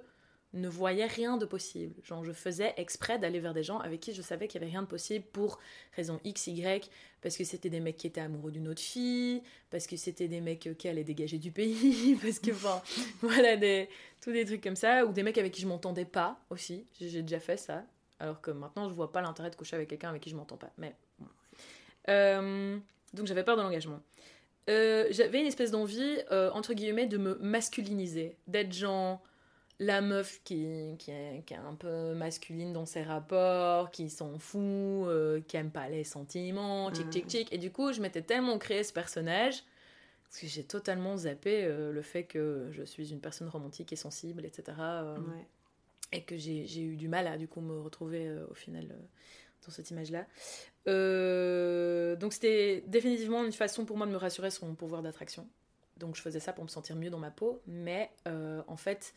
ne 0.55 0.69
voyais 0.69 1.07
rien 1.07 1.37
de 1.37 1.45
possible. 1.45 1.95
Genre, 2.03 2.25
je 2.25 2.33
faisais 2.33 2.73
exprès 2.77 3.19
d'aller 3.19 3.41
vers 3.41 3.53
des 3.53 3.63
gens 3.63 3.79
avec 3.79 4.01
qui 4.01 4.15
je 4.15 4.23
savais 4.23 4.49
qu'il 4.49 4.61
y 4.61 4.65
avait 4.65 4.71
rien 4.71 4.83
de 4.83 4.87
possible 4.87 5.25
pour 5.33 5.59
raison 5.95 6.21
X, 6.25 6.47
Y, 6.47 6.91
parce 7.21 7.37
que 7.37 7.45
c'était 7.45 7.69
des 7.69 7.81
mecs 7.81 7.97
qui 7.97 8.07
étaient 8.07 8.21
amoureux 8.21 8.53
d'une 8.53 8.69
autre 8.69 8.81
fille, 8.81 9.43
parce 9.71 9.87
que 9.87 9.97
c'était 9.97 10.29
des 10.29 10.41
mecs 10.41 10.69
qui 10.79 10.89
allaient 10.89 11.05
dégager 11.05 11.39
du 11.39 11.51
pays, 11.51 12.17
parce 12.23 12.39
que, 12.39 12.53
enfin, 12.53 12.83
voilà, 13.21 13.57
des, 13.57 13.89
tous 14.23 14.33
des 14.33 14.45
trucs 14.45 14.63
comme 14.63 14.77
ça, 14.77 15.05
ou 15.05 15.13
des 15.13 15.23
mecs 15.23 15.39
avec 15.39 15.53
qui 15.53 15.61
je 15.61 15.67
m'entendais 15.67 16.05
pas 16.05 16.39
aussi. 16.51 16.87
J'ai 16.99 17.09
j'ai 17.09 17.23
déjà 17.23 17.41
fait 17.41 17.57
ça. 17.57 17.85
Alors 18.21 18.41
que 18.41 18.51
maintenant, 18.51 18.89
je 18.89 18.95
vois 18.95 19.13
pas 19.13 19.21
l'intérêt 19.21 19.51
de 19.51 19.57
coucher 19.57 19.77
avec 19.77 19.89
quelqu'un 19.89 20.09
avec 20.09 20.23
qui 20.23 20.31
je 20.31 20.37
m'entends 20.37 20.57
pas. 20.57 20.71
Mais 20.79 20.95
bon. 21.19 21.27
Euh, 22.09 22.79
donc 23.13 23.27
j'avais 23.27 23.45
peur 23.45 23.57
de 23.57 23.63
l'engagement. 23.63 24.01
Euh, 24.71 25.07
j'avais 25.11 25.41
une 25.41 25.47
espèce 25.47 25.71
d'envie, 25.71 26.19
euh, 26.31 26.51
entre 26.53 26.75
guillemets, 26.75 27.07
de 27.07 27.19
me 27.19 27.35
masculiniser. 27.37 28.37
D'être 28.47 28.73
genre 28.73 29.23
la 29.81 30.01
meuf 30.01 30.41
qui, 30.45 30.95
qui, 30.99 31.11
est, 31.11 31.43
qui 31.47 31.55
est 31.55 31.59
un 31.59 31.75
peu 31.75 32.15
masculine 32.15 32.73
dans 32.73 32.87
ses 32.87 33.03
rapports, 33.03 33.91
qui 33.91 34.09
s'en 34.09 34.39
fout, 34.39 34.61
euh, 34.63 35.41
qui 35.49 35.57
aime 35.57 35.71
pas 35.71 35.89
les 35.89 36.05
sentiments, 36.05 36.91
tchic 36.93 37.11
tchic 37.11 37.25
Mhm. 37.25 37.31
tchic. 37.31 37.53
Et 37.53 37.59
du 37.59 37.73
coup, 37.73 37.93
je 37.93 38.01
m'étais 38.01 38.23
tellement 38.23 38.59
créé 38.59 38.85
ce 38.85 38.93
personnage 38.93 39.65
parce 40.25 40.41
que 40.41 40.47
j'ai 40.47 40.65
totalement 40.65 41.17
zappé 41.17 41.65
euh, 41.65 41.93
le 41.93 42.03
fait 42.03 42.25
que 42.25 42.69
je 42.73 42.83
suis 42.85 43.11
une 43.13 43.21
personne 43.21 43.49
romantique 43.49 43.93
et 43.93 43.97
sensible, 43.97 44.45
etc. 44.45 44.79
euh, 44.79 45.19
Ouais. 45.19 45.47
et 46.13 46.23
que 46.23 46.37
j'ai 46.37 46.67
j'ai 46.67 46.83
eu 46.83 46.97
du 46.97 47.09
mal 47.09 47.27
à 47.27 47.37
du 47.37 47.49
coup 47.49 47.61
me 47.61 47.81
retrouver 47.81 48.31
au 48.51 48.55
final 48.55 48.87
dans 49.67 49.73
cette 49.73 49.91
image-là. 49.91 50.27
Donc 52.17 52.33
c'était 52.33 52.85
définitivement 52.87 53.45
une 53.45 53.53
façon 53.53 53.85
pour 53.85 53.97
moi 53.97 54.07
de 54.07 54.13
me 54.13 54.17
rassurer 54.17 54.51
sur 54.51 54.67
mon 54.67 54.75
pouvoir 54.75 55.03
d'attraction. 55.03 55.49
Donc 55.97 56.17
je 56.17 56.23
faisais 56.23 56.41
ça 56.41 56.53
pour 56.53 56.65
me 56.65 56.69
sentir 56.69 56.97
mieux 56.97 57.11
dans 57.11 57.19
ma 57.19 57.31
peau, 57.31 57.61
mais 57.67 58.11
en 58.27 58.77
fait, 58.77 59.15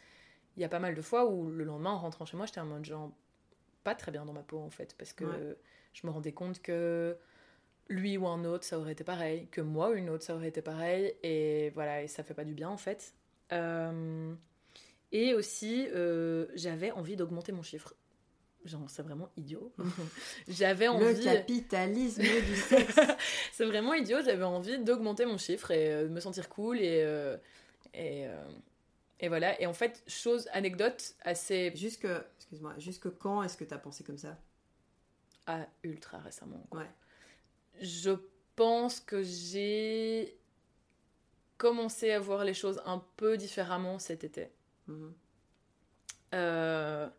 il 0.57 0.61
y 0.61 0.65
a 0.65 0.69
pas 0.69 0.79
mal 0.79 0.93
de 0.95 1.01
fois 1.01 1.25
où 1.27 1.49
le 1.49 1.63
lendemain 1.63 1.91
en 1.91 1.97
rentrant 1.99 2.25
chez 2.25 2.35
moi, 2.35 2.45
j'étais 2.45 2.59
en 2.59 2.65
mode 2.65 2.83
genre 2.83 3.11
pas 3.83 3.95
très 3.95 4.11
bien 4.11 4.25
dans 4.25 4.33
ma 4.33 4.43
peau 4.43 4.59
en 4.59 4.69
fait, 4.69 4.95
parce 4.97 5.13
que 5.13 5.23
Ouais. 5.23 5.57
je 5.93 6.05
me 6.05 6.11
rendais 6.11 6.33
compte 6.33 6.61
que 6.61 7.15
lui 7.89 8.17
ou 8.17 8.27
un 8.27 8.43
autre, 8.43 8.65
ça 8.65 8.77
aurait 8.77 8.91
été 8.91 9.05
pareil, 9.05 9.47
que 9.49 9.61
moi 9.61 9.91
ou 9.91 9.93
une 9.93 10.09
autre, 10.09 10.23
ça 10.23 10.35
aurait 10.35 10.49
été 10.49 10.61
pareil, 10.61 11.13
et 11.23 11.69
voilà, 11.69 12.03
et 12.03 12.07
ça 12.09 12.21
fait 12.23 12.33
pas 12.33 12.43
du 12.43 12.53
bien 12.53 12.67
en 12.69 12.75
fait. 12.77 13.13
Euh, 13.53 14.33
et 15.13 15.33
aussi, 15.33 15.87
euh, 15.93 16.47
j'avais 16.55 16.91
envie 16.91 17.15
d'augmenter 17.15 17.53
mon 17.53 17.63
chiffre. 17.63 17.93
Genre, 18.65 18.89
c'est 18.89 19.03
vraiment 19.03 19.29
idiot. 19.37 19.71
j'avais 20.49 20.87
Le 20.87 20.91
envie. 20.91 21.23
capitalisme 21.23 22.23
du 22.23 22.55
sexe. 22.57 22.99
c'est 23.53 23.63
vraiment 23.65 23.93
idiot. 23.93 24.17
J'avais 24.25 24.43
envie 24.43 24.79
d'augmenter 24.79 25.25
mon 25.25 25.37
chiffre 25.37 25.71
et 25.71 25.93
euh, 25.93 26.03
de 26.03 26.09
me 26.09 26.19
sentir 26.19 26.49
cool 26.49 26.79
et 26.81 27.05
et, 27.93 28.25
et 29.19 29.27
voilà. 29.29 29.59
Et 29.61 29.65
en 29.67 29.73
fait, 29.73 30.03
chose 30.07 30.47
anecdote 30.53 31.15
assez 31.21 31.71
jusque, 31.75 32.07
excuse-moi, 32.37 32.73
jusque 32.79 33.09
quand 33.17 33.43
est-ce 33.43 33.57
que 33.57 33.63
t'as 33.65 33.77
pensé 33.77 34.03
comme 34.03 34.17
ça? 34.17 34.37
Ah, 35.47 35.67
ultra 35.83 36.19
récemment. 36.19 36.67
quoi. 36.69 36.81
Ouais. 36.81 36.91
Je 37.81 38.11
pense 38.55 38.99
que 38.99 39.23
j'ai 39.23 40.37
commencé 41.57 42.11
à 42.11 42.19
voir 42.19 42.43
les 42.43 42.53
choses 42.53 42.81
un 42.85 43.03
peu 43.17 43.37
différemment 43.37 43.99
cet 43.99 44.23
été. 44.23 44.49
Mhm. 44.87 45.13
Euh, 46.33 47.09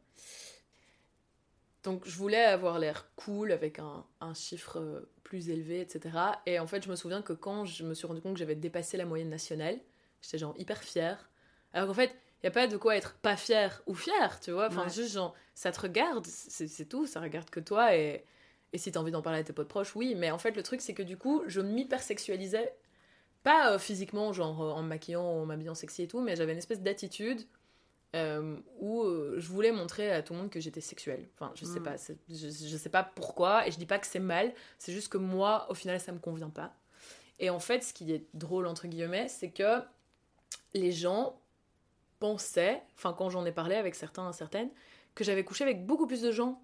Donc 1.84 2.06
je 2.06 2.16
voulais 2.16 2.44
avoir 2.44 2.78
l'air 2.78 3.10
cool 3.16 3.52
avec 3.52 3.78
un, 3.78 4.04
un 4.20 4.34
chiffre 4.34 5.08
plus 5.22 5.48
élevé, 5.50 5.80
etc. 5.82 6.40
Et 6.46 6.58
en 6.58 6.66
fait, 6.66 6.82
je 6.84 6.90
me 6.90 6.96
souviens 6.96 7.22
que 7.22 7.32
quand 7.32 7.64
je 7.64 7.84
me 7.84 7.94
suis 7.94 8.06
rendu 8.06 8.20
compte 8.20 8.34
que 8.34 8.38
j'avais 8.38 8.54
dépassé 8.56 8.96
la 8.96 9.04
moyenne 9.06 9.28
nationale, 9.30 9.78
j'étais 10.22 10.38
genre 10.38 10.54
hyper 10.58 10.82
fière. 10.82 11.30
Alors 11.72 11.88
qu'en 11.88 11.94
fait, 11.94 12.10
il 12.42 12.44
n'y 12.44 12.48
a 12.48 12.52
pas 12.52 12.66
de 12.66 12.76
quoi 12.76 12.96
être 12.96 13.14
pas 13.14 13.36
fier 13.36 13.82
ou 13.86 13.94
fier, 13.94 14.40
tu 14.40 14.50
vois. 14.52 14.68
Enfin, 14.68 14.84
Ouais. 14.84 14.90
juste 14.90 15.12
genre, 15.14 15.34
ça 15.54 15.72
te 15.72 15.80
regarde, 15.80 16.24
c'est 16.26 16.88
tout, 16.88 17.06
ça 17.06 17.20
regarde 17.20 17.50
que 17.50 17.60
toi. 17.60 17.94
Et, 17.96 18.24
et 18.72 18.78
si 18.78 18.92
t'as 18.92 19.00
envie 19.00 19.10
d'en 19.10 19.22
parler 19.22 19.40
à 19.40 19.44
tes 19.44 19.52
potes 19.52 19.68
proches, 19.68 19.94
oui. 19.96 20.14
Mais 20.14 20.30
en 20.30 20.38
fait, 20.38 20.52
le 20.52 20.62
truc, 20.62 20.80
c'est 20.80 20.94
que 20.94 21.02
du 21.02 21.16
coup, 21.16 21.42
je 21.46 21.60
m'hypersexualisais. 21.60 22.74
Pas 23.44 23.72
euh, 23.72 23.78
physiquement, 23.78 24.32
genre 24.32 24.60
euh, 24.62 24.70
en 24.72 24.82
me 24.82 24.88
maquillant, 24.88 25.22
en 25.24 25.46
m'habillant 25.46 25.74
sexy 25.74 26.02
et 26.02 26.08
tout, 26.08 26.20
mais 26.20 26.34
j'avais 26.36 26.52
une 26.52 26.58
espèce 26.58 26.80
d'attitude 26.80 27.42
euh, 28.16 28.56
où 28.80 29.02
euh, 29.02 29.36
je 29.38 29.48
voulais 29.48 29.70
montrer 29.70 30.10
à 30.10 30.22
tout 30.22 30.32
le 30.32 30.40
monde 30.40 30.50
que 30.50 30.60
j'étais 30.60 30.80
sexuelle. 30.80 31.28
Enfin, 31.34 31.52
je 31.54 31.64
sais 31.64 31.78
Mm. 31.78 31.82
pas, 31.84 31.96
je 32.28 32.76
sais 32.76 32.88
pas 32.88 33.04
pourquoi, 33.04 33.66
et 33.66 33.70
je 33.70 33.78
dis 33.78 33.86
pas 33.86 33.98
que 33.98 34.06
c'est 34.06 34.18
mal, 34.18 34.52
c'est 34.78 34.92
juste 34.92 35.08
que 35.08 35.18
moi, 35.18 35.66
au 35.70 35.74
final, 35.74 36.00
ça 36.00 36.10
me 36.12 36.18
convient 36.18 36.50
pas. 36.50 36.74
Et 37.38 37.48
en 37.50 37.60
fait, 37.60 37.84
ce 37.84 37.92
qui 37.92 38.12
est 38.12 38.24
drôle, 38.34 38.66
entre 38.66 38.88
guillemets, 38.88 39.28
c'est 39.28 39.50
que 39.50 39.80
les 40.74 40.90
gens 40.90 41.40
pensaient, 42.18 42.82
enfin, 42.96 43.12
quand 43.12 43.30
j'en 43.30 43.44
ai 43.46 43.52
parlé 43.52 43.76
avec 43.76 43.94
certains, 43.94 44.32
certaines, 44.32 44.70
que 45.14 45.24
j'avais 45.24 45.44
couché 45.44 45.64
avec 45.64 45.86
beaucoup 45.86 46.06
plus 46.06 46.22
de 46.22 46.32
gens. 46.32 46.62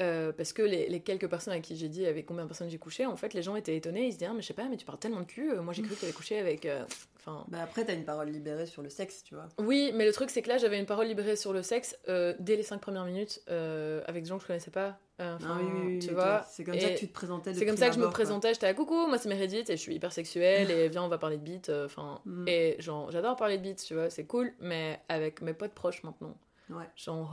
Euh, 0.00 0.30
parce 0.32 0.52
que 0.52 0.62
les, 0.62 0.88
les 0.88 1.00
quelques 1.00 1.28
personnes 1.28 1.52
avec 1.52 1.64
qui 1.64 1.74
j'ai 1.76 1.88
dit 1.88 2.06
avec 2.06 2.24
combien 2.24 2.44
de 2.44 2.48
personnes 2.48 2.70
j'ai 2.70 2.78
couché, 2.78 3.04
en 3.04 3.16
fait, 3.16 3.34
les 3.34 3.42
gens 3.42 3.56
étaient 3.56 3.76
étonnés. 3.76 4.06
Ils 4.06 4.12
se 4.12 4.18
disaient, 4.18 4.30
ah, 4.30 4.34
mais 4.34 4.42
je 4.42 4.46
sais 4.46 4.54
pas, 4.54 4.68
mais 4.68 4.76
tu 4.76 4.86
parles 4.86 4.98
tellement 5.00 5.20
de 5.20 5.26
cul. 5.26 5.50
euh, 5.50 5.60
Moi, 5.62 5.72
j'ai 5.74 5.82
cru 5.82 5.94
que 5.94 5.98
tu 5.98 6.04
avais 6.04 6.14
couché 6.14 6.38
avec. 6.38 6.66
euh, 6.66 6.84
Enfin. 7.16 7.44
Bah 7.48 7.58
après, 7.62 7.84
t'as 7.84 7.94
une 7.94 8.04
parole 8.04 8.28
libérée 8.28 8.66
sur 8.66 8.80
le 8.80 8.88
sexe, 8.90 9.24
tu 9.24 9.34
vois. 9.34 9.48
Oui, 9.58 9.90
mais 9.94 10.06
le 10.06 10.12
truc, 10.12 10.30
c'est 10.30 10.40
que 10.40 10.48
là, 10.48 10.56
j'avais 10.56 10.78
une 10.78 10.86
parole 10.86 11.08
libérée 11.08 11.34
sur 11.34 11.52
le 11.52 11.62
sexe 11.62 11.98
euh, 12.08 12.32
dès 12.38 12.54
les 12.56 12.62
cinq 12.62 12.80
premières 12.80 13.04
minutes 13.04 13.42
avec 13.48 14.22
des 14.22 14.28
gens 14.28 14.36
que 14.36 14.42
je 14.42 14.46
connaissais 14.46 14.70
pas. 14.70 14.98
Enfin, 15.20 15.38
Ah 15.42 15.56
oui, 15.60 15.64
oui, 15.74 15.80
oui, 15.94 15.98
tu 15.98 16.08
ok. 16.10 16.14
vois. 16.14 16.46
C'est 16.48 16.62
comme 16.62 16.78
ça 16.78 16.90
que 16.90 16.98
tu 16.98 17.08
te 17.08 17.12
présentais. 17.12 17.52
C'est 17.52 17.66
comme 17.66 17.76
ça 17.76 17.88
que 17.88 17.94
je 17.96 18.00
me 18.00 18.08
présentais. 18.08 18.54
J'étais 18.54 18.68
à 18.68 18.74
coucou, 18.74 19.08
moi 19.08 19.18
c'est 19.18 19.28
Meredith 19.28 19.68
et 19.68 19.76
je 19.76 19.82
suis 19.82 19.92
hyper 19.96 20.12
sexuelle 20.12 20.70
et 20.70 20.88
viens, 20.88 21.02
on 21.02 21.08
va 21.08 21.18
parler 21.18 21.38
de 21.38 21.60
euh, 21.70 21.86
Enfin, 21.86 22.20
Mm. 22.24 22.44
et 22.46 22.76
genre, 22.78 23.10
j'adore 23.10 23.34
parler 23.34 23.58
de 23.58 23.62
beat, 23.64 23.82
tu 23.84 23.94
vois, 23.94 24.10
c'est 24.10 24.26
cool, 24.26 24.52
mais 24.60 25.00
avec 25.08 25.42
mes 25.42 25.54
potes 25.54 25.72
proches 25.74 26.04
maintenant. 26.04 26.36
Ouais. 26.70 26.84
Genre, 26.94 27.32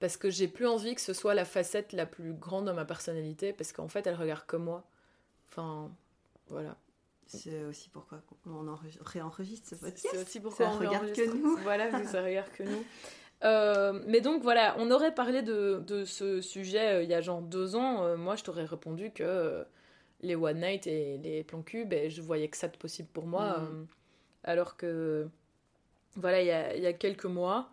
parce 0.00 0.16
que 0.16 0.30
j'ai 0.30 0.48
plus 0.48 0.66
envie 0.66 0.94
que 0.94 1.00
ce 1.00 1.12
soit 1.12 1.34
la 1.34 1.44
facette 1.44 1.92
la 1.92 2.06
plus 2.06 2.32
grande 2.32 2.66
de 2.66 2.72
ma 2.72 2.84
personnalité 2.84 3.52
parce 3.52 3.72
qu'en 3.72 3.88
fait, 3.88 4.06
elle 4.06 4.16
regarde 4.16 4.46
que 4.46 4.56
moi. 4.56 4.84
Enfin, 5.50 5.90
voilà. 6.48 6.76
C'est 7.26 7.62
aussi 7.64 7.88
pourquoi 7.90 8.20
on 8.44 8.66
en 8.66 8.78
réenregistre 9.02 9.68
ce 9.68 9.74
podcast. 9.76 10.08
C'est 10.10 10.18
aussi 10.20 10.40
pourquoi 10.40 10.66
Ça 10.66 10.72
on 10.72 10.78
regarde 10.78 11.12
que 11.12 11.32
nous. 11.32 11.56
Voilà, 11.58 12.04
ça 12.06 12.22
regarde 12.22 12.50
que 12.50 12.64
nous. 12.64 12.84
Euh, 13.42 14.02
mais 14.06 14.20
donc 14.20 14.42
voilà, 14.42 14.74
on 14.78 14.90
aurait 14.90 15.14
parlé 15.14 15.40
de, 15.40 15.82
de 15.86 16.04
ce 16.04 16.42
sujet 16.42 16.96
euh, 16.96 17.02
il 17.02 17.08
y 17.08 17.14
a 17.14 17.22
genre 17.22 17.40
deux 17.40 17.74
ans. 17.74 18.04
euh, 18.04 18.18
moi, 18.18 18.36
je 18.36 18.44
t'aurais 18.44 18.66
répondu 18.66 19.12
que 19.12 19.64
les 20.20 20.36
one 20.36 20.60
night 20.60 20.86
et 20.86 21.16
les 21.16 21.42
plans 21.42 21.62
cul, 21.62 21.86
ben, 21.86 22.10
je 22.10 22.20
voyais 22.20 22.48
que 22.48 22.56
ça 22.58 22.68
de 22.68 22.76
possible 22.76 23.08
pour 23.14 23.26
moi. 23.26 23.60
Euh, 23.60 23.84
alors 24.44 24.76
que, 24.76 25.26
voilà, 26.16 26.42
il 26.42 26.48
y 26.48 26.50
a, 26.50 26.76
il 26.76 26.82
y 26.82 26.86
a 26.86 26.92
quelques 26.92 27.24
mois, 27.24 27.70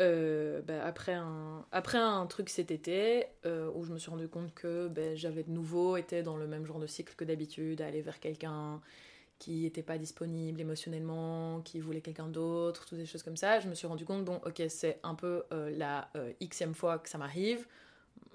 euh, 0.00 0.62
ben, 0.62 0.80
après, 0.80 1.14
un, 1.14 1.64
après 1.72 1.98
un 1.98 2.26
truc 2.26 2.48
cet 2.48 2.70
été, 2.70 3.26
euh, 3.46 3.70
où 3.74 3.84
je 3.84 3.92
me 3.92 3.98
suis 3.98 4.10
rendu 4.10 4.28
compte 4.28 4.52
que 4.54 4.88
ben, 4.88 5.16
j'avais 5.16 5.42
de 5.44 5.50
nouveau 5.50 5.96
été 5.96 6.22
dans 6.22 6.36
le 6.36 6.46
même 6.46 6.64
genre 6.66 6.78
de 6.78 6.86
cycle 6.86 7.14
que 7.14 7.24
d'habitude, 7.24 7.80
à 7.82 7.86
aller 7.86 8.00
vers 8.02 8.18
quelqu'un 8.18 8.80
qui 9.38 9.62
n'était 9.62 9.82
pas 9.82 9.96
disponible 9.98 10.60
émotionnellement, 10.60 11.60
qui 11.62 11.80
voulait 11.80 12.02
quelqu'un 12.02 12.28
d'autre, 12.28 12.84
toutes 12.86 12.98
des 12.98 13.06
choses 13.06 13.22
comme 13.22 13.38
ça, 13.38 13.58
je 13.60 13.68
me 13.68 13.74
suis 13.74 13.86
rendu 13.86 14.04
compte, 14.04 14.24
bon, 14.24 14.40
ok, 14.44 14.62
c'est 14.68 14.98
un 15.02 15.14
peu 15.14 15.44
euh, 15.52 15.70
la 15.76 16.10
xème 16.42 16.74
fois 16.74 16.98
que 16.98 17.08
ça 17.08 17.16
m'arrive. 17.16 17.66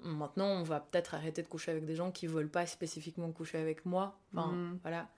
Maintenant, 0.02 0.48
on 0.48 0.62
va 0.62 0.80
peut-être 0.80 1.14
arrêter 1.14 1.42
de 1.42 1.46
coucher 1.48 1.70
avec 1.70 1.84
des 1.84 1.94
gens 1.94 2.10
qui 2.10 2.26
veulent 2.26 2.50
pas 2.50 2.66
spécifiquement 2.66 3.30
coucher 3.30 3.58
avec 3.58 3.86
moi. 3.86 4.18
Enfin, 4.34 4.48
Mhm. 4.52 4.78
voilà. 4.82 5.08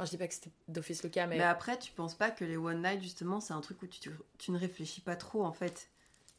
Enfin, 0.00 0.06
je 0.06 0.10
dis 0.12 0.16
pas 0.16 0.28
que 0.28 0.34
c'était 0.34 0.50
d'office 0.68 1.02
le 1.02 1.10
cas, 1.10 1.26
mais... 1.26 1.36
Mais 1.36 1.42
après, 1.44 1.78
tu 1.78 1.92
penses 1.92 2.14
pas 2.14 2.30
que 2.30 2.42
les 2.46 2.56
one 2.56 2.80
night, 2.82 3.02
justement, 3.02 3.38
c'est 3.40 3.52
un 3.52 3.60
truc 3.60 3.82
où 3.82 3.86
tu, 3.86 4.10
tu 4.38 4.50
ne 4.50 4.58
réfléchis 4.58 5.02
pas 5.02 5.14
trop, 5.14 5.44
en 5.44 5.52
fait. 5.52 5.90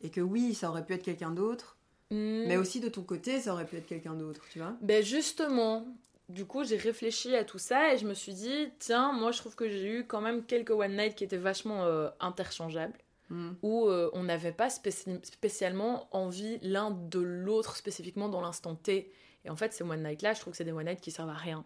Et 0.02 0.10
que 0.10 0.20
oui, 0.20 0.56
ça 0.56 0.70
aurait 0.70 0.84
pu 0.84 0.94
être 0.94 1.04
quelqu'un 1.04 1.30
d'autre, 1.32 1.78
Hmm. 2.10 2.44
mais 2.48 2.58
aussi 2.58 2.80
de 2.82 2.90
ton 2.90 3.04
côté, 3.04 3.40
ça 3.40 3.54
aurait 3.54 3.66
pu 3.66 3.78
être 3.78 3.86
quelqu'un 3.86 4.16
d'autre, 4.16 4.42
tu 4.52 4.60
vois. 4.60 4.76
Ben 4.82 5.02
justement, 5.02 5.86
du 6.28 6.44
coup, 6.46 6.66
j'ai 6.66 6.76
réfléchi 6.76 7.34
à 7.38 7.46
tout 7.46 7.58
ça 7.60 7.94
et 7.94 7.98
je 8.00 8.06
me 8.06 8.14
suis 8.14 8.34
dit, 8.34 8.70
tiens, 8.80 9.14
moi 9.14 9.32
je 9.32 9.38
trouve 9.38 9.56
que 9.56 9.70
j'ai 9.70 10.00
eu 10.00 10.06
quand 10.06 10.20
même 10.20 10.44
quelques 10.44 10.72
one 10.72 10.98
night 10.98 11.16
qui 11.16 11.24
étaient 11.24 11.38
vachement 11.38 11.86
euh, 11.86 12.10
interchangeables, 12.20 12.98
Mm. 13.30 13.52
où 13.62 13.88
euh, 13.88 14.10
on 14.12 14.24
n'avait 14.24 14.52
pas 14.52 14.68
spéci- 14.68 15.24
spécialement 15.24 16.10
envie 16.14 16.58
l'un 16.64 16.92
de 16.92 17.20
l'autre 17.22 17.78
spécifiquement 17.78 18.28
dans 18.28 18.42
l'instant 18.42 18.76
T. 18.76 19.10
Et 19.46 19.50
en 19.50 19.56
fait, 19.56 19.72
ces 19.72 19.86
one 19.86 20.04
night 20.04 20.22
là, 20.22 20.34
je 20.34 20.42
trouve 20.42 20.52
que 20.52 20.58
c'est 20.58 20.66
des 20.66 20.74
one 20.74 20.86
night 20.88 21.00
qui 21.00 21.12
servent 21.12 21.30
à 21.30 21.34
rien. 21.34 21.64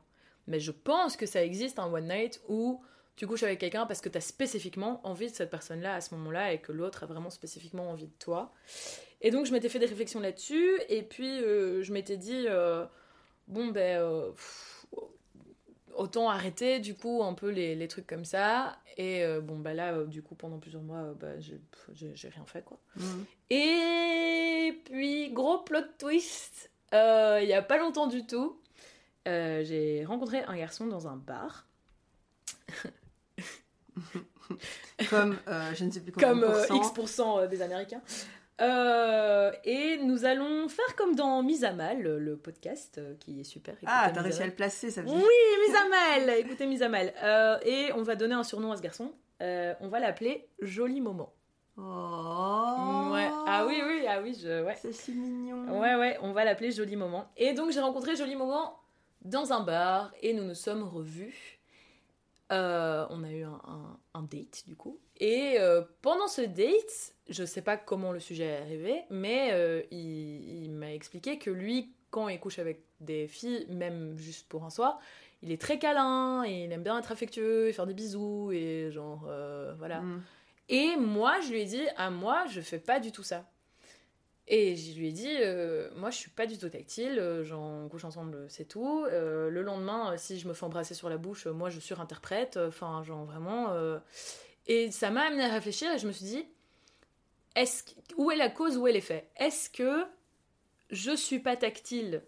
Mais 0.48 0.60
je 0.60 0.72
pense 0.72 1.18
que 1.18 1.26
ça 1.26 1.44
existe 1.44 1.80
un 1.80 1.92
one 1.92 2.08
night 2.08 2.42
où 2.48 2.82
tu 3.16 3.28
couches 3.28 3.44
avec 3.44 3.60
quelqu'un 3.60 3.86
parce 3.86 4.02
que 4.02 4.10
tu 4.10 4.18
as 4.18 4.22
spécifiquement 4.22 5.00
envie 5.08 5.30
de 5.30 5.36
cette 5.36 5.50
personne-là 5.50 5.96
à 5.96 6.02
ce 6.02 6.14
moment-là 6.16 6.54
et 6.54 6.60
que 6.60 6.72
l'autre 6.72 7.04
a 7.04 7.06
vraiment 7.06 7.30
spécifiquement 7.30 7.90
envie 7.90 8.08
de 8.08 8.18
toi. 8.20 8.52
Et 9.22 9.32
donc 9.32 9.46
je 9.46 9.54
m'étais 9.54 9.70
fait 9.70 9.80
des 9.80 9.86
réflexions 9.86 10.20
là-dessus, 10.20 10.80
et 10.90 11.02
puis 11.02 11.42
euh, 11.42 11.82
je 11.82 11.94
m'étais 11.94 12.18
dit, 12.18 12.46
euh, 12.48 12.86
bon 13.48 13.68
ben, 13.68 14.00
euh, 14.00 14.32
pff, 14.32 14.86
autant 15.96 16.30
arrêter 16.30 16.80
du 16.80 16.94
coup 16.94 17.24
un 17.24 17.34
peu 17.34 17.50
les, 17.50 17.76
les 17.76 17.88
trucs 17.88 18.06
comme 18.06 18.26
ça. 18.26 18.78
Et 18.98 19.26
bon 19.42 19.58
bah 19.58 19.74
là, 19.74 20.04
du 20.04 20.22
coup 20.22 20.36
pendant 20.36 20.58
plusieurs 20.58 20.84
mois, 20.84 21.14
bah, 21.20 21.40
j'ai 21.40 22.30
rien 22.30 22.46
fait 22.46 22.64
quoi. 22.64 22.78
Mhm. 22.98 23.26
Et 23.50 24.82
puis 24.86 25.32
gros 25.32 25.60
plot 25.60 25.80
twist, 25.98 26.70
il 26.92 27.48
y 27.48 27.54
a 27.54 27.62
pas 27.62 27.78
longtemps 27.78 28.08
du 28.08 28.26
tout, 28.26 28.60
euh, 29.28 29.64
j'ai 29.64 30.06
rencontré 30.06 30.44
un 30.44 30.56
garçon 30.58 30.88
dans 30.88 31.08
un 31.08 31.16
bar. 31.16 31.68
Comme, 35.10 35.38
euh, 35.48 35.72
je 35.74 35.86
ne 35.86 35.92
sais 35.92 36.00
plus 36.02 36.12
combien 36.12 36.30
comme 36.30 36.44
euh. 36.44 36.66
X% 36.70 37.40
euh, 37.40 37.48
des 37.48 37.62
Américains. 37.62 38.02
Euh, 38.62 39.52
et 39.66 39.98
nous 39.98 40.24
allons 40.24 40.70
faire 40.70 40.96
comme 40.96 41.16
dans 41.16 41.44
Mise 41.44 41.66
à 41.66 41.74
Mal, 41.74 42.02
le- 42.02 42.20
le 42.20 42.38
podcast 42.38 43.02
qui 43.20 43.42
est 43.42 43.44
super. 43.44 43.74
Écoutez 43.74 43.92
Ah, 43.94 44.12
t'as 44.14 44.22
réussi 44.22 44.44
à 44.44 44.46
le 44.46 44.54
placer, 44.54 44.92
ça 44.92 45.02
veut 45.02 45.08
dire. 45.08 45.16
Oui, 45.18 45.68
Mise 45.68 45.76
à 45.76 45.90
Mal 45.90 46.30
Écoutez 46.40 46.66
Mise 46.68 46.82
à 46.84 46.88
Mal. 46.90 47.14
Et 47.66 47.92
on 47.96 48.04
va 48.04 48.16
donner 48.16 48.36
un 48.36 48.44
surnom 48.44 48.72
à 48.72 48.78
ce 48.78 48.82
garçon. 48.82 49.12
On 49.42 49.88
va 49.90 50.00
l'appeler 50.00 50.48
Joli 50.62 51.02
Moment. 51.02 51.34
Oh 51.78 53.10
Ouais. 53.12 53.28
Ah 53.48 53.66
oui, 53.68 53.82
oui, 53.86 54.06
ah 54.08 54.22
oui, 54.22 54.38
je... 54.42 54.64
Ouais. 54.64 54.76
C'est 54.82 54.94
si 54.94 55.12
mignon. 55.12 55.78
Ouais, 55.82 55.96
ouais, 55.96 56.18
on 56.22 56.32
va 56.32 56.46
l'appeler 56.46 56.72
Joli 56.72 56.96
Moment. 56.96 57.30
Et 57.36 57.54
donc 57.54 57.72
j'ai 57.72 57.82
rencontré 57.82 58.16
Joli 58.16 58.36
Moment 58.38 58.80
dans 59.26 59.52
un 59.52 59.62
bar 59.62 60.12
et 60.22 60.34
nous 60.34 60.44
nous 60.44 60.56
sommes 60.56 60.84
revus. 60.84 61.60
Euh, 62.52 63.06
on 63.10 63.24
a 63.24 63.32
eu 63.32 63.44
un, 63.44 63.60
un- 63.68 64.00
un 64.14 64.22
date 64.22 64.64
du 64.68 64.76
coup. 64.76 65.00
Et 65.18 65.56
euh, 65.60 65.82
pendant 66.02 66.28
ce 66.28 66.42
date, 66.42 67.16
je 67.28 67.44
sais 67.44 67.62
pas 67.64 67.76
comment 67.76 68.12
le 68.12 68.20
sujet 68.20 68.46
est 68.46 68.58
arrivé, 68.62 69.02
mais 69.10 69.50
euh, 69.52 69.82
il, 69.92 70.64
il 70.66 70.72
m'a 70.72 70.94
expliqué 70.94 71.40
que 71.40 71.50
lui, 71.50 71.92
quand 72.12 72.30
il 72.30 72.40
couche 72.40 72.60
avec 72.60 72.84
des 73.00 73.28
filles, 73.28 73.66
même 73.70 74.16
juste 74.18 74.48
pour 74.48 74.64
un 74.64 74.70
soir, 74.70 75.00
il 75.42 75.52
est 75.52 75.60
très 75.60 75.80
câlin, 75.80 76.44
et 76.46 76.66
il 76.66 76.72
aime 76.72 76.84
bien 76.84 76.98
être 77.00 77.12
affectueux, 77.12 77.68
et 77.68 77.74
faire 77.74 77.88
des 77.88 77.94
bisous, 77.94 78.52
et 78.52 78.90
genre, 78.92 79.28
voilà. 79.78 80.02
Mm. 80.02 80.24
Et 80.70 80.96
moi, 80.98 81.40
je 81.42 81.52
lui 81.52 81.62
ai 81.62 81.66
dit, 81.66 81.84
à 81.98 82.10
moi, 82.10 82.46
je 82.50 82.62
fais 82.62 82.80
pas 82.80 83.00
du 83.00 83.12
tout 83.12 83.24
ça. 83.24 83.46
Et 84.48 84.76
je 84.76 84.98
lui 85.00 85.08
ai 85.08 85.12
dit, 85.12 85.36
euh, 85.40 85.90
moi, 85.96 86.12
je 86.12 86.18
suis 86.18 86.30
pas 86.30 86.46
du 86.46 86.58
tout 86.58 86.70
tactile, 86.70 87.18
euh, 87.18 87.44
j'en 87.44 87.88
couche 87.90 88.06
ensemble, 88.06 88.46
c'est 88.48 88.66
tout. 88.66 89.04
Euh, 89.10 89.50
le 89.50 89.64
lendemain, 89.64 90.14
euh, 90.14 90.18
si 90.18 90.38
je 90.40 90.48
me 90.48 90.54
fais 90.54 90.66
embrasser 90.66 90.94
sur 90.94 91.10
la 91.10 91.18
bouche, 91.18 91.48
moi, 91.48 91.70
je 91.72 91.80
surinterprète. 91.80 92.58
Enfin, 92.58 93.02
genre 93.04 93.26
vraiment. 93.26 93.74
Et 94.68 94.92
ça 94.92 95.10
m'a 95.12 95.22
amené 95.24 95.44
à 95.44 95.50
réfléchir 95.52 95.92
et 95.92 95.98
je 95.98 96.08
me 96.08 96.12
suis 96.12 96.26
dit, 96.26 96.46
que- 97.56 98.14
où 98.18 98.32
est 98.32 98.36
la 98.36 98.50
cause, 98.50 98.78
où 98.78 98.88
est 98.88 98.92
l'effet? 98.92 99.28
Est-ce 99.38 99.70
que 99.70 100.06
je 100.92 101.16
suis 101.16 101.40
pas 101.40 101.56
tactile 101.56 102.22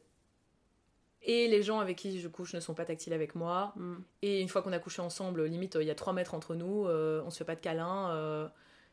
et 1.23 1.47
les 1.47 1.61
gens 1.63 1.79
avec 1.79 1.97
qui 1.97 2.19
je 2.19 2.27
couche 2.27 2.53
ne 2.53 2.59
sont 2.59 2.73
pas 2.73 2.85
tactiles 2.85 3.13
avec 3.13 3.35
moi? 3.35 3.73
Mm. 3.75 3.95
et 4.21 4.41
une 4.41 4.47
fois 4.49 4.61
qu'on 4.61 4.73
a 4.73 4.79
couché 4.79 5.01
ensemble, 5.01 5.43
limite, 5.45 5.77
il 5.79 5.85
y 5.87 5.91
a 5.91 5.95
3 5.95 6.13
mètres 6.13 6.33
entre 6.33 6.55
nous, 6.55 6.87
on 6.87 7.29
se 7.29 7.37
fait 7.37 7.45
pas 7.45 7.55
de 7.55 7.61
câlin. 7.61 8.49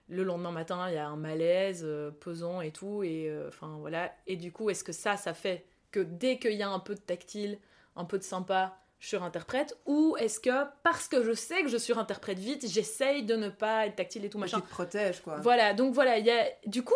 Le 0.09 0.23
lendemain 0.23 0.51
matin, 0.53 0.89
il 0.89 0.95
y 0.95 0.99
a 0.99 1.07
un 1.09 1.17
malaise 1.17 1.83
euh, 1.85 2.11
pesant 2.11 2.61
et 2.61 2.71
tout. 2.73 3.03
Et 3.03 3.29
euh, 3.29 3.49
enfin 3.49 3.77
voilà. 3.81 4.13
Et 4.27 4.37
du 4.37 4.53
coup, 4.53 4.71
est-ce 4.71 4.85
que 4.85 4.93
ça, 4.93 5.17
ça 5.17 5.35
fait 5.35 5.65
que 5.91 6.01
dès 6.01 6.39
qu'il 6.39 6.53
y 6.55 6.63
a 6.63 6.69
un 6.69 6.79
peu 6.81 6.95
de 6.95 7.01
tactile, 7.01 7.59
un 7.97 8.05
peu 8.05 8.19
de 8.19 8.23
sympa, 8.25 8.79
je 8.99 9.09
surinterprète 9.09 9.79
Ou 9.87 10.17
est-ce 10.19 10.41
que 10.41 10.65
parce 10.83 11.09
que 11.09 11.23
je 11.23 11.33
sais 11.33 11.63
que 11.63 11.69
je 11.69 11.77
surinterprète 11.79 12.39
vite, 12.39 12.67
j'essaye 12.69 13.23
de 13.23 13.37
ne 13.37 13.49
pas 13.49 13.87
être 13.87 13.97
tactile 13.97 14.25
et 14.25 14.31
tout 14.31 14.39
machin 14.39 14.59
Tu 14.61 14.67
te 14.67 14.71
protèges, 14.71 15.21
quoi. 15.21 15.37
voilà, 15.37 15.75
donc 15.75 15.93
voilà, 15.95 16.19
il 16.19 16.25
y 16.27 16.31
a... 16.31 16.47
du 16.67 16.83
coup, 16.83 16.95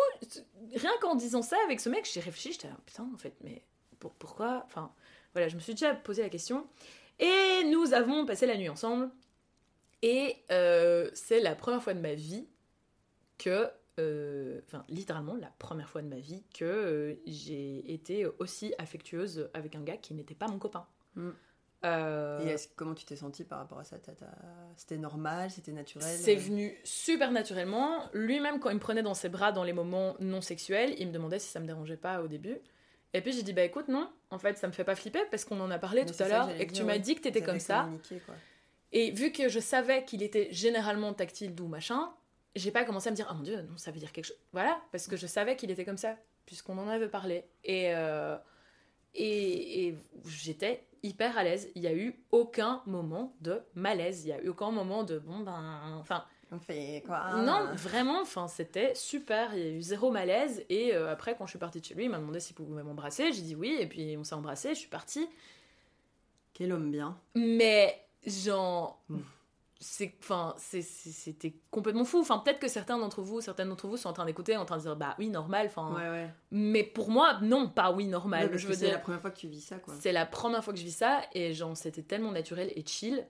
rien 0.75 0.91
qu'en 1.01 1.15
disant 1.15 1.41
ça 1.43 1.55
avec 1.65 1.79
ce 1.79 1.87
mec, 1.89 2.09
j'ai 2.11 2.19
réfléchi, 2.19 2.51
j'étais 2.53 2.67
là, 2.67 2.75
putain, 2.85 3.07
en 3.13 3.17
fait, 3.17 3.33
mais 3.43 3.63
pour- 3.99 4.13
pourquoi 4.13 4.63
Enfin, 4.65 4.91
voilà, 5.33 5.47
je 5.49 5.55
me 5.55 5.59
suis 5.61 5.73
déjà 5.73 5.93
posé 5.93 6.23
la 6.23 6.29
question. 6.29 6.65
Et 7.19 7.63
nous 7.65 7.93
avons 7.93 8.25
passé 8.25 8.45
la 8.47 8.57
nuit 8.57 8.69
ensemble. 8.69 9.09
Et 10.01 10.37
euh, 10.51 11.09
c'est 11.13 11.41
la 11.41 11.53
première 11.55 11.83
fois 11.83 11.93
de 11.93 11.99
ma 11.99 12.13
vie 12.13 12.47
que, 13.39 13.67
euh, 13.99 14.61
enfin, 14.67 14.85
littéralement 14.89 15.35
la 15.35 15.51
première 15.57 15.89
fois 15.89 16.03
de 16.03 16.07
ma 16.07 16.19
vie 16.19 16.43
que 16.53 16.65
euh, 16.65 17.15
j'ai 17.25 17.91
été 17.91 18.27
aussi 18.37 18.75
affectueuse 18.77 19.49
avec 19.55 19.75
un 19.75 19.81
gars 19.81 19.97
qui 19.97 20.13
n'était 20.13 20.35
pas 20.35 20.47
mon 20.47 20.59
copain. 20.59 20.85
Mm. 21.15 21.29
Euh, 21.85 22.45
Et 22.45 22.55
comment 22.75 22.93
tu 22.93 23.05
t'es 23.05 23.15
sentie 23.15 23.45
par 23.45 23.59
rapport 23.59 23.79
à 23.79 23.85
ça? 23.85 23.97
C'était 24.75 24.97
normal? 24.97 25.49
C'était 25.49 25.71
naturel? 25.71 26.07
C'est 26.07 26.35
venu 26.35 26.77
super 26.83 27.31
naturellement. 27.31 28.09
Lui-même, 28.13 28.59
quand 28.59 28.69
il 28.69 28.75
me 28.75 28.81
prenait 28.81 29.01
dans 29.01 29.13
ses 29.13 29.29
bras 29.29 29.53
dans 29.53 29.63
les 29.63 29.71
moments 29.71 30.15
non 30.19 30.41
sexuels, 30.41 30.93
il 30.99 31.07
me 31.07 31.13
demandait 31.13 31.39
si 31.39 31.49
ça 31.49 31.59
me 31.59 31.65
dérangeait 31.65 31.97
pas 31.97 32.21
au 32.21 32.27
début. 32.27 32.57
Et 33.13 33.21
puis 33.21 33.31
j'ai 33.31 33.43
dit, 33.43 33.53
bah 33.53 33.63
écoute, 33.63 33.87
non, 33.87 34.11
en 34.29 34.37
fait, 34.37 34.57
ça 34.57 34.67
me 34.67 34.73
fait 34.73 34.83
pas 34.83 34.95
flipper 34.95 35.25
parce 35.31 35.45
qu'on 35.45 35.59
en 35.61 35.71
a 35.71 35.79
parlé 35.79 36.03
Mais 36.03 36.11
tout 36.11 36.21
à 36.21 36.27
l'heure 36.27 36.49
et 36.49 36.67
que 36.67 36.73
tu 36.73 36.83
m'as 36.83 36.99
dit 36.99 37.15
que 37.15 37.21
t'étais 37.21 37.41
comme 37.41 37.59
ça. 37.59 37.89
quoi. 38.25 38.35
Et 38.91 39.11
vu 39.11 39.31
que 39.31 39.49
je 39.49 39.59
savais 39.59 40.03
qu'il 40.03 40.21
était 40.21 40.49
généralement 40.51 41.13
tactile, 41.13 41.55
doux, 41.55 41.67
machin, 41.67 42.11
j'ai 42.55 42.71
pas 42.71 42.83
commencé 42.83 43.07
à 43.07 43.11
me 43.11 43.15
dire, 43.15 43.27
ah 43.29 43.33
mon 43.33 43.43
dieu, 43.43 43.61
non, 43.61 43.77
ça 43.77 43.91
veut 43.91 43.99
dire 43.99 44.11
quelque 44.11 44.25
chose. 44.25 44.39
Voilà, 44.53 44.81
parce 44.91 45.07
que 45.07 45.17
je 45.17 45.27
savais 45.27 45.55
qu'il 45.55 45.71
était 45.71 45.85
comme 45.85 45.97
ça, 45.97 46.15
puisqu'on 46.45 46.77
en 46.77 46.87
avait 46.87 47.09
parlé. 47.09 47.45
Et, 47.63 47.93
euh, 47.93 48.37
et, 49.15 49.87
et 49.87 49.97
j'étais 50.27 50.85
hyper 51.03 51.37
à 51.37 51.43
l'aise. 51.43 51.69
Il 51.75 51.81
y 51.81 51.87
a 51.87 51.93
eu 51.93 52.23
aucun 52.31 52.81
moment 52.85 53.33
de 53.41 53.61
malaise. 53.75 54.25
Il 54.25 54.29
y 54.29 54.33
a 54.33 54.41
eu 54.41 54.49
aucun 54.49 54.71
moment 54.71 55.03
de, 55.03 55.19
bon 55.19 55.39
ben. 55.39 55.97
Enfin, 55.99 56.25
On 56.51 56.59
fait 56.59 57.03
quoi 57.05 57.41
non, 57.43 57.73
vraiment, 57.75 58.21
enfin, 58.21 58.47
c'était 58.47 58.95
super. 58.95 59.53
Il 59.55 59.59
y 59.59 59.67
a 59.67 59.71
eu 59.71 59.81
zéro 59.81 60.11
malaise. 60.11 60.65
Et 60.69 60.93
euh, 60.93 61.11
après, 61.11 61.35
quand 61.37 61.45
je 61.45 61.51
suis 61.51 61.59
partie 61.59 61.79
de 61.79 61.85
chez 61.85 61.93
lui, 61.93 62.05
il 62.05 62.09
m'a 62.09 62.17
demandé 62.17 62.39
s'il 62.39 62.55
pouvait 62.55 62.83
m'embrasser. 62.83 63.31
J'ai 63.31 63.41
dit 63.41 63.55
oui, 63.55 63.77
et 63.79 63.87
puis 63.87 64.15
on 64.17 64.23
s'est 64.23 64.35
embrassé. 64.35 64.69
Je 64.69 64.79
suis 64.79 64.89
partie. 64.89 65.27
Quel 66.53 66.73
homme 66.73 66.91
bien. 66.91 67.17
Mais, 67.35 68.03
genre. 68.25 69.01
C'est, 69.81 70.13
enfin, 70.19 70.55
c'était 70.57 71.55
complètement 71.71 72.03
fou. 72.03 72.19
Enfin, 72.19 72.39
peut-être 72.39 72.59
que 72.59 72.67
certains 72.67 72.97
d'entre 72.97 73.21
vous, 73.21 73.39
certaines 73.39 73.69
d'entre 73.69 73.87
vous 73.87 73.95
sont 73.97 74.09
en 74.09 74.13
train 74.13 74.25
d'écouter, 74.25 74.57
en 74.57 74.65
train 74.65 74.75
de 74.77 74.81
dire 74.81 74.95
bah 74.97 75.15
oui, 75.19 75.29
normal. 75.29 75.67
Enfin, 75.67 75.93
Ouais, 75.95 76.09
ouais. 76.09 76.29
mais 76.51 76.83
pour 76.83 77.09
moi, 77.09 77.39
non, 77.41 77.69
pas 77.69 77.91
oui, 77.91 78.07
normal. 78.07 78.49
Parce 78.49 78.61
je 78.61 78.73
c'est 78.73 78.91
la 78.91 78.97
première 78.99 79.21
fois 79.21 79.31
que 79.31 79.37
tu 79.39 79.47
vis 79.47 79.61
ça, 79.61 79.77
quoi. 79.77 79.93
c'est 79.99 80.11
la 80.11 80.25
première 80.25 80.63
fois 80.63 80.73
que 80.73 80.79
je 80.79 80.83
vis 80.85 80.91
ça 80.97 81.21
et 81.33 81.53
genre 81.53 81.77
c'était 81.77 82.01
tellement 82.03 82.31
naturel 82.31 82.71
et 82.75 82.85
chill 82.85 83.25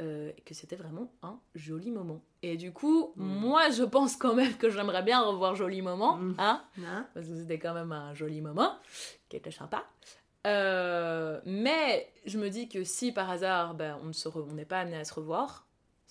euh, 0.00 0.30
que 0.44 0.52
c'était 0.54 0.76
vraiment 0.76 1.10
un 1.22 1.40
joli 1.54 1.90
moment. 1.90 2.20
Et 2.42 2.56
du 2.58 2.70
coup, 2.72 3.12
Mm. 3.16 3.24
moi 3.24 3.70
je 3.70 3.82
pense 3.82 4.16
quand 4.16 4.34
même 4.34 4.54
que 4.58 4.68
j'aimerais 4.70 5.02
bien 5.02 5.22
revoir 5.22 5.54
joli 5.56 5.80
moment, 5.82 6.18
Mm. 6.18 6.34
hein, 6.38 6.62
Hein 6.84 7.06
parce 7.14 7.26
que 7.26 7.34
c'était 7.34 7.58
quand 7.58 7.72
même 7.74 7.92
un 7.92 8.12
joli 8.14 8.40
moment 8.42 8.74
qui 9.30 9.36
était 9.38 9.50
sympa. 9.50 9.84
Euh, 10.46 11.40
mais 11.44 12.12
je 12.26 12.38
me 12.38 12.48
dis 12.48 12.68
que 12.68 12.84
si 12.84 13.10
par 13.12 13.28
hasard 13.30 13.74
ben, 13.74 13.98
on 14.02 14.06
ne 14.08 14.12
se 14.12 14.28
re- 14.28 14.46
on 14.48 14.54
n'est 14.54 14.64
pas 14.64 14.80
amené 14.80 14.96
à 14.96 15.04
se 15.04 15.14
revoir, 15.14 15.66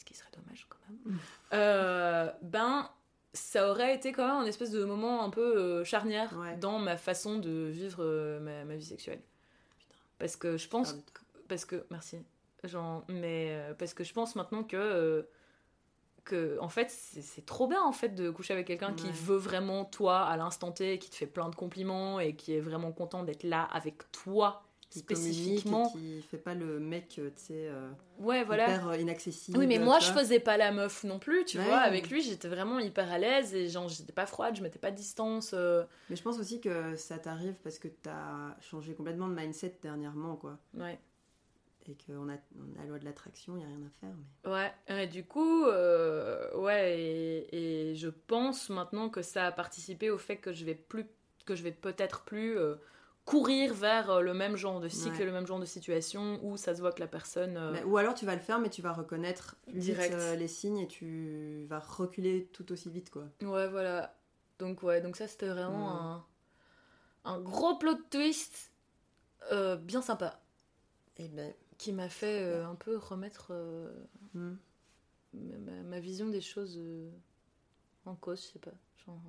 qui 0.07 0.15
serait 0.15 0.29
dommage 0.35 0.65
quand 0.69 0.77
même, 0.89 1.17
euh, 1.53 2.31
ben 2.41 2.89
ça 3.33 3.69
aurait 3.69 3.93
été 3.93 4.11
quand 4.13 4.25
même 4.25 4.43
un 4.43 4.45
espèce 4.47 4.71
de 4.71 4.83
moment 4.83 5.23
un 5.23 5.29
peu 5.29 5.57
euh, 5.57 5.83
charnière 5.83 6.35
Ouais. 6.37 6.55
dans 6.57 6.79
ma 6.79 6.97
façon 6.97 7.37
de 7.37 7.67
vivre 7.67 7.99
euh, 8.03 8.39
ma, 8.39 8.63
ma 8.65 8.75
vie 8.75 8.85
sexuelle. 8.85 9.21
Parce 10.17 10.35
que 10.35 10.57
je 10.57 10.67
pense, 10.67 10.95
parce 11.47 11.65
que 11.65 11.85
merci, 11.91 12.17
genre, 12.63 13.03
mais 13.07 13.55
parce 13.77 13.93
que 13.93 14.03
je 14.03 14.13
pense 14.13 14.35
maintenant 14.35 14.63
que 14.63 15.27
que 16.23 16.57
en 16.59 16.67
fait 16.69 16.89
c'est 16.89 17.45
trop 17.45 17.67
bien 17.67 17.81
en 17.81 17.93
fait 17.93 18.09
de 18.09 18.29
coucher 18.29 18.53
avec 18.53 18.67
quelqu'un 18.67 18.93
qui 18.93 19.09
veut 19.11 19.37
vraiment 19.37 19.85
toi 19.85 20.25
à 20.25 20.35
l'instant 20.35 20.71
T, 20.73 20.99
qui 20.99 21.09
te 21.09 21.15
fait 21.15 21.27
plein 21.27 21.47
de 21.49 21.55
compliments 21.55 22.19
et 22.19 22.35
qui 22.35 22.53
est 22.53 22.59
vraiment 22.59 22.91
content 22.91 23.23
d'être 23.23 23.43
là 23.43 23.63
avec 23.71 24.11
toi 24.11 24.63
Qui 24.89 24.99
spécifiquement. 24.99 25.89
et 25.89 25.91
qui 25.99 26.21
fait 26.21 26.37
pas 26.37 26.53
le 26.53 26.79
mec, 26.79 27.15
euh, 27.19 27.29
tu 27.35 27.43
sais, 27.43 27.67
euh, 27.67 27.89
Ouais, 28.19 28.43
voilà. 28.45 28.63
hyper 28.69 28.87
euh, 28.87 28.97
inaccessible. 28.97 29.57
Oui, 29.57 29.67
mais 29.67 29.79
moi, 29.79 29.99
je 29.99 30.11
faisais 30.13 30.39
pas 30.39 30.55
la 30.55 30.71
meuf 30.71 31.03
non 31.03 31.19
plus, 31.19 31.43
tu 31.43 31.57
Ouais. 31.57 31.65
vois. 31.65 31.79
Avec 31.79 32.09
lui, 32.09 32.21
j'étais 32.21 32.47
vraiment 32.47 32.79
hyper 32.79 33.11
à 33.11 33.17
l'aise 33.17 33.53
et 33.53 33.67
genre, 33.67 33.89
j'étais 33.89 34.13
pas 34.13 34.25
froide, 34.25 34.55
je 34.55 34.61
mettais 34.63 34.79
pas 34.79 34.91
de 34.91 34.95
distance. 34.95 35.51
euh, 35.53 35.83
Mais 36.09 36.15
je 36.15 36.23
pense 36.23 36.39
aussi 36.39 36.61
que 36.61 36.95
ça 36.95 37.19
t'arrive 37.19 37.55
parce 37.63 37.79
que 37.79 37.89
t'as 37.89 38.57
changé 38.61 38.93
complètement 38.93 39.27
de 39.27 39.35
mindset 39.35 39.77
dernièrement, 39.81 40.35
quoi. 40.37 40.57
Ouais. 40.73 40.97
Et 41.89 41.95
qu'on 42.05 42.27
a, 42.29 42.33
on 42.57 42.79
a 42.79 42.83
la 42.83 42.85
loi 42.85 42.99
de 42.99 43.05
l'attraction, 43.05 43.55
il 43.57 43.63
a 43.63 43.67
rien 43.67 43.79
à 43.85 43.89
faire. 44.01 44.15
Mais... 44.45 44.51
Ouais, 44.51 44.73
ouais, 44.89 45.07
du 45.07 45.23
coup, 45.25 45.65
euh, 45.65 46.53
ouais, 46.57 46.99
et, 46.99 47.91
et 47.91 47.95
je 47.95 48.07
pense 48.09 48.69
maintenant 48.69 49.09
que 49.09 49.21
ça 49.21 49.45
a 49.47 49.51
participé 49.51 50.09
au 50.09 50.17
fait 50.17 50.35
que 50.37 50.51
je 50.53 50.65
vais 50.65 50.75
plus, 50.75 51.05
que 51.45 51.55
je 51.55 51.63
vais 51.63 51.71
peut-être 51.71 52.23
plus 52.25 52.57
euh, 52.57 52.75
courir 53.27 53.73
vers 53.73 54.09
euh, 54.09 54.21
le 54.21 54.33
même 54.33 54.55
genre 54.55 54.79
de 54.79 54.87
cycle, 54.87 55.17
Ouais. 55.19 55.25
le 55.25 55.33
même 55.33 55.45
genre 55.45 55.59
de 55.59 55.65
situation 55.65 56.39
où 56.43 56.55
ça 56.55 56.73
se 56.73 56.79
voit 56.79 56.93
que 56.93 57.01
la 57.01 57.07
personne. 57.07 57.57
euh, 57.57 57.71
Mais- 57.73 57.83
ou 57.83 57.97
alors 57.97 58.15
tu 58.15 58.25
vas 58.25 58.33
le 58.33 58.41
faire, 58.41 58.57
mais 58.57 58.69
tu 58.69 58.81
vas 58.81 58.93
reconnaître 58.93 59.57
vite, 59.67 59.79
Direct. 59.81 60.13
euh, 60.15 60.35
les 60.37 60.47
signes 60.47 60.79
et 60.79 60.87
tu 60.87 61.65
vas 61.69 61.79
reculer 61.79 62.45
tout 62.53 62.71
aussi 62.71 62.89
vite, 62.89 63.09
quoi. 63.11 63.25
Ouais, 63.41 63.67
voilà. 63.67 64.17
Donc, 64.59 64.81
ouais, 64.81 65.01
donc 65.01 65.17
ça, 65.17 65.27
c'était 65.27 65.49
vraiment 65.49 65.93
Mm. 65.93 66.23
un, 67.25 67.33
un 67.33 67.39
gros 67.41 67.75
plot 67.77 67.97
twist 68.09 68.71
euh, 69.51 69.75
bien 69.75 70.01
sympa 70.01 70.39
Et 71.17 71.27
ben. 71.27 71.53
qui 71.77 71.91
m'a 71.91 72.07
fait 72.07 72.53
un 72.61 72.75
peu 72.75 72.95
remettre 72.97 73.51
hmm. 74.33 74.55
ma, 75.33 75.99
vision 75.99 76.29
des 76.29 76.41
choses 76.41 76.79
en 78.05 78.15
cause, 78.15 78.41
je 78.41 78.53
sais 78.53 78.59
pas. 78.59 78.71
Genre, 79.05 79.19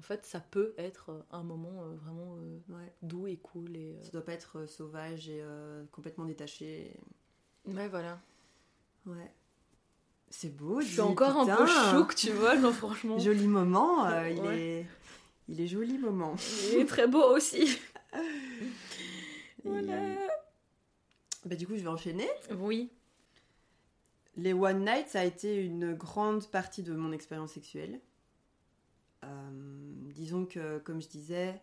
en 0.00 0.02
fait, 0.02 0.24
ça 0.24 0.40
peut 0.40 0.72
être 0.78 1.24
un 1.30 1.42
moment 1.42 1.82
euh, 1.82 1.94
vraiment 1.96 2.36
euh, 2.38 2.58
Ouais. 2.74 2.92
doux 3.02 3.26
et 3.26 3.36
cool. 3.36 3.76
Et, 3.76 3.92
euh, 3.92 4.02
Ça 4.02 4.10
doit 4.12 4.24
pas 4.24 4.32
être 4.32 4.60
euh, 4.60 4.66
sauvage 4.66 5.28
et 5.28 5.40
euh, 5.42 5.84
complètement 5.92 6.24
détaché. 6.24 6.96
Ouais, 7.66 7.86
voilà. 7.86 8.18
Ouais. 9.04 9.30
C'est 10.30 10.56
beau. 10.56 10.80
Je 10.80 10.86
suis 10.86 11.00
encore 11.02 11.36
un 11.36 11.56
peu 11.56 11.66
chouque, 11.66 12.14
tu 12.14 12.30
vois, 12.30 12.56
non, 12.56 12.72
franchement. 12.72 13.18
Joli 13.20 13.46
moment. 13.46 14.06
euh, 14.06 14.30
il, 14.30 14.46
est... 14.46 14.86
il 15.48 15.60
est 15.60 15.66
joli 15.66 15.98
moment. 15.98 16.34
Il 16.72 16.78
est 16.78 16.86
très 16.86 17.06
beau 17.06 17.22
aussi. 17.36 17.78
Voilà. 19.64 20.02
Et, 20.02 20.16
bah, 21.44 21.54
du 21.56 21.66
coup, 21.66 21.76
je 21.76 21.82
vais 21.82 21.88
enchaîner. 21.88 22.28
Oui. 22.58 22.90
Les 24.36 24.54
One 24.54 24.84
Night, 24.86 25.08
ça 25.08 25.20
a 25.20 25.24
été 25.24 25.62
une 25.62 25.92
grande 25.92 26.46
partie 26.46 26.82
de 26.82 26.94
mon 26.94 27.12
expérience 27.12 27.52
sexuelle. 27.52 28.00
Euh, 29.24 29.89
disons 30.20 30.46
que, 30.46 30.78
comme 30.78 31.00
je 31.00 31.08
disais, 31.08 31.60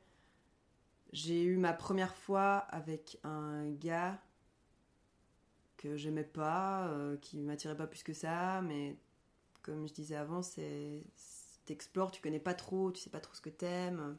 j'ai 1.13 1.43
eu 1.43 1.57
ma 1.57 1.73
première 1.73 2.15
fois 2.15 2.57
avec 2.69 3.19
un 3.23 3.69
gars 3.71 4.21
que 5.77 5.95
j'aimais 5.95 6.23
pas, 6.23 6.87
euh, 6.87 7.17
qui 7.17 7.39
m'attirait 7.39 7.77
pas 7.77 7.87
plus 7.87 8.03
que 8.03 8.13
ça, 8.13 8.61
mais 8.63 8.97
comme 9.61 9.87
je 9.87 9.93
disais 9.93 10.15
avant, 10.15 10.41
c'est 10.41 11.03
t'explores, 11.65 12.11
tu 12.11 12.21
connais 12.21 12.39
pas 12.39 12.53
trop, 12.53 12.91
tu 12.91 13.01
sais 13.01 13.09
pas 13.09 13.19
trop 13.19 13.33
ce 13.35 13.41
que 13.41 13.49
t'aimes. 13.49 14.17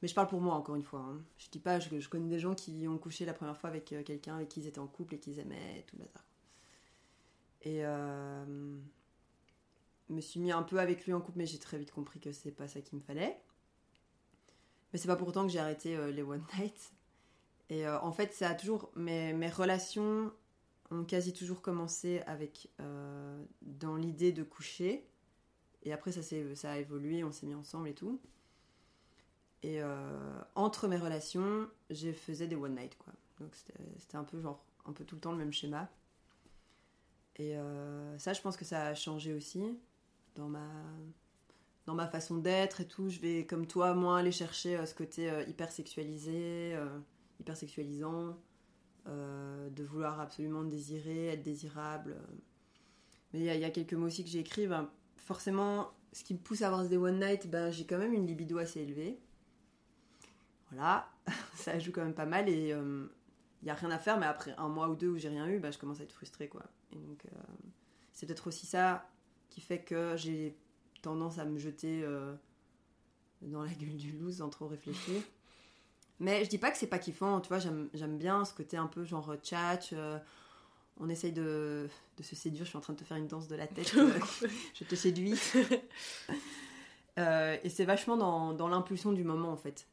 Mais 0.00 0.08
je 0.08 0.14
parle 0.14 0.28
pour 0.28 0.40
moi 0.40 0.54
encore 0.54 0.76
une 0.76 0.82
fois. 0.84 1.00
hein. 1.00 1.20
Je 1.38 1.50
dis 1.50 1.58
pas, 1.58 1.80
je, 1.80 1.98
je 2.00 2.08
connais 2.08 2.28
des 2.28 2.38
gens 2.38 2.54
qui 2.54 2.86
ont 2.88 2.98
couché 2.98 3.24
la 3.24 3.34
première 3.34 3.56
fois 3.56 3.68
avec 3.68 3.92
euh, 3.92 4.02
quelqu'un 4.04 4.36
avec 4.36 4.48
qui 4.48 4.60
ils 4.60 4.66
étaient 4.68 4.78
en 4.78 4.86
couple 4.86 5.16
et 5.16 5.18
qu'ils 5.18 5.40
aimaient, 5.40 5.84
tout 5.88 5.96
le 5.96 6.04
bazar. 6.04 6.24
Et 7.62 7.84
euh, 7.84 8.78
me 10.08 10.20
suis 10.20 10.40
mis 10.40 10.52
un 10.52 10.62
peu 10.62 10.78
avec 10.78 11.04
lui 11.04 11.12
en 11.12 11.20
couple, 11.20 11.38
mais 11.38 11.46
j'ai 11.46 11.58
très 11.58 11.78
vite 11.78 11.90
compris 11.90 12.20
que 12.20 12.32
c'est 12.32 12.50
pas 12.50 12.68
ça 12.68 12.80
qu'il 12.80 12.98
me 12.98 13.02
fallait. 13.02 13.40
Mais 14.92 14.98
c'est 14.98 15.08
pas 15.08 15.16
pour 15.16 15.28
autant 15.28 15.46
que 15.46 15.52
j'ai 15.52 15.58
arrêté 15.58 15.96
euh, 15.96 16.10
les 16.10 16.22
one 16.22 16.44
night. 16.58 16.92
Et 17.68 17.86
euh, 17.86 18.00
en 18.00 18.12
fait, 18.12 18.32
ça 18.32 18.50
a 18.50 18.54
toujours 18.54 18.90
mes, 18.96 19.32
mes 19.32 19.50
relations 19.50 20.32
ont 20.90 21.04
quasi 21.04 21.34
toujours 21.34 21.60
commencé 21.60 22.20
avec 22.26 22.70
euh, 22.80 23.44
dans 23.60 23.96
l'idée 23.96 24.32
de 24.32 24.42
coucher. 24.42 25.06
Et 25.82 25.92
après, 25.92 26.12
ça, 26.12 26.22
ça 26.22 26.72
a 26.72 26.78
évolué, 26.78 27.22
on 27.24 27.32
s'est 27.32 27.46
mis 27.46 27.54
ensemble 27.54 27.88
et 27.88 27.94
tout. 27.94 28.20
Et 29.62 29.80
entre 30.54 30.86
mes 30.86 30.98
relations, 30.98 31.68
je 31.90 32.12
faisais 32.12 32.46
des 32.46 32.54
one 32.54 32.76
night 32.76 32.96
quoi. 32.96 33.12
Donc 33.40 33.56
c'était 33.56 34.16
un 34.16 34.22
peu 34.22 34.40
genre 34.40 34.64
un 34.84 34.92
peu 34.92 35.04
tout 35.04 35.16
le 35.16 35.20
temps 35.20 35.32
le 35.32 35.38
même 35.38 35.52
schéma. 35.52 35.90
Et 37.36 37.56
ça, 38.18 38.32
je 38.34 38.40
pense 38.40 38.56
que 38.56 38.64
ça 38.64 38.86
a 38.86 38.94
changé 38.94 39.32
aussi 39.32 39.76
dans 40.38 40.48
ma, 40.48 40.70
dans 41.86 41.94
ma 41.94 42.06
façon 42.06 42.38
d'être 42.38 42.80
et 42.80 42.86
tout. 42.88 43.10
Je 43.10 43.20
vais, 43.20 43.44
comme 43.44 43.66
toi, 43.66 43.92
moins 43.94 44.16
aller 44.18 44.32
chercher 44.32 44.76
euh, 44.76 44.86
ce 44.86 44.94
côté 44.94 45.30
euh, 45.30 45.42
hyper 45.44 45.70
sexualisé, 45.70 46.74
euh, 46.74 46.98
hyper 47.40 47.56
sexualisant, 47.56 48.38
euh, 49.08 49.68
de 49.70 49.84
vouloir 49.84 50.20
absolument 50.20 50.62
désirer, 50.64 51.28
être 51.28 51.42
désirable. 51.42 52.16
Mais 53.32 53.40
il 53.40 53.44
y, 53.44 53.64
a- 53.64 53.70
quelques 53.70 53.94
mots 53.94 54.06
aussi 54.06 54.24
que 54.24 54.30
j'ai 54.30 54.38
écrits. 54.38 54.66
ben, 54.66 54.88
forcément, 55.16 55.90
ce 56.12 56.24
qui 56.24 56.32
me 56.34 56.38
pousse 56.38 56.62
à 56.62 56.68
avoir 56.68 56.88
des 56.88 56.96
one 56.96 57.20
night, 57.20 57.50
ben, 57.50 57.70
j'ai 57.70 57.84
quand 57.84 57.98
même 57.98 58.14
une 58.14 58.26
libido 58.26 58.56
assez 58.58 58.80
élevée. 58.80 59.18
Voilà, 60.70 61.10
ça 61.54 61.78
joue 61.78 61.92
quand 61.92 62.02
même 62.02 62.14
pas 62.14 62.26
mal 62.26 62.48
et 62.48 62.68
il 62.70 63.64
n'y 63.64 63.70
a 63.70 63.74
rien 63.74 63.90
à 63.90 63.98
faire, 63.98 64.18
mais 64.18 64.26
après 64.26 64.54
un 64.58 64.68
mois 64.68 64.88
ou 64.88 64.94
deux 64.96 65.08
où 65.08 65.18
j'ai 65.18 65.28
rien 65.30 65.48
eu, 65.48 65.58
bah, 65.58 65.70
je 65.70 65.78
commence 65.78 66.00
à 66.00 66.04
être 66.04 66.12
frustrée. 66.12 66.48
Quoi. 66.48 66.62
Et 66.92 66.96
donc, 66.96 67.24
c'est 68.12 68.26
peut-être 68.26 68.46
aussi 68.46 68.66
ça 68.66 69.08
qui 69.48 69.60
fait 69.60 69.80
que 69.80 70.16
j'ai 70.16 70.56
tendance 71.02 71.38
à 71.38 71.44
me 71.44 71.58
jeter 71.58 72.02
euh, 72.02 72.34
dans 73.42 73.62
la 73.62 73.72
gueule 73.72 73.96
du 73.96 74.12
loup 74.12 74.30
sans 74.32 74.48
trop 74.48 74.66
réfléchir. 74.66 75.20
Mais 76.20 76.44
je 76.44 76.50
dis 76.50 76.58
pas 76.58 76.70
que 76.70 76.76
c'est 76.76 76.88
pas 76.88 76.98
kiffant, 76.98 77.40
tu 77.40 77.48
vois, 77.48 77.58
j'aime 77.60 78.18
bien 78.18 78.44
ce 78.44 78.52
côté 78.52 78.76
un 78.76 78.88
peu 78.88 79.04
genre 79.04 79.36
tchatch, 79.36 79.90
euh, 79.92 80.18
on 80.98 81.08
essaye 81.08 81.32
de, 81.32 81.88
de 82.16 82.22
se 82.24 82.34
séduire, 82.34 82.64
je 82.64 82.70
suis 82.70 82.78
en 82.78 82.80
train 82.80 82.92
de 82.92 82.98
te 82.98 83.04
faire 83.04 83.16
une 83.16 83.28
danse 83.28 83.46
de 83.46 83.54
la 83.54 83.68
tête, 83.68 83.94
euh, 83.96 84.18
je 84.74 84.84
te 84.84 84.94
séduis. 84.94 85.38
Euh, 87.18 87.56
et 87.64 87.68
c'est 87.68 87.84
vachement 87.84 88.16
dans, 88.16 88.52
dans 88.52 88.68
l'impulsion 88.68 89.10
du 89.10 89.24
moment 89.24 89.50
en 89.50 89.56
fait. 89.56 89.88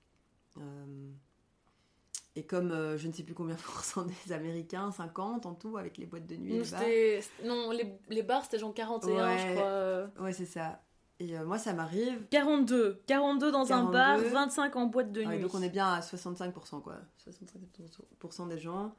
Et 2.38 2.44
comme 2.46 2.72
euh, 2.72 2.98
je 2.98 3.08
ne 3.08 3.14
sais 3.14 3.24
plus 3.24 3.34
combien 3.34 3.56
pour 3.64 3.80
cent 3.84 4.04
des 4.04 4.32
Américains, 4.34 4.92
50 4.92 5.46
en 5.46 5.54
tout, 5.56 5.78
avec 5.78 5.98
les 5.98 6.06
boîtes 6.06 6.28
de 6.28 6.36
nuit 6.36 6.54
Non, 6.58 6.64
les 6.64 7.20
bars. 7.22 7.24
non, 7.46 7.72
les, 7.72 7.98
les 8.10 8.24
bars 8.24 8.44
c'était 8.44 8.60
genre 8.60 8.74
41, 8.74 9.26
Ouais. 9.26 9.38
je 9.40 9.54
crois. 9.54 9.66
euh. 9.68 10.08
Ouais, 10.20 10.34
c'est 10.34 10.46
ça. 10.46 10.82
Et 11.20 11.38
euh, 11.38 11.46
moi, 11.46 11.58
ça 11.58 11.72
m'arrive. 11.74 12.28
42. 12.30 13.02
42 13.08 13.50
dans 13.54 13.72
un 13.72 13.84
bar, 13.90 14.18
42. 14.18 14.30
25 14.34 14.76
en 14.76 14.86
boîte 14.88 15.14
de 15.14 15.22
Ouais, 15.24 15.36
nuit. 15.38 15.40
donc 15.44 15.54
on 15.56 15.62
est 15.62 15.70
bien 15.70 15.88
à 15.94 16.02
65%, 16.02 16.82
quoi. 16.82 16.98
65% 17.26 18.50
des 18.50 18.58
gens. 18.58 18.94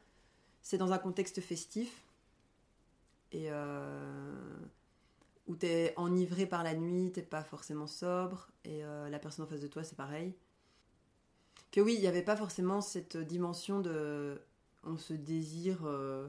C'est 0.62 0.78
dans 0.78 0.92
un 0.92 0.98
contexte 0.98 1.40
festif. 1.42 2.04
Et 3.32 3.48
euh, 3.50 4.34
où 5.46 5.56
t'es 5.56 5.92
enivré 5.96 6.46
par 6.46 6.62
la 6.64 6.72
nuit, 6.74 7.12
t'es 7.12 7.22
pas 7.22 7.42
forcément 7.44 7.86
sobre. 7.86 8.48
Et 8.64 8.80
la 9.10 9.18
personne 9.18 9.44
en 9.44 9.48
face 9.48 9.60
de 9.60 9.66
toi, 9.68 9.84
c'est 9.84 9.94
pareil. 9.96 10.34
Que 11.76 11.82
oui, 11.82 11.92
il 11.92 12.00
n'y 12.00 12.06
avait 12.06 12.22
pas 12.22 12.36
forcément 12.36 12.80
cette 12.80 13.18
dimension 13.18 13.80
de. 13.80 14.40
On 14.82 14.96
se 14.96 15.12
désire 15.12 15.80
euh, 15.84 16.26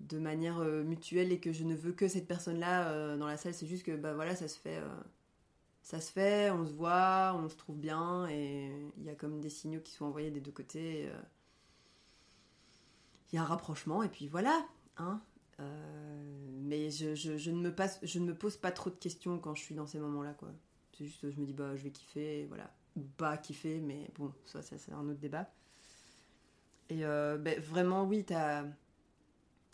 de 0.00 0.18
manière 0.18 0.58
euh, 0.58 0.82
mutuelle 0.82 1.30
et 1.30 1.38
que 1.38 1.52
je 1.52 1.62
ne 1.62 1.76
veux 1.76 1.92
que 1.92 2.08
cette 2.08 2.26
personne-là 2.26 2.90
euh, 2.90 3.16
dans 3.16 3.28
la 3.28 3.36
salle. 3.36 3.54
C'est 3.54 3.68
juste 3.68 3.84
que, 3.84 3.94
bah 3.94 4.14
voilà, 4.14 4.34
ça 4.34 4.48
se 4.48 4.58
fait. 4.58 4.82
ça 5.84 6.00
se 6.00 6.10
fait, 6.10 6.50
on 6.50 6.66
se 6.66 6.72
voit, 6.72 7.40
on 7.40 7.48
se 7.48 7.54
trouve 7.54 7.78
bien, 7.78 8.26
et 8.30 8.68
il 8.96 9.04
y 9.04 9.10
a 9.10 9.14
comme 9.14 9.40
des 9.40 9.48
signaux 9.48 9.78
qui 9.78 9.92
sont 9.92 10.06
envoyés 10.06 10.32
des 10.32 10.40
deux 10.40 10.50
côtés. 10.50 11.08
Il 13.32 13.36
y 13.36 13.38
a 13.38 13.42
un 13.42 13.46
rapprochement, 13.46 14.02
et 14.02 14.08
puis 14.08 14.26
voilà. 14.26 14.66
Hein 14.96 15.20
mais 15.60 16.90
je, 16.90 17.50
ne 17.50 17.60
me 17.60 18.34
pose 18.34 18.56
pas 18.56 18.72
trop 18.72 18.90
de 18.90 18.96
questions 18.96 19.38
quand 19.38 19.54
je 19.54 19.62
suis 19.62 19.76
dans 19.76 19.86
ces 19.86 20.00
moments-là. 20.00 20.34
C'est 20.98 21.04
juste, 21.04 21.30
je 21.30 21.38
me 21.38 21.46
dis, 21.46 21.52
bah, 21.52 21.76
je 21.76 21.84
vais 21.84 21.92
kiffer, 21.92 22.46
voilà. 22.46 22.74
Pas 23.16 23.36
kiffer, 23.38 23.80
mais 23.80 24.10
bon, 24.14 24.32
ça, 24.44 24.62
c'est 24.62 24.92
un 24.92 25.08
autre 25.08 25.20
débat. 25.20 25.50
Et 26.88 27.04
euh, 27.04 27.38
ben, 27.38 27.58
vraiment, 27.60 28.04
oui, 28.04 28.24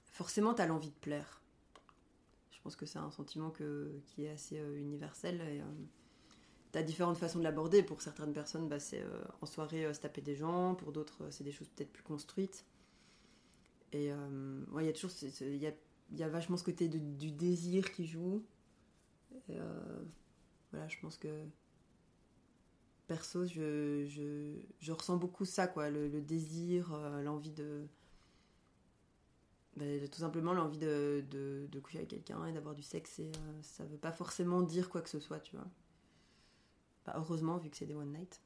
forcément, 0.05 0.55
tu 0.55 0.63
as 0.63 0.67
l'envie 0.67 0.91
de 0.91 0.95
plaire. 1.01 1.41
Je 2.51 2.63
pense 2.63 2.75
que 2.75 2.87
c'est 2.87 2.99
un 2.99 3.11
sentiment 3.11 3.51
qui 3.51 4.25
est 4.25 4.31
assez 4.31 4.59
euh, 4.59 4.79
universel. 4.79 5.41
Et, 5.41 5.61
euh, 5.61 5.65
T'as 6.71 6.83
différentes 6.83 7.17
façons 7.17 7.39
de 7.39 7.45
l'aborder. 7.45 7.83
Pour 7.83 8.03
certaines 8.03 8.35
personnes, 8.35 8.69
bah, 8.69 8.79
c'est 8.79 9.01
euh, 9.01 9.25
en 9.41 9.47
soirée 9.47 9.93
se 9.95 10.01
taper 10.01 10.21
des 10.21 10.35
gens. 10.35 10.75
Pour 10.75 10.93
d'autres, 10.93 11.31
c'est 11.31 11.45
des 11.45 11.53
choses 11.53 11.69
peut-être 11.69 11.93
plus 11.93 12.03
construites. 12.03 12.67
Et 13.93 14.09
il 14.09 14.85
y 14.85 14.89
a 14.89 14.93
toujours, 14.93 15.11
il 15.41 15.57
y 15.57 15.67
a, 15.67 15.73
y 16.13 16.29
vachement 16.29 16.59
ce 16.59 16.65
côté 16.65 16.89
du 16.89 17.31
désir 17.31 17.91
qui 17.91 18.07
joue. 18.07 18.45
Voilà, 19.49 20.89
je 20.89 20.99
pense 21.01 21.17
que 21.17 21.47
perso, 23.09 23.45
je, 23.47 24.07
je, 24.07 24.55
je 24.79 24.93
ressens 24.93 25.17
beaucoup 25.17 25.45
ça, 25.45 25.67
quoi, 25.67 25.91
le, 25.91 26.09
désir, 26.21 26.93
euh, 26.95 27.23
l'envie 27.23 27.51
de, 27.51 27.89
ben, 29.79 30.09
tout 30.09 30.19
simplement 30.19 30.53
l'envie 30.55 30.79
de, 30.79 31.25
de, 31.31 31.69
de 31.71 31.81
coucher 31.81 31.99
avec 31.99 32.11
quelqu'un 32.11 32.45
et 32.47 32.53
d'avoir 32.53 32.75
du 32.75 32.83
sexe. 32.83 33.21
Et 33.21 33.31
euh, 33.31 33.63
ça 33.63 33.85
veut 33.85 33.97
pas 33.97 34.11
forcément 34.13 34.63
dire 34.63 34.89
quoi 34.91 35.03
que 35.03 35.09
ce 35.09 35.21
soit, 35.21 35.39
tu 35.39 35.55
vois. 35.55 35.67
Bah, 37.07 37.15
heureusement, 37.17 37.59
vu 37.59 37.71
que 37.71 37.77
c'est 37.77 37.87
des 37.87 37.95
one 37.95 38.13
night. 38.13 38.43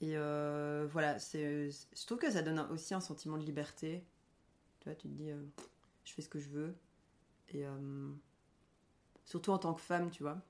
Et 0.00 0.16
euh, 0.16 0.88
voilà, 0.90 1.18
c'est, 1.18 1.70
je 1.70 2.06
trouve 2.06 2.18
que 2.18 2.30
ça 2.30 2.42
donne 2.42 2.60
aussi 2.70 2.94
un 2.94 3.00
sentiment 3.00 3.36
de 3.36 3.44
liberté. 3.44 4.02
Tu 4.80 4.88
vois, 4.88 4.96
tu 4.96 5.08
te 5.08 5.12
dis, 5.12 5.30
euh, 5.30 5.42
je 6.04 6.12
fais 6.14 6.22
ce 6.22 6.28
que 6.28 6.40
je 6.40 6.48
veux. 6.48 6.74
Et 7.50 7.66
surtout 9.26 9.50
en 9.50 9.58
tant 9.58 9.74
que 9.74 9.80
femme, 9.82 10.10
tu 10.10 10.22
vois. 10.22 10.40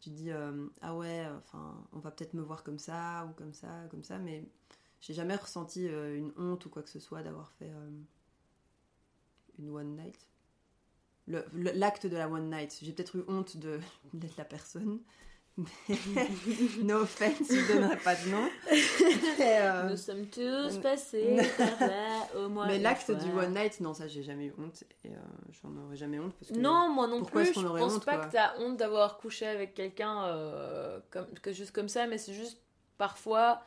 Tu 0.00 0.10
te 0.10 0.14
dis, 0.14 0.30
euh, 0.30 0.66
ah 0.82 0.94
ouais, 0.94 1.26
enfin, 1.38 1.84
on 1.92 1.98
va 1.98 2.10
peut-être 2.10 2.34
me 2.34 2.42
voir 2.42 2.62
comme 2.62 2.78
ça, 2.78 3.26
ou 3.28 3.32
comme 3.34 3.54
ça, 3.54 3.68
comme 3.90 4.04
ça, 4.04 4.18
mais 4.18 4.46
j'ai 5.00 5.14
jamais 5.14 5.36
ressenti 5.36 5.88
euh, 5.88 6.16
une 6.16 6.32
honte 6.36 6.64
ou 6.66 6.68
quoi 6.70 6.82
que 6.82 6.90
ce 6.90 6.98
soit 6.98 7.22
d'avoir 7.22 7.52
fait 7.52 7.70
euh, 7.70 7.90
une 9.58 9.70
one 9.70 9.96
night. 9.96 10.28
L'acte 11.28 12.06
de 12.06 12.16
la 12.16 12.28
one 12.28 12.50
night, 12.50 12.78
j'ai 12.82 12.92
peut-être 12.92 13.16
eu 13.16 13.24
honte 13.28 13.56
de 13.56 13.80
d'être 14.14 14.36
la 14.36 14.44
personne. 14.44 15.00
Mais 15.56 15.96
no 16.82 17.00
offense, 17.02 17.48
je 17.48 17.72
donnerai 17.72 17.96
pas 17.96 18.14
de 18.14 18.28
nom. 18.28 18.48
Mais, 19.38 19.58
euh, 19.62 19.88
Nous 19.90 19.96
sommes 19.96 20.26
tous 20.26 20.78
passés 20.82 21.36
par 21.56 21.88
là 21.88 22.15
au 22.34 22.48
moins. 22.48 22.66
mais 22.66 22.78
l'acte 22.78 23.10
du 23.10 23.30
one 23.32 23.54
night, 23.54 23.80
non, 23.80 23.94
ça 23.94 24.08
j'ai 24.08 24.22
jamais 24.22 24.46
eu 24.46 24.54
honte. 24.58 24.82
Et 25.04 25.10
euh, 25.10 25.16
j'en 25.62 25.70
aurais 25.84 25.96
jamais 25.96 26.18
honte 26.18 26.34
parce 26.34 26.50
que. 26.52 26.58
Non, 26.58 26.88
moi 26.88 27.06
non 27.06 27.20
Pourquoi 27.20 27.42
plus. 27.42 27.50
est-ce 27.50 27.60
qu'on 27.60 27.74
Je 27.76 27.80
pense 27.80 27.94
honte, 27.96 28.04
pas 28.04 28.16
que 28.18 28.32
t'as 28.32 28.58
honte 28.58 28.76
d'avoir 28.76 29.18
couché 29.18 29.46
avec 29.46 29.74
quelqu'un 29.74 30.24
euh, 30.24 31.00
comme, 31.10 31.26
que 31.40 31.52
juste 31.52 31.72
comme 31.72 31.88
ça, 31.88 32.06
mais 32.06 32.18
c'est 32.18 32.34
juste 32.34 32.60
parfois, 32.98 33.62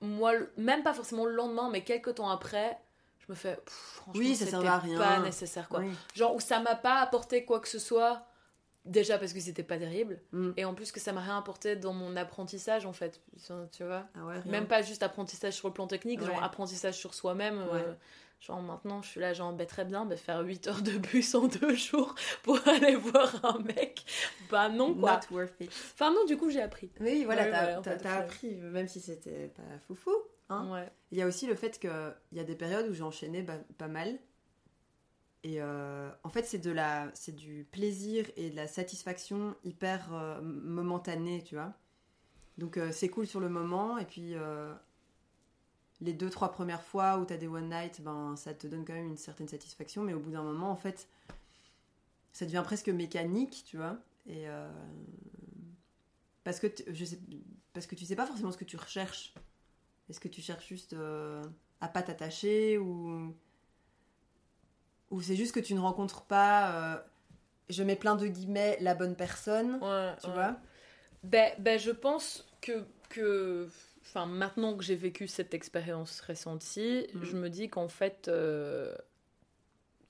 moi, 0.00 0.32
même 0.56 0.82
pas 0.82 0.92
forcément 0.94 1.24
le 1.26 1.32
lendemain, 1.34 1.68
mais 1.70 1.82
quelques 1.84 2.16
temps 2.16 2.30
après, 2.30 2.78
je 3.20 3.26
me 3.28 3.34
fais, 3.34 3.56
pff, 3.56 3.72
franchement, 3.96 4.20
Oui, 4.20 4.34
ça 4.34 4.46
servait 4.46 4.68
à 4.68 4.78
rien. 4.78 4.98
pas 4.98 5.20
nécessaire 5.20 5.68
quoi. 5.68 5.80
Oui. 5.80 5.90
Genre 6.14 6.34
où 6.34 6.40
ça 6.40 6.58
m'a 6.60 6.74
pas 6.74 6.96
apporté 7.00 7.44
quoi 7.44 7.60
que 7.60 7.68
ce 7.68 7.78
soit, 7.78 8.26
Déjà 8.86 9.18
parce 9.18 9.34
que 9.34 9.40
c'était 9.40 9.62
pas 9.62 9.76
terrible, 9.76 10.20
Mm. 10.32 10.52
et 10.56 10.64
en 10.64 10.72
plus 10.74 10.90
que 10.90 11.00
ça 11.00 11.12
m'a 11.12 11.20
rien 11.20 11.36
apporté 11.36 11.76
dans 11.76 11.92
mon 11.92 12.16
apprentissage 12.16 12.86
en 12.86 12.94
fait, 12.94 13.20
tu 13.72 13.84
vois. 13.84 14.06
Ah 14.14 14.24
ouais. 14.24 14.36
Même 14.46 14.66
pas 14.66 14.80
juste 14.80 15.02
apprentissage 15.02 15.52
sur 15.54 15.68
le 15.68 15.74
plan 15.74 15.86
technique, 15.86 16.22
genre 16.22 16.42
apprentissage 16.42 16.94
sur 16.96 17.12
soi-même. 17.12 17.58
euh, 17.58 17.72
Ouais. 17.90 17.96
genre 18.40 18.62
maintenant, 18.62 19.02
je 19.02 19.08
suis 19.10 19.20
là, 19.20 19.34
genre, 19.34 19.52
bah, 19.52 19.66
très 19.66 19.84
bien, 19.84 20.06
bah, 20.06 20.16
faire 20.16 20.40
8 20.40 20.66
heures 20.68 20.80
de 20.80 20.92
bus 20.92 21.34
en 21.34 21.46
deux 21.46 21.74
jours 21.74 22.14
pour 22.42 22.58
aller 22.68 22.96
voir 22.96 23.44
un 23.44 23.58
mec. 23.58 24.02
Bah 24.50 24.70
non, 24.70 24.94
quoi. 24.94 25.20
Not 25.30 25.36
worth 25.36 25.60
it. 25.60 25.68
Enfin 25.92 26.10
non, 26.10 26.24
du 26.24 26.38
coup, 26.38 26.48
j'ai 26.48 26.62
appris. 26.62 26.90
Oui, 27.00 27.24
voilà, 27.26 27.46
t'as 27.50 27.78
en 27.80 27.82
fait, 27.82 28.06
appris, 28.06 28.54
même 28.56 28.88
si 28.88 29.00
c'était 29.00 29.48
pas 29.48 29.62
foufou. 29.86 30.14
Hein. 30.48 30.86
Il 31.12 31.18
y 31.18 31.22
a 31.22 31.26
aussi 31.26 31.46
le 31.46 31.54
fait 31.54 31.78
qu'il 31.78 31.90
y 32.32 32.40
a 32.40 32.44
des 32.44 32.56
périodes 32.56 32.88
où 32.88 32.94
j'ai 32.94 33.02
enchaîné 33.02 33.44
pas 33.76 33.88
mal. 33.88 34.18
Et 35.42 35.60
euh, 35.60 36.10
en 36.22 36.28
fait, 36.28 36.44
c'est 36.44 36.58
de 36.58 36.70
la, 36.70 37.10
c'est 37.14 37.34
du 37.34 37.66
plaisir 37.70 38.26
et 38.36 38.50
de 38.50 38.56
la 38.56 38.66
satisfaction 38.66 39.54
hyper 39.64 40.12
euh, 40.12 40.40
momentanée, 40.42 41.42
tu 41.42 41.54
vois. 41.54 41.72
Donc 42.58 42.76
euh, 42.76 42.92
c'est 42.92 43.08
cool 43.08 43.26
sur 43.26 43.40
le 43.40 43.48
moment. 43.48 43.96
Et 43.96 44.04
puis 44.04 44.34
les 46.02 46.12
deux, 46.12 46.30
trois 46.30 46.52
premières 46.52 46.82
fois 46.82 47.18
où 47.18 47.26
tu 47.26 47.32
as 47.32 47.36
des 47.36 47.48
one 47.48 47.70
night, 47.70 48.02
ben, 48.02 48.36
ça 48.36 48.54
te 48.54 48.66
donne 48.66 48.84
quand 48.84 48.92
même 48.92 49.08
une 49.08 49.16
certaine 49.16 49.48
satisfaction. 49.48 50.02
Mais 50.02 50.12
au 50.12 50.20
bout 50.20 50.30
d'un 50.30 50.42
moment, 50.42 50.70
en 50.70 50.76
fait, 50.76 51.08
ça 52.32 52.44
devient 52.44 52.62
presque 52.64 52.88
mécanique, 52.88 53.64
tu 53.66 53.78
vois. 53.78 53.98
Et 54.26 54.46
parce, 56.44 56.60
que 56.60 56.66
je 56.86 57.04
sais, 57.04 57.18
parce 57.72 57.86
que 57.86 57.94
tu 57.94 58.04
sais 58.04 58.16
pas 58.16 58.26
forcément 58.26 58.52
ce 58.52 58.58
que 58.58 58.64
tu 58.64 58.76
recherches. 58.76 59.34
Est-ce 60.10 60.20
que 60.20 60.28
tu 60.28 60.42
cherches 60.42 60.68
juste 60.68 60.94
à 61.80 61.88
pas 61.88 62.02
t'attacher 62.02 62.76
ou 62.76 63.34
ou 65.10 65.20
c'est 65.20 65.36
juste 65.36 65.54
que 65.54 65.60
tu 65.60 65.74
ne 65.74 65.80
rencontres 65.80 66.22
pas 66.22 66.94
euh, 66.94 67.00
je 67.68 67.82
mets 67.82 67.96
plein 67.96 68.16
de 68.16 68.26
guillemets 68.26 68.76
la 68.80 68.94
bonne 68.94 69.14
personne 69.16 69.78
Ouais, 69.80 70.14
tu 70.20 70.26
ouais. 70.28 70.32
vois? 70.34 70.56
Ben, 71.24 71.52
ben, 71.58 71.78
je 71.78 71.90
pense 71.90 72.48
que, 72.60 72.84
que 73.10 73.68
enfin, 74.02 74.26
maintenant 74.26 74.76
que 74.76 74.82
j'ai 74.82 74.96
vécu 74.96 75.28
cette 75.28 75.54
expérience 75.54 76.20
récente-ci, 76.20 77.06
Mhm. 77.14 77.24
je 77.24 77.36
me 77.36 77.48
dis 77.50 77.68
qu'en 77.68 77.88
fait, 77.88 78.28
euh, 78.28 78.94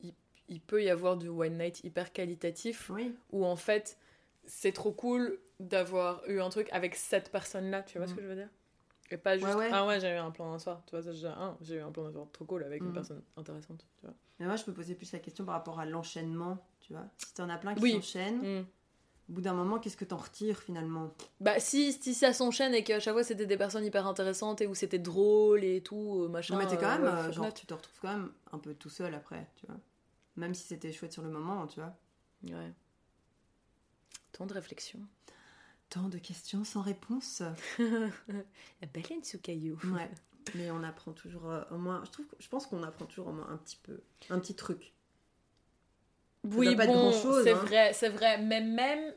il, 0.03 0.15
il 0.49 0.61
peut 0.61 0.83
y 0.83 0.89
avoir 0.91 1.17
du 1.17 1.29
one 1.29 1.59
night 1.59 1.83
hyper 1.85 2.13
qualitatif 2.13 2.91
oui 2.91 3.15
où 3.33 3.45
en 3.45 3.57
fait, 3.57 3.99
c'est 4.47 4.73
trop 4.73 4.93
cool 4.93 5.39
d'avoir 5.59 6.23
eu 6.29 6.41
un 6.41 6.49
truc 6.49 6.69
avec 6.73 6.95
cette 6.95 7.31
personne-là, 7.31 7.83
tu 7.83 7.99
vois 7.99 8.07
ce 8.07 8.13
Mhm. 8.13 8.17
que 8.17 8.23
je 8.23 8.29
veux 8.29 8.37
dire? 8.37 8.49
Et 9.11 9.17
pas 9.17 9.37
juste, 9.37 9.49
ouais. 9.59 9.71
ah 9.73 9.87
ouais, 9.87 9.99
j'ai 10.01 10.09
eu 10.11 10.15
un 10.17 10.31
plan 10.31 10.53
d'un 10.53 10.59
soir, 10.61 10.83
tu 10.87 10.93
vois, 10.93 11.03
ça, 11.03 11.13
j'ai 11.13 11.27
un, 11.27 11.59
j'ai 11.61 11.75
eu 11.77 11.81
un 11.81 11.91
plan 11.91 12.05
d'un 12.05 12.13
soir 12.13 12.27
trop 12.33 12.45
cool 12.45 12.63
avec 12.63 12.81
une 12.81 12.89
Mhm. 12.89 12.95
personne 12.95 13.23
intéressante, 13.37 13.85
tu 13.99 14.07
vois. 14.07 14.15
Mais 14.41 14.47
moi 14.47 14.57
je 14.57 14.65
me 14.69 14.75
posais 14.75 14.95
plus 14.97 15.13
la 15.13 15.21
question 15.21 15.45
par 15.45 15.55
rapport 15.55 15.79
à 15.79 15.87
l'enchaînement 15.87 16.59
tu 16.81 16.93
vois 16.95 17.05
si 17.19 17.33
t'en 17.35 17.49
as 17.49 17.59
plein 17.59 17.75
qui 17.75 17.83
Oui. 17.83 17.93
s'enchaînent 17.93 18.41
Mhm. 18.41 18.67
au 19.29 19.33
bout 19.35 19.41
d'un 19.43 19.53
moment 19.55 19.79
qu'est-ce 19.79 19.97
que 19.97 20.05
t'en 20.05 20.17
retires 20.17 20.59
finalement? 20.61 21.15
Bah 21.41 21.61
si, 21.61 21.93
si 21.93 22.15
ça 22.15 22.33
s'enchaîne 22.33 22.75
et 22.75 22.83
qu'à 22.83 22.99
chaque 22.99 23.15
fois 23.15 23.23
c'était 23.23 23.47
des 23.47 23.57
personnes 23.57 23.85
hyper 23.85 24.07
intéressantes 24.09 24.61
et 24.63 24.67
où 24.67 24.75
c'était 24.75 24.99
drôle 24.99 25.63
et 25.63 25.83
tout, 25.83 26.23
euh, 26.25 26.29
machin. 26.29 26.55
non 26.55 26.59
mais 26.61 26.67
t'es 26.67 26.77
quand 26.77 26.89
euh, 26.91 26.99
même 26.99 27.03
ouais, 27.05 27.09
euh, 27.21 27.25
fuck 27.27 27.35
genre 27.35 27.55
tu 27.55 27.67
te 27.67 27.75
retrouves 27.75 27.99
quand 28.01 28.09
même 28.13 28.33
un 28.53 28.59
peu 28.59 28.75
tout 28.75 28.91
seul 28.91 29.15
après 29.15 29.47
tu 29.57 29.67
vois 29.67 29.77
même 30.37 30.55
si 30.55 30.67
c'était 30.67 30.93
chouette 30.93 31.13
sur 31.13 31.23
le 31.23 31.29
moment 31.31 31.67
tu 31.69 31.79
vois 31.81 31.95
Ouais. 32.43 32.73
Tant 34.33 34.47
de 34.47 34.55
réflexion. 34.55 34.99
tant 35.91 36.09
de 36.09 36.17
questions 36.19 36.65
sans 36.65 36.81
réponse 36.83 37.43
La 37.79 38.87
baleine 38.95 39.23
sous 39.23 39.39
caillou. 39.39 39.79
ouais 39.93 40.09
mais 40.55 40.71
on 40.71 40.83
apprend 40.83 41.13
toujours 41.13 41.51
euh, 41.51 41.63
au 41.71 41.77
moins 41.79 42.03
je 42.05 42.11
trouve 42.11 42.27
je 42.39 42.49
pense 42.49 42.67
qu'on 42.67 42.83
apprend 42.83 43.07
toujours 43.07 43.29
au 43.29 43.33
moins 43.33 43.49
un 43.51 43.57
petit 43.59 43.79
peu 43.83 44.01
un 44.31 44.39
petit 44.39 44.55
truc 44.55 44.93
Oui, 46.45 46.75
pas 46.75 46.87
bon, 46.87 47.13
c'est 47.13 47.53
hein. 47.53 47.55
vrai, 47.65 47.93
c'est 47.93 48.09
vrai. 48.09 48.39
Mais 48.39 48.61
même, 48.63 49.15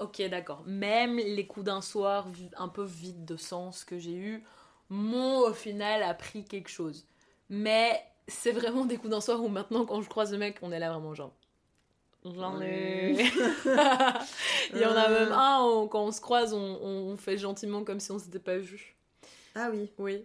ok, 0.00 0.22
d'accord. 0.28 0.62
Même 0.66 1.16
les 1.16 1.46
coups 1.46 1.64
d'un 1.64 1.80
soir 1.80 2.26
un 2.56 2.68
peu 2.68 2.84
vides 2.84 3.24
de 3.24 3.36
sens 3.36 3.84
que 3.84 3.98
j'ai 3.98 4.14
eu 4.14 4.44
m'ont 4.90 5.38
au 5.40 5.52
final 5.54 6.02
appris 6.02 6.44
quelque 6.44 6.68
chose. 6.68 7.06
Mais 7.48 8.02
c'est 8.28 8.52
vraiment 8.52 8.84
des 8.84 8.98
coups 8.98 9.10
d'un 9.10 9.20
soir 9.20 9.42
où 9.42 9.48
maintenant, 9.48 9.86
quand 9.86 10.02
je 10.02 10.08
croise 10.08 10.32
le 10.32 10.38
mec, 10.38 10.58
on 10.62 10.70
est 10.72 10.78
là 10.78 10.90
vraiment 10.92 11.14
genre. 11.14 11.34
J'en 12.24 12.60
ai. 12.60 13.14
Il 14.74 14.80
y 14.80 14.84
en 14.86 14.96
a 14.96 15.08
Euh. 15.08 15.24
même 15.26 15.32
un, 15.32 15.60
on- 15.62 15.88
quand 15.88 16.04
on 16.04 16.12
se 16.12 16.20
croise, 16.20 16.52
on, 16.54 16.58
on 16.82 17.16
fait 17.16 17.38
gentiment 17.38 17.84
comme 17.84 18.00
si 18.00 18.10
on 18.12 18.18
s'était 18.18 18.38
pas 18.40 18.58
vu. 18.58 18.96
ah 19.54 19.70
oui 19.72 19.90
Oui. 19.98 20.24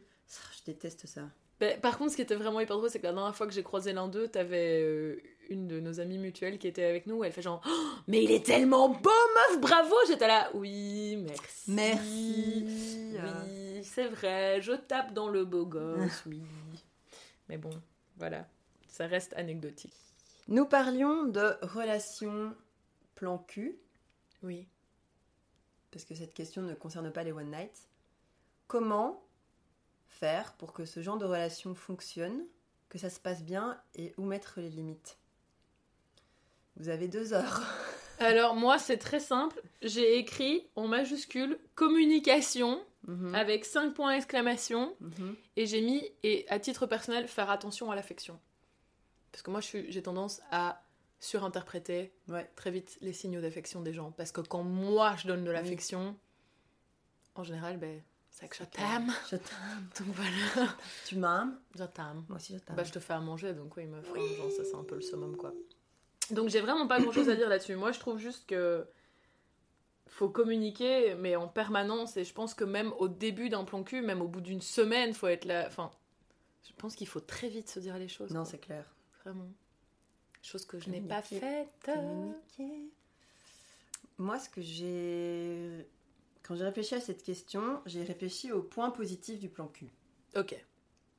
Je 0.57 0.63
déteste 0.65 1.05
ça 1.07 1.21
Ben, 1.59 1.79
par 1.79 1.97
contre, 1.97 2.11
ce 2.11 2.15
qui 2.15 2.21
était 2.21 2.35
vraiment 2.35 2.59
hyper 2.59 2.77
drôle, 2.77 2.89
c'est 2.89 2.99
que 2.99 3.05
la 3.07 3.13
dernière 3.13 3.35
fois 3.35 3.47
que 3.47 3.53
j'ai 3.53 3.63
croisé 3.63 3.93
l'un 3.93 4.07
d'eux, 4.07 4.27
t'avais 4.27 4.81
euh, 4.81 5.21
une 5.49 5.67
de 5.67 5.79
nos 5.79 5.99
amies 5.99 6.17
mutuelles 6.17 6.57
qui 6.57 6.67
était 6.67 6.85
avec 6.85 7.05
nous. 7.07 7.23
Elle 7.23 7.31
fait 7.31 7.41
genre, 7.41 7.61
Oh, 7.67 7.87
mais 8.07 8.23
il 8.23 8.31
est 8.31 8.45
tellement 8.45 8.89
beau, 8.89 9.09
meuf, 9.49 9.59
bravo! 9.61 9.95
J'étais 10.07 10.27
là, 10.27 10.49
oui, 10.53 11.17
merci. 11.17 11.71
Merci. 11.71 13.15
Oui, 13.45 13.83
c'est 13.83 14.07
vrai, 14.07 14.61
je 14.61 14.71
tape 14.73 15.13
dans 15.13 15.29
le 15.29 15.45
beau 15.45 15.65
gosse, 15.65 16.23
oui. 16.25 16.41
Mais 17.49 17.57
bon, 17.57 17.71
voilà, 18.17 18.47
ça 18.87 19.05
reste 19.07 19.33
anecdotique. 19.35 19.93
Nous 20.47 20.65
parlions 20.65 21.25
de 21.25 21.55
relations 21.61 22.55
plan 23.15 23.37
cul, 23.37 23.77
Oui. 24.41 24.67
parce 25.91 26.05
que 26.05 26.15
cette 26.15 26.33
question 26.33 26.61
ne 26.63 26.73
concerne 26.73 27.11
pas 27.11 27.23
les 27.23 27.31
one 27.31 27.51
night. 27.51 27.87
Comment 28.67 29.21
faire 30.11 30.53
pour 30.53 30.73
que 30.73 30.85
ce 30.85 31.01
genre 31.01 31.17
de 31.17 31.25
relation 31.25 31.73
fonctionne, 31.73 32.43
que 32.89 32.97
ça 32.97 33.09
se 33.09 33.19
passe 33.19 33.43
bien 33.43 33.79
et 33.95 34.13
où 34.17 34.23
mettre 34.25 34.59
les 34.59 34.69
limites 34.69 35.17
Vous 36.77 36.89
avez 36.89 37.07
deux 37.07 37.33
heures. 37.33 37.61
Alors, 38.19 38.55
moi, 38.55 38.77
c'est 38.77 38.97
très 38.97 39.19
simple. 39.19 39.61
J'ai 39.81 40.17
écrit 40.17 40.67
en 40.75 40.87
majuscule 40.87 41.57
communication 41.75 42.83
Mhm. 43.07 43.33
avec 43.33 43.65
5 43.65 43.95
points 43.95 44.13
d'exclamation. 44.13 44.95
Mhm. 44.99 45.35
Et 45.55 45.65
j'ai 45.65 45.81
mis, 45.81 46.07
et 46.21 46.45
à 46.49 46.59
titre 46.59 46.85
personnel, 46.85 47.27
faire 47.27 47.49
attention 47.49 47.89
à 47.89 47.95
l'affection. 47.95 48.39
Parce 49.31 49.41
que 49.41 49.49
moi, 49.49 49.59
j'ai 49.61 50.03
tendance 50.03 50.39
à 50.51 50.83
surinterpréter 51.19 52.11
Ouais. 52.27 52.47
très 52.55 52.69
vite 52.69 52.99
les 53.01 53.13
signaux 53.13 53.41
d'affection 53.41 53.81
des 53.81 53.91
gens. 53.93 54.11
Parce 54.11 54.31
que 54.31 54.41
quand 54.41 54.61
moi, 54.63 55.15
je 55.17 55.25
donne 55.27 55.43
de 55.43 55.49
l'affection, 55.49 56.15
en 57.33 57.43
général, 57.43 57.77
ben, 57.77 58.01
c'est 58.31 58.47
que 58.47 58.55
je 58.55 58.63
t'aime. 58.63 59.13
Je 59.29 59.35
t'aime. 59.35 59.89
Donc 59.99 60.15
voilà, 60.15 60.75
Tu 61.05 61.17
m'aimes? 61.17 61.59
Je 61.75 61.83
t'aime. 61.83 62.23
Moi 62.27 62.37
aussi 62.37 62.53
je 62.53 62.59
t'aime. 62.59 62.75
Bah, 62.75 62.83
je 62.83 62.91
te 62.91 62.99
fais 62.99 63.13
à 63.13 63.19
manger, 63.19 63.53
donc 63.53 63.75
oui, 63.77 63.85
meuf, 63.85 64.05
hein, 64.09 64.19
genre, 64.37 64.51
ça, 64.51 64.63
c'est 64.63 64.75
un 64.75 64.83
peu 64.83 64.95
le 64.95 65.01
summum, 65.01 65.35
quoi. 65.37 65.53
Donc 66.31 66.49
j'ai 66.49 66.61
vraiment 66.61 66.87
pas 66.87 66.99
grand 66.99 67.11
chose 67.11 67.29
à 67.29 67.35
dire 67.35 67.49
là-dessus. 67.49 67.75
Moi, 67.75 67.91
je 67.91 67.99
trouve 67.99 68.17
juste 68.17 68.47
que 68.47 68.87
faut 70.07 70.29
communiquer, 70.29 71.15
mais 71.15 71.35
en 71.35 71.47
permanence. 71.47 72.17
Et 72.17 72.23
je 72.23 72.33
pense 72.33 72.53
que 72.53 72.63
même 72.63 72.93
au 72.99 73.07
début 73.07 73.49
d'un 73.49 73.63
plan 73.63 73.83
cul, 73.83 74.01
même 74.01 74.21
au 74.21 74.27
bout 74.27 74.41
d'une 74.41 74.61
semaine, 74.61 75.13
faut 75.13 75.27
être 75.27 75.45
là. 75.45 75.65
Enfin, 75.67 75.91
je 76.63 76.71
pense 76.77 76.95
qu'il 76.95 77.07
faut 77.07 77.19
très 77.19 77.49
vite 77.49 77.69
se 77.69 77.79
dire 77.79 77.97
les 77.97 78.07
choses. 78.07 78.31
non, 78.31 78.45
c'est 78.45 78.59
clair. 78.59 78.85
Vraiment. 79.23 79.49
Chose 80.41 80.65
que 80.65 80.79
je 80.79 80.89
n'ai 80.89 81.01
pas 81.01 81.21
faite. 81.21 81.69
Communiquer. 81.83 82.89
Moi, 84.17 84.39
ce 84.39 84.49
que 84.49 84.61
j'ai. 84.61 85.87
Quand 86.51 86.57
j'ai 86.57 86.65
réfléchi 86.65 86.95
à 86.95 86.99
cette 86.99 87.23
question, 87.23 87.81
j'ai 87.85 88.03
réfléchi 88.03 88.51
aux 88.51 88.61
points 88.61 88.89
positifs 88.91 89.39
du 89.39 89.47
plan 89.47 89.67
cul. 89.67 89.89
Ok. 90.35 90.53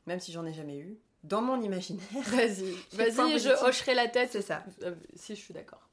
Même 0.05 0.20
si 0.20 0.30
j'en 0.30 0.45
ai 0.45 0.53
jamais 0.53 0.78
eu. 0.78 0.99
Dans 1.24 1.41
mon 1.41 1.59
imaginaire. 1.62 2.05
Vas-y. 2.26 2.74
Vas-y, 2.93 3.39
je 3.39 3.64
hocherai 3.66 3.95
la 3.95 4.09
tête. 4.09 4.28
C'est 4.30 4.43
ça. 4.43 4.62
euh, 4.83 4.95
si 5.14 5.35
je 5.35 5.41
suis 5.41 5.55
d'accord. 5.55 5.89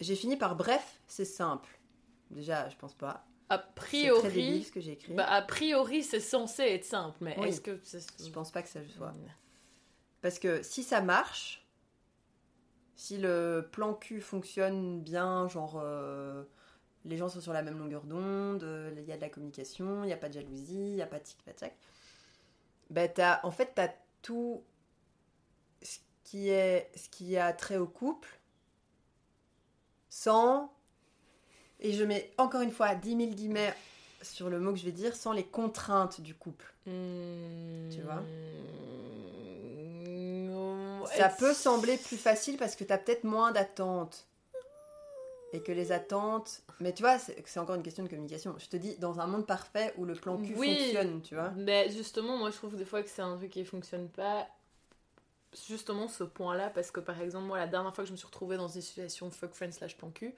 J'ai 0.00 0.16
fini 0.16 0.38
par 0.38 0.56
bref, 0.56 1.02
c'est 1.06 1.26
simple. 1.26 1.68
Déjà, 2.30 2.70
je 2.70 2.76
pense 2.76 2.94
pas. 2.94 3.26
A 3.50 3.58
très 3.58 3.74
priori. 4.08 4.22
débile 4.32 4.64
ce 4.64 4.72
que 4.72 4.80
j'ai 4.80 4.92
écrit. 4.92 5.12
Bah, 5.12 5.26
a 5.26 5.42
priori, 5.42 6.02
c'est 6.02 6.18
censé 6.18 6.62
être 6.62 6.86
simple, 6.86 7.18
mais 7.20 7.36
Oui. 7.38 7.48
est-ce 7.48 7.60
que. 7.60 7.78
Je 8.24 8.30
pense 8.30 8.50
pas 8.50 8.62
que 8.62 8.70
ça 8.70 8.80
le 8.80 8.88
soit. 8.88 9.14
Parce 10.22 10.38
que 10.38 10.62
si 10.62 10.82
ça 10.82 11.02
marche, 11.02 11.68
si 12.96 13.18
le 13.18 13.68
plan 13.70 13.92
cul 13.92 14.22
fonctionne 14.22 15.02
bien, 15.02 15.46
genre 15.48 15.78
euh, 15.78 16.42
les 17.08 17.16
gens 17.16 17.28
sont 17.28 17.40
sur 17.40 17.52
la 17.52 17.62
même 17.62 17.78
longueur 17.78 18.04
d'onde, 18.04 18.62
euh, 18.62 18.92
il 18.96 19.04
y 19.04 19.12
a 19.12 19.16
de 19.16 19.20
la 19.20 19.30
communication, 19.30 20.04
il 20.04 20.08
n'y 20.08 20.12
a 20.12 20.16
pas 20.16 20.28
de 20.28 20.34
jalousie, 20.34 20.74
il 20.74 20.94
n'y 20.94 21.02
a 21.02 21.06
pas 21.06 21.18
de 21.18 21.24
tic 21.24 21.38
tac, 21.56 21.74
bah 22.90 23.08
t'as, 23.08 23.40
en 23.42 23.50
fait, 23.50 23.72
tu 23.74 23.80
as 23.80 23.94
tout 24.22 24.62
ce 25.82 25.98
qui, 26.24 26.50
est, 26.50 26.90
ce 26.94 27.08
qui 27.08 27.36
a 27.36 27.52
trait 27.52 27.78
au 27.78 27.86
couple 27.86 28.28
sans, 30.10 30.72
et 31.80 31.92
je 31.92 32.04
mets 32.04 32.32
encore 32.38 32.60
une 32.60 32.72
fois 32.72 32.94
10 32.94 33.16
000 33.16 33.30
guillemets 33.30 33.74
sur 34.22 34.50
le 34.50 34.58
mot 34.58 34.72
que 34.72 34.78
je 34.78 34.84
vais 34.84 34.92
dire, 34.92 35.14
sans 35.14 35.32
les 35.32 35.44
contraintes 35.44 36.20
du 36.20 36.34
couple. 36.34 36.74
Tu 36.84 38.00
vois? 38.02 38.22
Vois 40.98 41.10
Ça 41.16 41.28
peut 41.28 41.54
sembler 41.54 41.96
plus 41.96 42.16
facile 42.16 42.56
parce 42.56 42.74
que 42.74 42.84
tu 42.84 42.92
as 42.92 42.98
peut-être 42.98 43.24
moins 43.24 43.52
d'attentes. 43.52 44.27
Et 45.52 45.62
que 45.62 45.72
les 45.72 45.92
attentes. 45.92 46.62
Mais 46.80 46.92
tu 46.92 47.02
vois, 47.02 47.18
c'est 47.18 47.58
encore 47.58 47.74
une 47.76 47.82
question 47.82 48.04
de 48.04 48.08
communication. 48.08 48.54
Je 48.58 48.68
te 48.68 48.76
dis, 48.76 48.96
dans 48.98 49.18
un 49.20 49.26
monde 49.26 49.46
parfait 49.46 49.94
où 49.96 50.04
le 50.04 50.14
plan 50.14 50.36
cul 50.36 50.54
Oui. 50.56 50.76
fonctionne, 50.76 51.22
tu 51.22 51.34
vois. 51.34 51.50
Mais 51.56 51.90
justement, 51.90 52.36
moi 52.36 52.50
je 52.50 52.56
trouve 52.56 52.76
des 52.76 52.84
fois 52.84 53.02
que 53.02 53.08
c'est 53.08 53.22
un 53.22 53.36
truc 53.36 53.50
qui 53.50 53.64
fonctionne 53.64 54.08
pas. 54.10 54.46
Justement, 55.66 56.08
ce 56.08 56.24
point-là, 56.24 56.68
parce 56.68 56.90
que 56.90 57.00
par 57.00 57.20
exemple, 57.22 57.46
moi 57.46 57.56
la 57.56 57.66
dernière 57.66 57.94
fois 57.94 58.04
que 58.04 58.08
je 58.08 58.12
me 58.12 58.18
suis 58.18 58.26
retrouvée 58.26 58.58
dans 58.58 58.68
une 58.68 58.82
situation 58.82 59.30
fuck 59.30 59.54
friend 59.54 59.72
slash 59.72 59.96
plan 59.96 60.10
cul, 60.10 60.34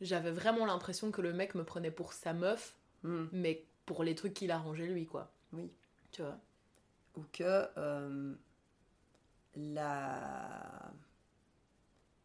j'avais 0.00 0.32
vraiment 0.32 0.66
l'impression 0.66 1.12
que 1.12 1.20
le 1.20 1.32
mec 1.32 1.54
me 1.54 1.62
prenait 1.64 1.90
pour 1.92 2.12
sa 2.12 2.32
meuf, 2.32 2.74
Hmm, 3.02 3.26
mais 3.32 3.64
pour 3.86 4.04
les 4.04 4.14
trucs 4.14 4.34
qu'il 4.34 4.50
arrangeait 4.50 4.86
lui, 4.86 5.06
quoi. 5.06 5.30
Oui. 5.52 5.70
Tu 6.12 6.20
vois. 6.22 6.36
Ou 7.16 7.22
que 7.32 7.66
euh, 7.78 8.34
la... 9.56 10.90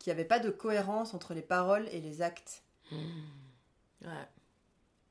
qu'il 0.06 0.14
n'y 0.14 0.20
avait 0.20 0.28
pas 0.28 0.38
de 0.40 0.52
cohérence 0.52 1.16
entre 1.16 1.34
les 1.34 1.42
paroles 1.42 1.88
et 1.92 2.00
les 2.00 2.22
actes. 2.22 2.62
Ouais. 2.92 4.28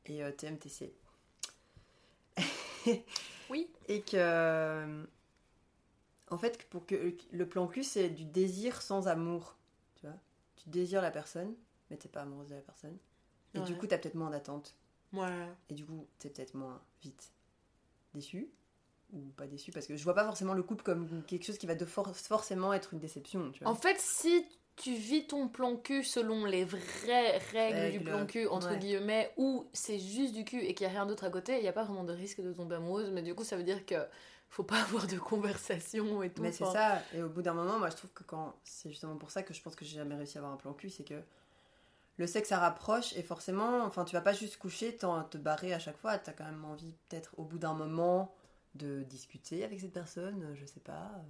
Et 0.07 0.23
euh, 0.23 0.31
TMTC. 0.31 0.95
Oui. 3.51 3.69
Et 3.89 4.03
que. 4.03 4.17
euh, 4.17 5.05
En 6.31 6.39
fait, 6.39 6.63
pour 6.71 6.87
que 6.87 7.15
le 7.33 7.49
plan 7.49 7.67
cul, 7.67 7.83
c'est 7.85 8.09
du 8.09 8.25
désir 8.25 8.81
sans 8.83 9.09
amour. 9.09 9.57
Tu 9.97 10.07
vois 10.07 10.17
Tu 10.57 10.69
désires 10.71 11.03
la 11.03 11.11
personne, 11.11 11.55
mais 11.91 11.97
t'es 11.97 12.09
pas 12.09 12.23
amoureuse 12.23 12.49
de 12.51 12.55
la 12.55 12.61
personne. 12.63 12.97
Et 13.55 13.61
du 13.61 13.77
coup, 13.77 13.87
t'as 13.87 13.99
peut-être 13.99 14.15
moins 14.17 14.31
d'attente. 14.31 14.75
Ouais. 15.13 15.49
Et 15.71 15.75
du 15.75 15.85
coup, 15.85 16.07
t'es 16.19 16.29
peut-être 16.31 16.55
moins 16.55 16.81
vite 17.03 17.33
déçu. 18.15 18.49
Ou 19.13 19.19
pas 19.37 19.47
déçu, 19.47 19.71
parce 19.71 19.87
que 19.87 19.97
je 19.97 20.03
vois 20.05 20.15
pas 20.15 20.25
forcément 20.25 20.55
le 20.55 20.63
couple 20.63 20.83
comme 20.85 21.23
quelque 21.25 21.45
chose 21.45 21.59
qui 21.59 21.67
va 21.67 21.75
de 21.75 21.85
for- 21.85 22.17
forcément 22.17 22.73
être 22.73 22.95
une 22.95 23.01
déception. 23.01 23.51
Tu 23.53 23.63
vois 23.63 23.71
En 23.73 23.75
fait, 23.77 23.99
si 24.01 24.45
tu 24.77 24.95
vis 24.95 25.27
ton 25.27 25.49
plan 25.49 25.77
cul 25.77 26.03
selon 26.03 26.45
les 26.45 26.65
vraies 26.65 27.39
règles 27.53 27.93
du 27.93 28.01
plan 28.01 28.27
cul, 28.27 28.47
entre 28.49 28.71
ouais. 28.71 28.79
guillemets, 28.79 29.33
ou 29.37 29.67
c'est 29.73 29.99
juste 29.99 30.35
du 30.35 30.45
cul 30.45 30.61
et 30.61 30.75
qu'il 30.75 30.87
n'y 30.87 30.93
a 30.93 30.97
rien 30.97 31.07
d'autre 31.07 31.25
à 31.25 31.31
côté, 31.31 31.57
il 31.57 31.63
n'y 31.63 31.69
a 31.69 31.73
pas 31.73 31.85
vraiment 31.85 32.05
de 32.05 32.13
risque 32.13 32.41
de 32.41 32.53
tomber 32.53 32.77
amoureuse, 32.77 33.11
mais 33.11 33.23
du 33.23 33.35
coup, 33.35 33.45
ça 33.45 33.57
veut 33.57 33.63
dire 33.63 33.87
que 33.87 33.95
faut 34.49 34.65
pas 34.65 34.81
avoir 34.83 35.07
de 35.07 35.19
conversation 35.19 36.23
et 36.23 36.31
tout. 36.31 36.43
Mais 36.43 36.53
c'est 36.53 36.65
ça, 36.65 37.03
et 37.15 37.23
au 37.23 37.29
bout 37.29 37.43
d'un 37.43 37.55
moment, 37.55 37.79
moi 37.79 37.91
je 37.91 37.97
trouve 37.97 38.13
que 38.13 38.25
quand. 38.25 38.55
C'est 38.65 38.91
justement 38.91 39.17
pour 39.17 39.31
ça 39.31 39.43
que 39.43 39.55
je 39.55 39.63
pense 39.63 39.77
que 39.77 39.85
j'ai 39.85 39.97
jamais 39.97 40.17
réussi 40.17 40.39
à 40.39 40.41
avoir 40.41 40.55
un 40.55 40.59
plan 40.59 40.73
cul, 40.73 40.91
c'est 40.91 41.05
que 41.05 41.23
le 42.17 42.27
sexe 42.27 42.49
ça 42.51 42.59
rapproche, 42.59 43.13
et 43.17 43.23
forcément, 43.23 43.83
enfin 43.85 44.05
tu 44.05 44.15
vas 44.15 44.21
pas 44.23 44.33
juste 44.33 44.57
coucher, 44.57 44.97
t'en- 44.97 45.25
te 45.25 45.39
barrer 45.39 45.73
à 45.75 45.79
chaque 45.79 45.97
fois, 45.97 46.19
t'as 46.19 46.33
quand 46.33 46.45
même 46.45 46.65
envie, 46.65 46.93
peut-être 47.09 47.35
au 47.39 47.45
bout 47.45 47.59
d'un 47.59 47.75
moment, 47.75 48.35
de 48.75 49.03
discuter 49.05 49.65
avec 49.65 49.81
cette 49.81 49.93
personne, 49.93 50.43
euh, 50.43 50.55
je 50.55 50.65
sais 50.67 50.81
pas, 50.81 51.13
euh, 51.17 51.23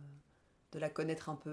de 0.73 0.79
la 0.79 0.91
connaître 0.91 1.29
un 1.29 1.37
peu. 1.37 1.51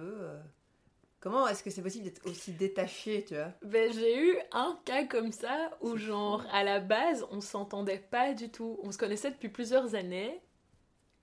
Comment 1.22 1.48
est-ce 1.48 1.62
que 1.64 1.70
c'est 1.70 1.84
possible 1.84 2.06
d'être 2.06 2.26
aussi 2.26 2.52
détaché, 2.52 3.24
tu 3.24 3.36
vois? 3.36 3.54
Ben, 3.62 3.94
j'ai 3.94 4.18
eu 4.18 4.38
un 4.52 4.78
cas 4.86 5.06
comme 5.06 5.32
ça 5.32 5.70
où, 5.80 5.96
genre, 5.96 6.44
à 6.52 6.64
la 6.64 6.80
base, 6.80 7.28
on 7.30 7.42
s'entendait 7.42 8.00
pas 8.00 8.34
du 8.34 8.50
tout. 8.50 8.80
On 8.82 8.92
se 8.92 8.98
connaissait 8.98 9.30
depuis 9.30 9.50
plusieurs 9.50 9.94
années. 9.94 10.42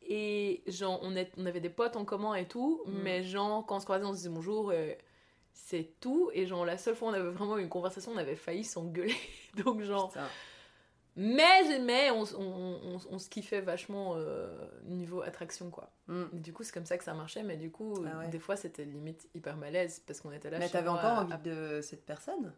Et, 0.02 0.62
genre, 0.68 1.00
on, 1.02 1.16
est, 1.16 1.32
on 1.36 1.46
avait 1.46 1.60
des 1.60 1.68
potes 1.68 1.96
en 1.96 2.04
commun 2.04 2.34
et 2.36 2.46
tout. 2.46 2.80
Mm. 2.86 2.92
Mais, 3.02 3.22
genre, 3.24 3.66
quand 3.66 3.76
on 3.76 3.80
se 3.80 3.84
croisait, 3.86 4.04
on 4.04 4.12
se 4.12 4.18
disait 4.18 4.28
bonjour. 4.30 4.70
euh, 4.70 4.94
c'est 5.52 5.94
tout. 5.98 6.30
Et, 6.32 6.46
genre, 6.46 6.64
la 6.64 6.78
seule 6.78 6.94
fois 6.94 7.08
où 7.08 7.10
on 7.10 7.14
avait 7.14 7.30
vraiment 7.30 7.58
eu 7.58 7.62
une 7.62 7.68
conversation, 7.68 8.12
on 8.14 8.18
avait 8.18 8.36
failli 8.36 8.62
s'engueuler. 8.62 9.16
Donc, 9.64 9.82
genre. 9.82 10.10
Putain. 10.10 10.28
Mais, 11.20 11.78
mais 11.80 12.12
on, 12.12 12.22
on, 12.38 12.80
on, 12.94 13.00
on 13.10 13.18
se 13.18 13.28
kiffait 13.28 13.60
vachement 13.60 14.14
euh, 14.16 14.48
niveau 14.84 15.20
attraction, 15.22 15.68
quoi. 15.68 15.90
Mm. 16.06 16.26
Du 16.32 16.52
coup, 16.52 16.62
c'est 16.62 16.72
comme 16.72 16.86
ça 16.86 16.96
que 16.96 17.02
ça 17.02 17.12
marchait. 17.12 17.42
Mais 17.42 17.56
du 17.56 17.72
coup, 17.72 18.04
Ah 18.06 18.18
ouais. 18.20 18.28
des 18.28 18.38
fois, 18.38 18.54
c'était 18.56 18.84
limite 18.84 19.28
hyper 19.34 19.56
malaise 19.56 20.00
parce 20.06 20.20
qu'on 20.20 20.30
était 20.30 20.48
là. 20.48 20.58
Mais 20.60 20.68
t'avais 20.68 20.88
encore 20.88 21.18
envie 21.18 21.32
à- 21.32 21.38
de 21.38 21.80
cette 21.82 22.06
personne? 22.06 22.52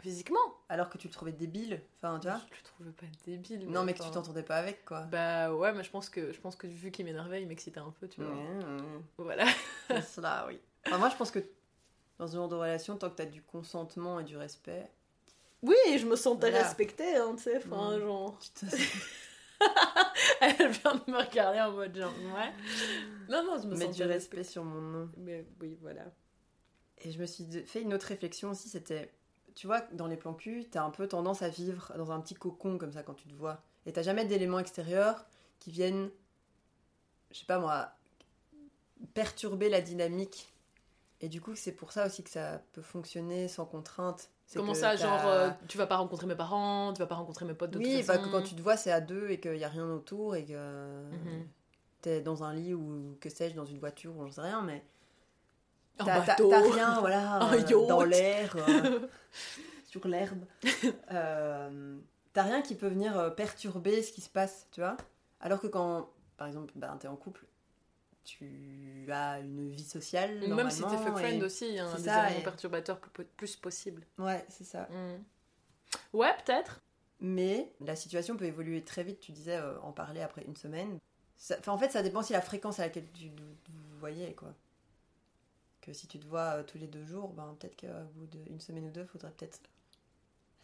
Physiquement 0.00 0.38
alors 0.68 0.90
que 0.90 0.98
tu 0.98 1.06
le 1.08 1.12
trouvais 1.12 1.32
débile, 1.32 1.80
enfin 1.96 2.18
tu 2.18 2.28
vois? 2.28 2.38
Je 2.50 2.56
le 2.56 2.62
trouvais 2.62 2.90
pas 2.90 3.06
débile. 3.24 3.68
Non, 3.70 3.84
mais 3.84 3.94
que 3.94 4.02
tu 4.02 4.10
t'entendais 4.10 4.42
pas 4.42 4.56
avec 4.56 4.84
quoi. 4.84 5.02
Bah 5.02 5.52
ouais, 5.54 5.72
mais 5.72 5.82
je 5.82 5.90
pense 5.90 6.10
que 6.10 6.32
je 6.32 6.40
pense 6.40 6.56
que 6.56 6.66
vu 6.66 6.90
qu'il 6.90 7.04
m'énervait, 7.06 7.40
il 7.40 7.48
m'excitait 7.48 7.80
un 7.80 7.90
peu, 8.00 8.06
tu 8.08 8.20
vois. 8.20 8.34
Voilà. 9.16 9.46
C'est 9.88 10.02
cela, 10.02 10.44
oui. 10.48 10.60
Enfin, 10.86 10.98
moi, 10.98 11.08
je 11.08 11.16
pense 11.16 11.30
que 11.30 11.38
dans 12.18 12.26
ce 12.26 12.34
genre 12.36 12.48
de 12.48 12.54
relation, 12.56 12.96
tant 12.98 13.08
que 13.08 13.16
tu 13.16 13.22
as 13.22 13.26
du 13.26 13.40
consentement 13.42 14.20
et 14.20 14.24
du 14.24 14.36
respect, 14.36 14.90
Oui, 15.64 15.98
je 15.98 16.06
me 16.06 16.14
sentais 16.16 16.50
Voilà. 16.50 16.64
respectée, 16.64 17.16
hein, 17.16 17.34
tu 17.36 17.42
sais, 17.44 17.56
enfin 17.56 17.96
Mm. 17.96 18.00
genre. 18.00 18.38
Elle 20.40 20.68
vient 20.70 20.94
de 20.94 21.10
me 21.10 21.18
regarder 21.18 21.60
en 21.60 21.72
mode 21.72 21.96
genre 21.96 22.12
ouais. 22.34 22.52
Non 23.28 23.42
non, 23.44 23.60
je 23.62 23.68
me 23.68 23.74
sentais 23.74 23.86
du 23.92 24.02
respect 24.02 24.06
respectée. 24.06 24.44
sur 24.44 24.64
mon 24.64 24.80
nom. 24.80 25.10
Mais 25.16 25.46
oui, 25.60 25.78
voilà. 25.80 26.02
Et 26.98 27.10
je 27.10 27.18
me 27.18 27.26
suis 27.26 27.44
fait 27.66 27.80
une 27.82 27.94
autre 27.94 28.06
réflexion 28.06 28.50
aussi, 28.50 28.68
c'était, 28.68 29.10
tu 29.54 29.66
vois, 29.66 29.80
dans 29.92 30.06
les 30.06 30.16
plans 30.16 30.34
cul, 30.34 30.66
t'as 30.70 30.82
un 30.84 30.90
peu 30.90 31.06
tendance 31.08 31.42
à 31.42 31.48
vivre 31.48 31.92
dans 31.96 32.12
un 32.12 32.20
petit 32.20 32.34
cocon 32.34 32.76
comme 32.78 32.92
ça 32.92 33.02
quand 33.02 33.14
tu 33.14 33.26
te 33.28 33.34
vois. 33.34 33.62
Et 33.86 33.92
t'as 33.92 34.02
jamais 34.02 34.24
d'éléments 34.24 34.58
extérieurs 34.58 35.24
qui 35.60 35.70
viennent, 35.70 36.10
je 37.30 37.38
sais 37.38 37.46
pas 37.46 37.58
moi, 37.58 37.90
perturber 39.14 39.68
la 39.68 39.80
dynamique. 39.80 40.48
Et 41.24 41.28
du 41.30 41.40
coup, 41.40 41.54
c'est 41.56 41.72
pour 41.72 41.90
ça 41.90 42.04
aussi 42.04 42.22
que 42.22 42.28
ça 42.28 42.60
peut 42.74 42.82
fonctionner 42.82 43.48
sans 43.48 43.64
contrainte. 43.64 44.28
Comment 44.54 44.74
ça, 44.74 44.94
genre 44.94 45.24
euh, 45.26 45.48
tu 45.68 45.78
vas 45.78 45.86
pas 45.86 45.96
rencontrer 45.96 46.26
mes 46.26 46.34
parents, 46.34 46.92
tu 46.92 46.98
vas 46.98 47.06
pas 47.06 47.14
rencontrer 47.14 47.46
mes 47.46 47.54
potes 47.54 47.70
de 47.70 47.78
Oui, 47.78 47.96
toute 47.96 48.06
bah, 48.06 48.18
façon. 48.18 48.28
que 48.28 48.36
quand 48.36 48.42
tu 48.42 48.54
te 48.54 48.60
vois, 48.60 48.76
c'est 48.76 48.92
à 48.92 49.00
deux 49.00 49.30
et 49.30 49.40
qu'il 49.40 49.52
n'y 49.52 49.64
a 49.64 49.68
rien 49.68 49.86
autour 49.90 50.36
et 50.36 50.44
que 50.44 51.00
Mhm. 51.12 51.48
t'es 52.02 52.20
dans 52.20 52.44
un 52.44 52.52
lit 52.52 52.74
ou 52.74 53.16
que 53.22 53.30
sais-je, 53.30 53.54
dans 53.54 53.64
une 53.64 53.78
voiture 53.78 54.14
ou 54.14 54.26
j'en 54.26 54.32
sais 54.32 54.42
rien, 54.42 54.60
mais 54.60 54.84
t'as 55.96 56.20
rien, 56.20 57.00
voilà, 57.00 57.40
euh, 57.54 57.86
dans 57.86 58.04
l'air, 58.04 58.54
euh, 58.58 59.08
sur 59.86 60.06
l'herbe. 60.06 60.44
Euh, 61.10 61.96
t'as 62.34 62.42
rien 62.42 62.60
qui 62.60 62.74
peut 62.74 62.88
venir 62.88 63.34
perturber 63.34 64.02
ce 64.02 64.12
qui 64.12 64.20
se 64.20 64.28
passe, 64.28 64.68
tu 64.72 64.80
vois. 64.82 64.98
Alors 65.40 65.58
que 65.60 65.68
quand, 65.68 66.10
par 66.36 66.48
exemple, 66.48 66.70
bah, 66.76 66.94
t'es 67.00 67.08
en 67.08 67.16
couple, 67.16 67.46
tu 68.24 69.06
as 69.10 69.40
une 69.40 69.70
vie 69.70 69.84
sociale. 69.84 70.42
Ou 70.44 70.54
Même 70.54 70.70
si 70.70 70.82
t'es 70.82 70.96
fuck 70.96 71.16
friend 71.18 71.42
et- 71.42 71.44
aussi, 71.44 71.76
c'est 71.76 71.96
des 71.98 72.02
ça, 72.04 72.26
éléments 72.26 72.40
et- 72.40 72.44
perturbateurs 72.44 72.98
plus, 73.00 73.24
plus 73.24 73.56
possible. 73.56 74.02
Ouais, 74.18 74.44
c'est 74.48 74.64
ça. 74.64 74.88
Mm. 74.90 75.22
Ouais, 76.16 76.34
peut-être. 76.44 76.80
Mais 77.20 77.72
la 77.80 77.96
situation 77.96 78.36
peut 78.36 78.44
évoluer 78.46 78.82
très 78.82 79.04
vite. 79.04 79.20
Tu 79.20 79.32
disais 79.32 79.56
euh, 79.56 79.78
en 79.80 79.92
parler 79.92 80.20
après 80.20 80.42
une 80.44 80.56
semaine. 80.56 80.98
Ça- 81.36 81.56
en 81.66 81.78
fait, 81.78 81.90
ça 81.90 82.02
dépend 82.02 82.20
aussi 82.20 82.32
de 82.32 82.38
la 82.38 82.42
fréquence 82.42 82.80
à 82.80 82.84
laquelle 82.84 83.10
tu 83.12 83.28
vous 83.28 83.98
voyez, 83.98 84.34
quoi. 84.34 84.52
Que 85.80 85.92
si 85.92 86.06
tu 86.06 86.18
te 86.18 86.26
vois 86.26 86.56
euh, 86.58 86.62
tous 86.62 86.78
les 86.78 86.86
deux 86.86 87.04
jours, 87.04 87.28
ben, 87.34 87.54
peut-être 87.60 87.78
qu'au 87.80 88.04
bout 88.14 88.26
d'une 88.26 88.60
semaine 88.60 88.86
ou 88.86 88.90
deux, 88.90 89.02
il 89.02 89.06
faudrait 89.06 89.30
peut-être 89.32 89.60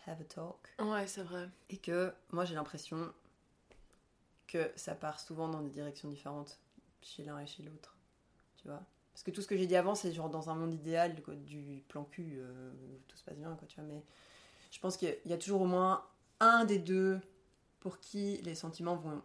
have 0.07 0.21
a 0.21 0.25
talk. 0.25 0.57
Ouais, 0.81 1.07
c'est 1.07 1.23
vrai. 1.23 1.49
Et 1.69 1.77
que 1.77 2.13
moi, 2.33 2.45
j'ai 2.45 2.55
l'impression 2.55 3.13
que 4.49 4.71
ça 4.77 4.95
part 4.95 5.21
souvent 5.21 5.49
dans 5.49 5.61
des 5.61 5.69
directions 5.71 6.09
différentes 6.09 6.59
chez 7.03 7.25
l'un 7.25 7.39
et 7.41 7.47
chez 7.47 7.63
l'autre. 7.63 7.97
Tu 8.57 8.69
vois 8.69 8.83
Parce 9.13 9.23
que 9.23 9.31
tout 9.31 9.43
ce 9.43 9.47
que 9.47 9.57
j'ai 9.57 9.67
dit 9.67 9.77
avant, 9.77 9.95
c'est 9.95 10.13
genre 10.13 10.31
dans 10.31 10.51
un 10.51 10.55
monde 10.55 10.75
idéal 10.75 11.15
du 11.45 11.83
plan 11.89 12.05
cul, 12.05 12.37
euh, 12.39 12.73
où 12.73 12.99
tout 13.09 13.17
se 13.17 13.25
passe 13.25 13.37
bien, 13.37 13.55
quoi, 13.57 13.67
tu 13.69 13.77
vois. 13.81 13.85
Mais 13.89 14.03
je 14.71 14.79
pense 14.81 14.97
qu'il 14.97 15.09
y 15.09 15.13
a- 15.13 15.17
il 15.25 15.31
y 15.31 15.35
a 15.35 15.39
toujours 15.39 15.63
au 15.63 15.67
moins 15.67 16.07
un 16.41 16.65
des 16.65 16.79
deux 16.79 17.21
pour 17.81 17.99
qui 18.01 18.39
les 18.43 18.55
sentiments 18.55 18.97
vont 18.97 19.23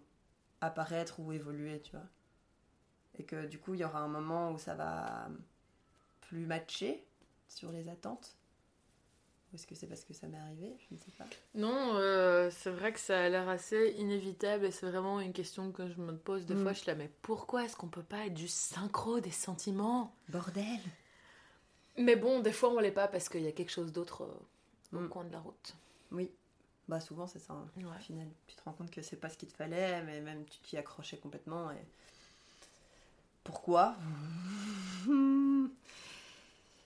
apparaître 0.62 1.20
ou 1.20 1.32
évoluer, 1.32 1.82
tu 1.82 1.92
vois. 1.92 2.06
Et 3.18 3.24
que 3.24 3.46
du 3.46 3.60
coup, 3.60 3.74
il 3.74 3.80
y 3.80 3.84
aura 3.86 4.00
un 4.00 4.08
moment 4.08 4.52
où 4.52 4.58
ça 4.58 4.76
va 4.76 5.30
plus 6.22 6.46
matcher 6.46 7.06
sur 7.48 7.72
les 7.72 7.88
attentes. 7.88 8.36
Ou 9.56 9.58
est-ce 9.58 9.68
que 9.68 9.76
c'est 9.76 9.88
parce 9.88 10.04
que 10.04 10.14
ça 10.14 10.28
m'est 10.28 10.38
arrivé 10.38 10.76
Je 10.90 10.94
ne 10.96 11.00
sais 11.00 11.12
pas. 11.18 11.24
Non, 11.54 11.96
euh, 11.96 12.50
c'est 12.52 12.72
vrai 12.72 12.92
que 12.92 13.00
ça 13.00 13.18
a 13.24 13.30
l'air 13.30 13.48
assez 13.48 13.96
inévitable 13.98 14.66
et 14.66 14.72
c'est 14.72 14.86
vraiment 14.86 15.22
une 15.22 15.32
question 15.32 15.72
que 15.72 15.88
je 15.90 15.96
me 16.02 16.14
pose 16.18 16.46
des 16.46 16.56
Mm. 16.56 16.62
fois. 16.64 16.74
Je 16.74 16.80
suis 16.80 16.88
là, 16.88 16.96
mais 16.96 17.10
pourquoi 17.22 17.64
est-ce 17.64 17.78
qu'on 17.78 17.88
peut 17.88 18.04
pas 18.04 18.26
être 18.26 18.38
juste 18.38 18.58
synchro 18.58 19.22
des 19.22 19.32
sentiments? 19.32 20.14
Bordel 20.28 20.80
Mais 21.98 22.18
bon, 22.18 22.42
des 22.42 22.52
fois 22.52 22.70
on 22.72 22.80
l'est 22.80 22.92
pas 22.92 23.08
parce 23.08 23.30
qu'il 23.30 23.44
y 23.44 23.48
a 23.48 23.54
quelque 23.54 23.72
chose 23.72 23.94
d'autre 23.94 24.24
euh, 24.24 24.98
au 24.98 25.00
Mm. 25.00 25.08
coin 25.10 25.24
de 25.24 25.32
la 25.32 25.40
route. 25.40 25.74
Oui, 26.12 26.30
bah 26.90 27.00
souvent 27.00 27.26
c'est 27.26 27.40
ça. 27.40 27.54
hein, 27.54 27.66
Ouais. 27.78 27.84
Au 27.86 28.02
final, 28.02 28.28
tu 28.48 28.58
te 28.58 28.62
rends 28.66 28.74
compte 28.74 28.92
que 28.92 29.02
c'est 29.02 29.16
pas 29.16 29.30
ce 29.30 29.38
qu'il 29.38 29.48
te 29.48 29.56
fallait, 29.56 30.04
mais 30.04 30.20
même 30.20 30.44
tu 30.50 30.60
t'y 30.60 30.76
accrochais 30.76 31.16
complètement. 31.18 31.72
Et 31.72 31.86
pourquoi? 33.46 33.96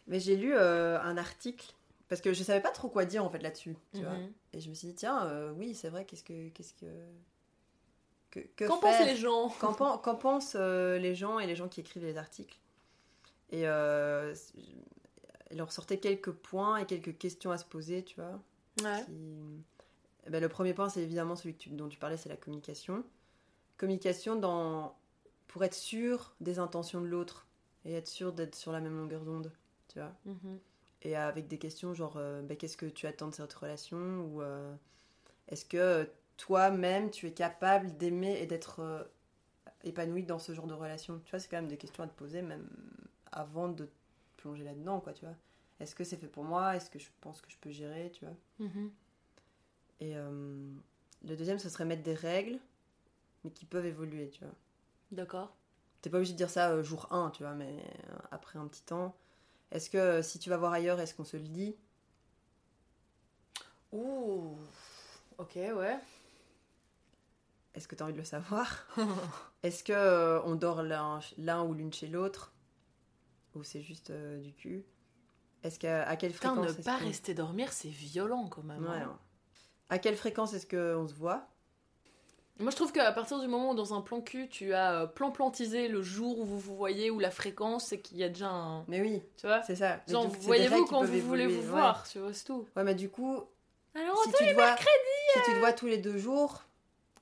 Mais 0.08 0.20
j'ai 0.20 0.36
lu 0.36 0.54
euh, 0.56 1.00
un 1.02 1.18
article 1.18 1.74
parce 2.10 2.20
que 2.22 2.34
je 2.34 2.43
savais 2.43 2.62
pas 2.62 2.72
trop 2.72 2.89
quoi 2.89 3.05
dire 3.05 3.24
en 3.24 3.30
fait 3.30 3.39
là-dessus, 3.39 3.78
tu 3.93 4.01
vois. 4.03 4.14
Mhm. 4.16 4.34
Et 4.53 4.60
je 4.62 4.70
me 4.70 4.74
suis 4.76 4.88
dit 4.89 4.95
tiens, 4.95 5.26
euh, 5.28 5.51
oui 5.53 5.74
c'est 5.76 5.89
vrai. 5.89 6.03
Qu'est-ce 6.05 6.24
que 6.24 6.49
qu'est-ce 6.49 6.74
que 6.74 6.86
que, 8.32 8.39
que 8.55 8.66
Qu'en 8.66 8.78
pensent 8.80 9.05
les 9.05 9.16
gens? 9.16 9.49
Qu'en 9.60 9.74
pen- 9.74 9.99
qu'en 10.03 10.16
pensent 10.16 10.55
euh, 10.60 10.97
les 10.99 11.16
gens 11.16 11.39
et 11.39 11.47
les 11.47 11.55
gens 11.55 11.68
qui 11.68 11.80
écrivent 11.80 12.03
les 12.05 12.18
articles? 12.18 12.60
Et 13.51 13.68
euh, 13.68 14.36
il 15.51 15.57
leur 15.57 15.72
sortait 15.72 15.97
quelques 15.99 16.32
points 16.32 16.78
et 16.78 16.86
quelques 16.86 17.18
questions 17.18 17.49
à 17.51 17.57
se 17.57 17.66
poser, 17.66 18.03
tu 18.03 18.20
vois. 18.20 18.39
Ouais. 18.84 19.03
qui- 19.05 19.64
Eh 20.28 20.30
ben, 20.30 20.39
le 20.41 20.49
premier 20.49 20.74
point, 20.76 20.89
c'est 20.89 21.01
évidemment 21.01 21.36
celui 21.36 21.55
que 21.55 21.60
tu- 21.64 21.70
dont 21.70 21.88
tu 21.89 21.97
parlais, 21.97 22.18
c'est 22.18 22.30
la 22.30 22.38
communication. 22.38 23.03
Communication 23.78 24.36
dans... 24.36 24.95
pour 25.47 25.64
être 25.64 25.74
sûr 25.74 26.36
des 26.39 26.60
intentions 26.60 27.01
de 27.01 27.07
l'autre 27.07 27.47
et 27.86 27.93
être 27.95 28.07
sûr 28.07 28.32
d'être 28.34 28.53
sur 28.53 28.72
la 28.72 28.80
même 28.80 28.95
longueur 28.95 29.24
d'onde, 29.26 29.51
tu 29.88 29.97
vois. 29.99 30.12
Mhm. 30.26 30.60
Et 31.02 31.16
avec 31.16 31.47
des 31.47 31.58
questions 31.58 31.93
genre, 31.93 32.18
euh, 32.18 32.41
ben, 32.41 32.58
qu'est-ce 32.58 32.78
que 32.78 32.86
tu 32.86 33.08
attends 33.08 33.30
de 33.30 33.34
cette 33.34 33.54
relation 33.54 33.97
Ou 33.97 34.41
euh, 34.41 34.74
est-ce 35.47 35.66
que 35.66 35.78
euh, 35.78 36.06
toi-même, 36.38 37.10
tu 37.10 37.28
es 37.28 37.34
capable 37.34 37.95
d'aimer 37.97 38.39
et 38.41 38.45
d'être 38.45 38.82
euh, 38.82 39.04
épanoui 39.84 40.24
dans 40.24 40.39
ce 40.39 40.54
genre 40.54 40.68
de 40.68 40.74
relation? 40.74 41.20
Tu 41.24 41.32
vois, 41.32 41.39
c'est 41.39 41.47
quand 41.47 41.58
même 41.58 41.70
des 41.70 41.78
questions 41.78 42.04
à 42.04 42.08
te 42.08 42.16
poser, 42.16 42.41
même 42.41 42.68
avant 43.32 43.70
de 43.70 43.86
te 43.86 43.91
plonger 44.38 44.64
là-dedans, 44.64 45.00
quoi, 45.00 45.14
tu 45.14 45.26
vois. 45.26 45.36
Est-ce 45.80 45.95
que 45.95 46.04
c'est 46.04 46.18
fait 46.18 46.28
pour 46.28 46.43
moi? 46.43 46.76
Est-ce 46.76 46.89
que 46.89 47.00
je 47.00 47.10
pense 47.22 47.41
que 47.41 47.50
je 47.50 47.58
peux 47.58 47.72
gérer, 47.72 48.12
tu 48.12 48.26
vois? 48.26 48.36
Mhm. 48.60 48.91
Et 50.02 50.14
le 50.14 51.36
deuxième, 51.36 51.60
ce 51.60 51.70
serait 51.70 51.86
mettre 51.86 52.04
des 52.04 52.14
règles, 52.14 52.58
mais 53.43 53.52
qui 53.52 53.66
peuvent 53.66 53.86
évoluer, 53.86 54.30
tu 54.30 54.43
vois. 54.43 54.54
D'accord. 55.12 55.56
T'es 56.02 56.10
pas 56.10 56.18
obligé 56.18 56.34
de 56.34 56.38
dire 56.38 56.50
ça 56.50 56.82
jour 56.82 57.08
1, 57.12 57.30
tu 57.32 57.43
vois, 57.43 57.54
mais 57.54 57.78
après 58.32 58.60
un 58.60 58.68
petit 58.68 58.84
temps. 58.84 59.16
Est-ce 59.72 59.90
que 59.90 59.98
euh, 59.98 60.22
si 60.22 60.40
tu 60.40 60.50
vas 60.50 60.58
voir 60.58 60.74
ailleurs, 60.74 61.00
est-ce 61.00 61.14
qu'on 61.16 61.24
se 61.24 61.38
le 61.38 61.48
dit? 61.48 61.76
Ouh. 63.92 64.58
Ok, 65.38 65.56
ouais. 65.56 66.00
Est-ce 67.74 67.88
que 67.88 67.96
t'as 67.96 68.04
envie 68.06 68.14
de 68.14 68.18
le 68.18 68.24
savoir? 68.24 68.88
Est-ce 69.64 69.84
que 69.84 69.94
euh, 69.94 70.42
on 70.44 70.56
dort 70.56 70.84
l'un 70.84 71.64
ou 71.64 71.74
l'une 71.74 71.94
chez 71.94 72.08
l'autre? 72.08 72.54
Ou 73.56 73.64
c'est 73.64 73.82
juste 73.82 74.10
euh, 74.10 74.40
du 74.42 74.54
cul? 74.54 74.86
Est-ce 75.64 75.80
qu'à 75.80 76.08
à 76.08 76.16
quelle 76.16 76.32
Putain, 76.34 76.56
fréquence 76.56 76.76
ne 76.76 76.80
est-ce 76.80 76.86
pas 76.86 76.98
rester 76.98 77.34
dormir, 77.34 77.72
c'est 77.74 77.90
violent 77.90 78.48
quand 78.48 78.64
même. 78.64 78.84
Ouais, 78.84 78.90
hein. 78.90 79.10
hein. 79.12 79.20
À 79.90 80.00
quelle 80.00 80.16
fréquence 80.16 80.54
est-ce 80.54 80.68
qu'on 80.68 81.08
se 81.08 81.14
voit? 81.14 81.48
Moi, 82.60 82.72
je 82.72 82.76
trouve 82.76 82.91
qu'à 82.91 83.10
partir 83.14 83.39
du 83.39 83.47
moment 83.47 83.72
où 83.72 83.76
dans 83.76 83.93
un 83.93 84.01
plan 84.01 84.20
cul, 84.20 84.49
tu 84.49 84.74
as 84.74 85.01
euh, 85.01 85.07
plan-plantisé 85.07 85.88
le 85.88 86.01
jour 86.01 86.39
où 86.39 86.45
vous 86.45 86.60
vous 86.60 86.76
voyez, 86.76 87.10
ou 87.10 87.20
la 87.20 87.32
fréquence, 87.32 87.88
c'est 87.88 87.99
qu'il 87.99 88.18
y 88.18 88.24
a 88.24 88.28
déjà 88.28 88.49
un. 88.49 88.84
Mais 88.89 88.99
oui, 88.99 89.22
Tu 89.38 89.47
vois 89.47 89.64
c'est 89.64 89.78
ça. 89.78 90.01
Genre, 90.07 90.28
vous 90.28 90.41
voyez-vous 90.41 90.86
quand 90.86 91.03
vous 91.03 91.20
voulez 91.22 91.47
vous 91.47 91.62
ouais. 91.62 91.68
voir, 91.68 92.07
tu 92.07 92.20
vois, 92.20 92.34
c'est 92.34 92.43
tout. 92.43 92.68
Ouais, 92.76 92.84
mais 92.84 92.95
du 92.95 93.10
coup, 93.10 93.43
Alors, 93.95 94.22
si 94.24 94.32
tu, 94.34 94.45
te 94.45 94.53
vois, 94.53 94.76
si 94.76 95.39
tu 95.45 95.51
te 95.53 95.60
vois 95.60 95.72
tous 95.72 95.88
les 95.88 95.97
deux 95.97 96.18
jours, 96.18 96.64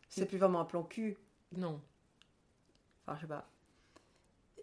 c'est 0.09 0.25
plus 0.25 0.39
vraiment 0.39 0.61
un 0.61 0.65
plan 0.65 0.81
cul. 0.81 1.17
Non. 1.55 1.79
Enfin, 3.05 3.15
je 3.17 3.21
sais 3.21 3.27
pas. 3.27 3.45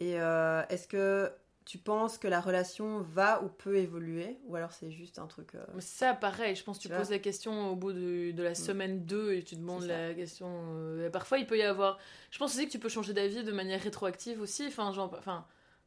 Et 0.00 0.20
euh, 0.20 0.62
est-ce 0.68 0.88
que 0.88 1.32
tu 1.64 1.78
penses 1.78 2.18
que 2.18 2.28
la 2.28 2.40
relation 2.40 3.00
va 3.00 3.42
ou 3.42 3.48
peut 3.48 3.76
évoluer 3.76 4.38
Ou 4.46 4.56
alors 4.56 4.72
c'est 4.72 4.90
juste 4.90 5.18
un 5.18 5.26
truc. 5.26 5.54
euh, 5.54 5.64
Mais 5.74 5.80
ça, 5.80 6.12
pareil, 6.14 6.54
je 6.56 6.62
pense 6.64 6.76
que 6.78 6.82
tu 6.82 6.88
Tu 6.88 6.94
poses 6.94 7.10
la 7.10 7.18
question 7.18 7.70
au 7.70 7.76
bout 7.76 7.92
de, 7.92 8.32
de 8.32 8.42
la 8.42 8.54
semaine 8.54 9.04
2 9.06 9.32
et 9.32 9.42
tu 9.42 9.56
demandes 9.56 9.84
la 9.84 10.12
question. 10.14 10.46
euh, 10.74 11.06
et 11.06 11.10
parfois, 11.10 11.38
il 11.38 11.46
peut 11.46 11.56
y 11.58 11.62
avoir. 11.62 11.98
Je 12.30 12.38
pense 12.38 12.54
aussi 12.54 12.66
que 12.66 12.72
tu 12.72 12.78
peux 12.78 12.88
changer 12.90 13.12
d'avis 13.14 13.42
de 13.44 13.52
manière 13.52 13.80
rétroactive 13.80 14.40
aussi. 14.40 14.66
Enfin, 14.66 14.92
genre. 14.92 15.14
Enfin. 15.18 15.46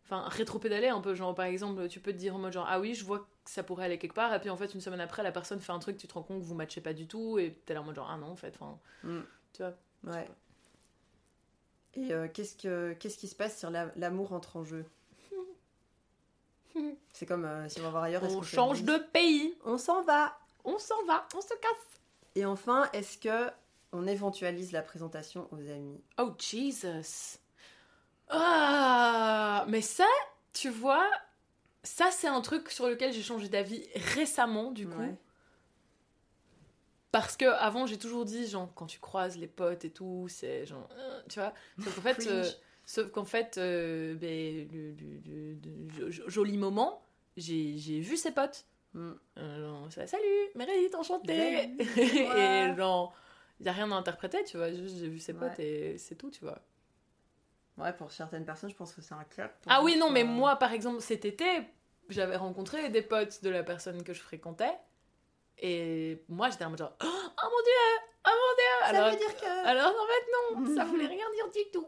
Enfin, 0.10 0.22
rétro-pédaler 0.30 0.88
un 0.88 1.02
peu, 1.02 1.16
genre 1.16 1.36
par 1.36 1.48
exemple, 1.48 1.86
tu 1.90 2.00
peux 2.00 2.14
te 2.14 2.18
dire 2.18 2.34
en 2.34 2.40
mode 2.40 2.54
genre 2.54 2.66
ah 2.70 2.80
oui, 2.80 2.96
je 2.96 3.04
vois 3.04 3.20
que 3.20 3.26
ça 3.52 3.62
pourrait 3.62 3.84
aller 3.84 3.98
quelque 3.98 4.14
part, 4.14 4.34
et 4.34 4.40
puis 4.40 4.50
en 4.50 4.56
fait, 4.56 4.74
une 4.74 4.80
semaine 4.80 5.02
après, 5.02 5.22
la 5.22 5.34
personne 5.34 5.60
fait 5.60 5.74
un 5.74 5.80
truc, 5.80 5.98
tu 5.98 6.08
te 6.08 6.14
rends 6.14 6.24
compte 6.24 6.40
que 6.40 6.46
vous 6.46 6.56
matchez 6.56 6.80
pas 6.80 6.94
du 6.94 7.08
tout, 7.08 7.38
et 7.40 7.60
t'es 7.66 7.74
là 7.74 7.82
en 7.82 7.84
mode 7.84 7.96
genre 7.96 8.10
ah 8.10 8.16
non, 8.18 8.28
en 8.28 8.38
fait, 8.38 8.56
enfin, 8.58 8.80
hmm, 9.04 9.20
tu 9.52 9.64
vois. 9.64 9.74
Ouais. 10.16 10.30
Et 11.96 12.14
euh, 12.14 12.28
qu'est-ce, 12.34 12.56
que, 12.56 12.94
qu'est-ce 12.94 13.18
qui 13.18 13.28
se 13.28 13.36
passe 13.36 13.58
si 13.58 13.66
la- 13.70 13.92
l'amour 13.98 14.32
entre 14.32 14.56
en 14.56 14.64
jeu? 14.64 14.86
C'est 17.14 17.26
comme 17.26 17.46
euh, 17.46 17.68
si 17.70 17.80
on 17.80 17.84
va 17.84 17.90
voir 17.90 18.04
ailleurs. 18.04 18.24
On 18.24 18.42
change 18.42 18.84
de 18.84 18.98
pays, 18.98 19.56
On 19.66 19.78
s'en 19.78 20.02
va 20.02 20.38
on 20.68 20.78
s'en 20.78 21.04
va, 21.06 21.26
on 21.34 21.42
se 21.42 21.48
casse. 21.48 22.02
Et 22.36 22.46
enfin, 22.46 22.90
est-ce 22.94 23.18
que 23.18 23.50
on 23.94 24.06
éventualise 24.06 24.74
la 24.74 24.82
présentation 24.82 25.48
aux 25.52 25.70
amis 25.70 26.00
Oh 26.20 26.34
Jesus. 26.38 27.40
Ah, 28.28 29.66
mais 29.70 29.82
ça, 29.82 30.06
tu 30.52 30.70
vois, 30.70 31.10
ça 31.84 32.12
c'est 32.12 32.28
un 32.28 32.42
truc 32.42 32.70
sur 32.70 32.88
lequel 32.88 33.14
j'ai 33.14 33.24
changé 33.24 33.48
d'avis 33.48 33.88
récemment 33.96 34.72
du 34.72 34.88
coup. 34.88 35.00
Ouais. 35.00 35.16
Parce 37.14 37.38
que 37.38 37.46
avant 37.46 37.86
j'ai 37.86 37.98
toujours 37.98 38.26
dit 38.26 38.46
genre 38.48 38.70
quand 38.76 38.88
tu 38.88 39.00
croises 39.00 39.38
les 39.38 39.48
potes 39.48 39.86
et 39.86 39.90
tout, 39.90 40.28
c'est 40.30 40.66
genre 40.66 40.90
euh, 40.98 41.22
tu 41.30 41.40
vois, 41.40 41.54
fait 41.80 42.28
euh, 42.28 42.44
sauf 42.88 43.12
qu'en 43.12 43.26
fait 43.26 43.60
euh, 43.60 44.16
ben, 44.16 44.68
le, 44.72 44.94
le- 44.94 45.20
le- 45.26 45.58
le- 46.00 46.10
jo- 46.12 46.24
joli 46.28 46.58
moment, 46.58 47.04
j'ai 47.36 48.00
vu 48.00 48.18
ses 48.18 48.32
potes. 48.32 48.66
Hmm. 48.94 49.12
Euh, 49.38 49.60
genre, 49.60 50.08
salut, 50.08 50.50
Meredith, 50.56 50.96
enchantée. 50.96 51.70
Et 51.80 52.76
genre 52.76 53.14
il 53.60 53.66
y 53.66 53.70
a 53.70 53.74
rien 53.74 53.92
à 53.92 53.96
interpréter, 53.96 54.44
tu 54.44 54.58
vois, 54.58 54.72
juste 54.72 54.98
j'ai 54.98 55.08
vu 55.10 55.20
ses 55.20 55.34
Ouais. 55.34 55.40
potes 55.50 55.60
et 55.60 55.98
c'est 55.98 56.14
tout, 56.16 56.30
tu 56.32 56.42
vois. 56.46 56.60
Ouais, 57.78 57.92
pour 57.94 58.12
certaines 58.12 58.46
personnes, 58.46 58.70
je 58.70 58.76
pense 58.76 58.94
que 58.94 59.02
c'est 59.02 59.14
un 59.16 59.24
clap. 59.24 59.56
Ah 59.68 59.84
oui, 59.84 59.98
non, 59.98 60.10
mais 60.12 60.24
moi, 60.24 60.56
par 60.58 60.74
exemple, 60.74 61.02
cet 61.02 61.26
été, 61.26 61.46
j'avais 62.10 62.36
rencontré 62.36 62.90
des 62.90 63.02
potes 63.02 63.44
de 63.44 63.50
la 63.50 63.64
personne 63.64 64.04
que 64.04 64.14
je 64.14 64.22
fréquentais. 64.22 64.74
Et 65.60 66.22
moi, 66.30 66.50
j'étais 66.52 66.66
en 66.66 66.70
mode 66.70 66.80
genre, 66.80 66.96
oh 67.04 67.06
mon 67.06 67.64
dieu, 67.64 68.08
oh 68.28 68.32
mon 68.32 68.56
dieu. 68.56 68.66
Ça 68.82 68.86
Alors, 68.88 69.12
veut 69.12 69.18
dire 69.18 69.36
que. 69.36 69.68
alors 69.68 69.88
en 69.92 70.08
fait, 70.08 70.66
non, 70.70 70.76
ça 70.76 70.86
voulait 70.90 71.08
rien 71.08 71.26
dire 71.34 71.52
du 71.52 71.72
tout. 71.72 71.88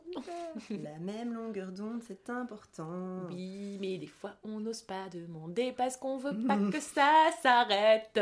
La 0.82 0.98
même 1.00 1.34
longueur 1.34 1.72
d'onde, 1.72 2.02
c'est 2.08 2.30
important. 2.30 3.22
Oui, 3.30 3.78
mais 3.80 3.98
des 3.98 4.08
fois, 4.08 4.32
on 4.44 4.60
n'ose 4.60 4.82
pas 4.82 5.10
demander 5.10 5.72
parce 5.74 5.98
qu'on 5.98 6.18
veut 6.18 6.36
pas 6.48 6.58
que 6.72 6.80
ça 6.80 7.30
s'arrête. 7.42 8.20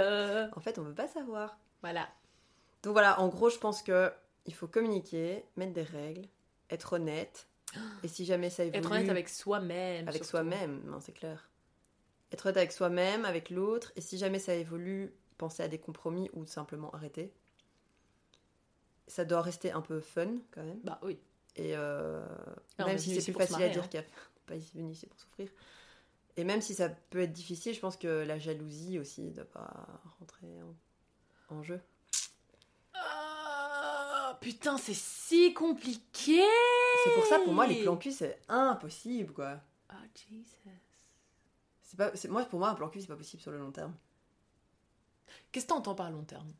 En 0.56 0.60
fait, 0.60 0.78
on 0.80 0.84
veut 0.84 0.96
pas 0.96 1.08
savoir. 1.08 1.58
Voilà. 1.82 2.08
Donc 2.84 2.94
voilà, 2.94 3.20
en 3.20 3.28
gros, 3.28 3.50
je 3.50 3.58
pense 3.58 3.82
que 3.82 4.12
il 4.46 4.54
faut 4.54 4.68
communiquer, 4.68 5.44
mettre 5.58 5.74
des 5.74 5.84
règles, 5.84 6.28
être 6.70 6.94
honnête. 6.94 7.48
Et 8.04 8.08
si 8.08 8.26
jamais 8.26 8.50
ça 8.50 8.64
évolue, 8.64 8.80
Être 8.80 8.92
honnête 8.92 9.10
avec 9.10 9.30
soi-même. 9.30 10.08
avec 10.08 10.24
soi-même, 10.24 10.82
non, 10.86 11.00
c'est 11.02 11.12
clair. 11.12 11.50
Être 12.32 12.46
honnête 12.46 12.58
avec 12.58 12.72
soi-même, 12.72 13.26
avec 13.26 13.50
l'autre. 13.50 13.92
Et 13.96 14.02
si 14.02 14.18
jamais 14.18 14.40
ça 14.40 14.54
évolue, 14.54 15.14
penser 15.38 15.64
à 15.64 15.68
des 15.68 15.78
compromis 15.80 16.30
ou 16.34 16.46
simplement 16.46 16.92
arrêter. 16.94 17.34
Ça 19.08 19.26
doit 19.26 19.42
rester 19.42 19.72
un 19.72 19.82
peu 19.82 20.00
fun 20.00 20.36
quand 20.52 20.64
même. 20.64 20.80
Bah 20.84 21.00
oui. 21.04 21.18
Et 21.56 21.76
euh, 21.76 22.26
même 22.80 22.98
si 22.98 23.20
c'est 23.22 23.32
plus 23.32 23.40
facile 23.40 23.54
marrer, 23.54 23.66
à 23.66 23.70
dire 23.70 23.84
hein. 23.84 23.88
qu'il 23.88 24.00
y 24.00 24.04
a 24.04 24.08
pas 24.46 24.56
ici 24.56 24.78
venu 24.78 24.92
ici 24.92 25.08
pour 25.08 25.20
souffrir. 25.20 25.50
Et 26.36 26.44
même 26.44 26.62
si 26.62 26.76
ça 26.76 26.90
peut 26.90 27.22
être 27.22 27.34
difficile, 27.34 27.74
je 27.74 27.80
pense 27.80 27.98
que 27.98 28.08
la 28.08 28.38
jalousie 28.38 29.00
aussi 29.00 29.22
ne 29.22 29.32
doit 29.32 29.46
pas 29.46 29.88
rentrer 30.20 30.62
en, 31.50 31.56
en 31.56 31.64
jeu. 31.64 31.80
Ah, 32.94 34.38
putain, 34.40 34.78
c'est 34.78 34.94
si 34.94 35.54
compliqué. 35.54 36.44
C'est 37.04 37.14
pour 37.16 37.26
ça, 37.26 37.40
pour 37.40 37.54
moi, 37.54 37.66
les 37.66 37.82
plans 37.82 37.98
cul, 37.98 38.12
c'est 38.12 38.40
impossible, 38.50 39.34
quoi. 39.34 39.60
Oh, 39.92 39.96
Jesus. 40.16 40.58
Pas, 41.98 42.12
moi, 42.30 42.46
pour 42.46 42.60
moi, 42.60 42.70
un 42.70 42.76
plan 42.76 42.90
cul, 42.90 43.02
c'est 43.02 43.08
pas 43.08 43.16
possible 43.16 43.42
sur 43.42 43.52
le 43.52 43.58
long 43.58 43.72
terme. 43.72 43.96
Qu'est-ce 45.52 45.66
que 45.66 45.70
t'entends 45.70 45.96
par 45.96 46.12
long 46.12 46.24
terme? 46.24 46.54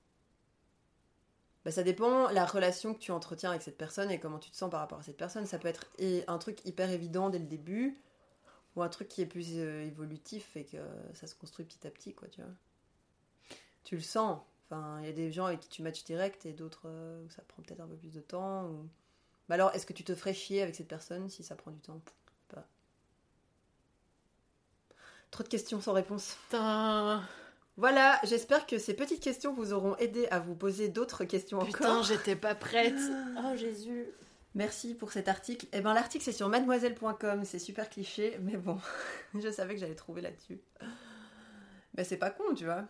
Bah, 1.68 1.72
ça 1.72 1.84
dépend 1.84 2.30
la 2.30 2.46
relation 2.46 2.94
que 2.94 3.00
tu 3.00 3.12
entretiens 3.12 3.50
avec 3.50 3.62
cette 3.62 3.78
personne 3.78 4.10
et 4.10 4.22
comment 4.22 4.40
tu 4.40 4.50
te 4.50 4.56
sens 4.56 4.72
par 4.72 4.80
rapport 4.80 5.00
à 5.00 5.04
cette 5.04 5.18
personne. 5.18 5.46
Ça 5.46 5.60
peut 5.60 5.68
être 5.68 5.86
un 6.28 6.38
truc 6.38 6.64
hyper 6.64 6.90
évident 6.90 7.30
dès 7.30 7.40
le 7.40 7.46
début 7.46 8.00
ou 8.78 8.84
un 8.84 8.88
truc 8.88 9.10
qui 9.10 9.22
est 9.22 9.26
plus 9.26 9.50
euh, 9.56 9.84
évolutif 9.84 10.56
et 10.56 10.64
que 10.64 10.78
ça 11.14 11.28
se 11.28 11.36
construit 11.36 11.66
petit 11.66 11.86
à 11.86 11.92
petit, 11.92 12.14
quoi, 12.14 12.30
tu 12.30 12.40
vois. 12.40 12.52
Tu 13.84 13.98
le 13.98 14.02
sens. 14.02 14.40
Enfin, 14.64 15.00
il 15.02 15.08
y 15.08 15.10
a 15.10 15.12
des 15.12 15.30
gens 15.30 15.48
avec 15.48 15.60
qui 15.60 15.68
tu 15.68 15.82
matches 15.82 16.06
direct 16.06 16.46
et 16.46 16.54
d'autres 16.54 16.84
euh, 16.86 17.22
où 17.26 17.30
ça 17.32 17.42
prend 17.42 17.62
peut-être 17.64 17.82
un 17.82 17.88
peu 17.88 17.98
plus 17.98 18.14
de 18.14 18.22
temps. 18.22 18.64
Ou... 18.70 18.88
Bah 19.50 19.56
alors, 19.56 19.76
est-ce 19.76 19.86
que 19.86 19.92
tu 19.92 20.06
te 20.06 20.16
ferais 20.16 20.34
chier 20.34 20.62
avec 20.62 20.74
cette 20.74 20.88
personne 20.88 21.30
si 21.30 21.44
ça 21.44 21.58
prend 21.58 21.72
du 21.72 21.82
temps? 21.82 22.00
Trop 25.32 25.44
de 25.44 25.50
questions 25.50 25.82
sans 25.82 25.92
réponse. 25.92 26.38
Putain. 26.44 27.28
Voilà, 27.78 28.20
j'espère 28.24 28.66
que 28.66 28.80
ces 28.80 28.96
petites 28.96 29.22
questions 29.22 29.54
vous 29.54 29.72
auront 29.72 29.96
aidé 29.98 30.28
à 30.32 30.40
vous 30.40 30.56
poser 30.56 30.90
d'autres 30.90 31.24
questions 31.26 31.60
Putain, 31.60 31.92
encore. 31.92 32.04
j'étais 32.04 32.36
pas 32.36 32.56
prête. 32.56 32.98
Oh 33.38 33.56
Jésus. 33.56 34.08
Merci 34.56 34.96
pour 34.96 35.12
cet 35.12 35.28
article. 35.28 35.68
Eh 35.72 35.82
ben 35.82 35.94
l'article 35.94 36.26
c'est 36.26 36.32
sur 36.32 36.50
mademoiselle.com, 36.50 37.46
c'est 37.46 37.60
super 37.60 37.90
cliché, 37.90 38.40
mais 38.42 38.58
bon, 38.58 38.80
je 39.40 39.52
savais 39.52 39.76
que 39.76 39.80
j'allais 39.80 39.94
trouver 39.96 40.22
là-dessus. 40.22 40.60
Mais 41.96 42.04
c'est 42.04 42.18
pas 42.18 42.32
con, 42.32 42.56
tu 42.56 42.66
vois. 42.66 42.86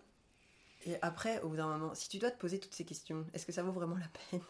Et 0.85 0.95
après, 1.01 1.41
au 1.41 1.49
bout 1.49 1.57
d'un 1.57 1.67
moment, 1.67 1.93
si 1.93 2.07
tu 2.07 2.17
dois 2.17 2.31
te 2.31 2.39
poser 2.39 2.59
toutes 2.59 2.73
ces 2.73 2.85
questions, 2.85 3.25
est-ce 3.33 3.45
que 3.45 3.51
ça 3.51 3.63
vaut 3.63 3.73
vraiment 3.73 3.97
la 3.97 4.07
peine? 4.31 4.41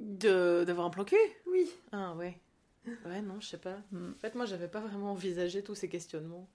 De 0.00 0.64
d'avoir 0.66 0.86
un 0.88 0.90
plan 0.90 1.04
cul? 1.04 1.16
Oui. 1.46 1.70
Ah 1.92 2.14
ouais. 2.14 2.40
Ouais, 3.04 3.22
non, 3.22 3.40
je 3.40 3.46
sais 3.46 3.58
pas. 3.58 3.78
Hmm. 3.92 4.12
En 4.16 4.18
fait, 4.18 4.34
moi, 4.34 4.44
j'avais 4.46 4.68
pas 4.68 4.80
vraiment 4.80 5.12
envisagé 5.12 5.62
tous 5.62 5.74
ces 5.74 5.88
questionnements. 5.88 6.48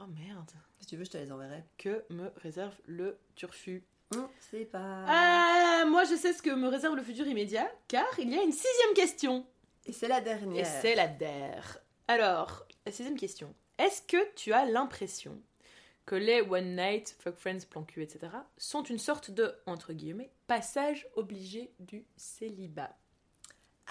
Oh 0.00 0.06
merde. 0.06 0.50
Si 0.80 0.86
tu 0.86 0.96
veux, 0.96 1.04
je 1.04 1.10
te 1.10 1.16
les 1.18 1.30
enverrai. 1.32 1.64
Que 1.78 2.04
me 2.10 2.30
réserve 2.36 2.74
le 2.86 3.18
turfu 3.34 3.84
On 4.14 4.28
sait 4.50 4.64
pas. 4.66 5.04
Ah, 5.06 5.84
moi, 5.88 6.04
je 6.04 6.14
sais 6.16 6.32
ce 6.32 6.42
que 6.42 6.50
me 6.50 6.68
réserve 6.68 6.96
le 6.96 7.02
futur 7.02 7.26
immédiat, 7.26 7.70
car 7.88 8.06
il 8.18 8.30
y 8.30 8.38
a 8.38 8.42
une 8.42 8.52
sixième 8.52 8.94
question. 8.94 9.46
Et 9.86 9.92
c'est 9.92 10.08
la 10.08 10.18
Et 10.18 10.22
dernière. 10.22 10.66
c'est 10.66 10.94
la 10.94 11.08
der. 11.08 11.78
Alors, 12.08 12.66
la 12.84 12.92
sixième 12.92 13.16
question. 13.16 13.54
Est-ce 13.78 14.02
que 14.02 14.34
tu 14.34 14.52
as 14.52 14.64
l'impression 14.66 15.40
que 16.04 16.14
les 16.14 16.40
One 16.42 16.76
Night, 16.76 17.16
Fuck 17.20 17.36
Friends, 17.36 17.64
Plan 17.68 17.82
cul, 17.82 18.02
etc. 18.02 18.28
sont 18.58 18.82
une 18.84 18.98
sorte 18.98 19.30
de, 19.30 19.54
entre 19.66 19.92
guillemets, 19.92 20.30
passage 20.46 21.08
obligé 21.14 21.72
du 21.80 22.04
célibat? 22.16 22.96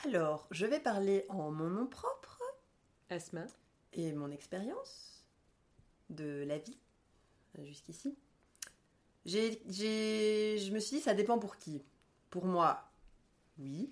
Alors, 0.05 0.47
je 0.51 0.65
vais 0.65 0.79
parler 0.79 1.25
en 1.29 1.51
mon 1.51 1.69
nom 1.69 1.87
propre 1.87 2.41
Asma 3.09 3.45
et 3.93 4.11
mon 4.13 4.31
expérience 4.31 5.14
de 6.09 6.43
la 6.47 6.57
vie 6.57 6.77
euh, 7.59 7.65
jusqu'ici. 7.65 8.17
Je 9.25 10.71
me 10.71 10.79
suis 10.79 10.97
dit, 10.97 11.01
ça 11.01 11.13
dépend 11.13 11.39
pour 11.39 11.57
qui. 11.57 11.81
Pour 12.29 12.45
moi, 12.45 12.91
oui. 13.57 13.91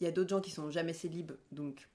Il 0.00 0.04
y 0.04 0.06
a 0.06 0.10
d'autres 0.10 0.30
gens 0.30 0.40
qui 0.40 0.50
sont 0.50 0.70
jamais 0.70 0.92
célibes, 0.94 1.32
donc 1.52 1.88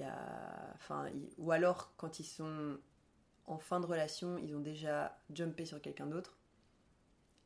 y 0.00 0.04
a, 0.04 0.72
enfin, 0.74 1.06
ou 1.38 1.52
alors 1.52 1.92
quand 1.96 2.18
ils 2.18 2.24
sont 2.24 2.78
en 3.46 3.58
fin 3.58 3.80
de 3.80 3.86
relation, 3.86 4.38
ils 4.38 4.54
ont 4.54 4.60
déjà 4.60 5.18
jumpé 5.32 5.64
sur 5.64 5.80
quelqu'un 5.80 6.06
d'autre 6.06 6.36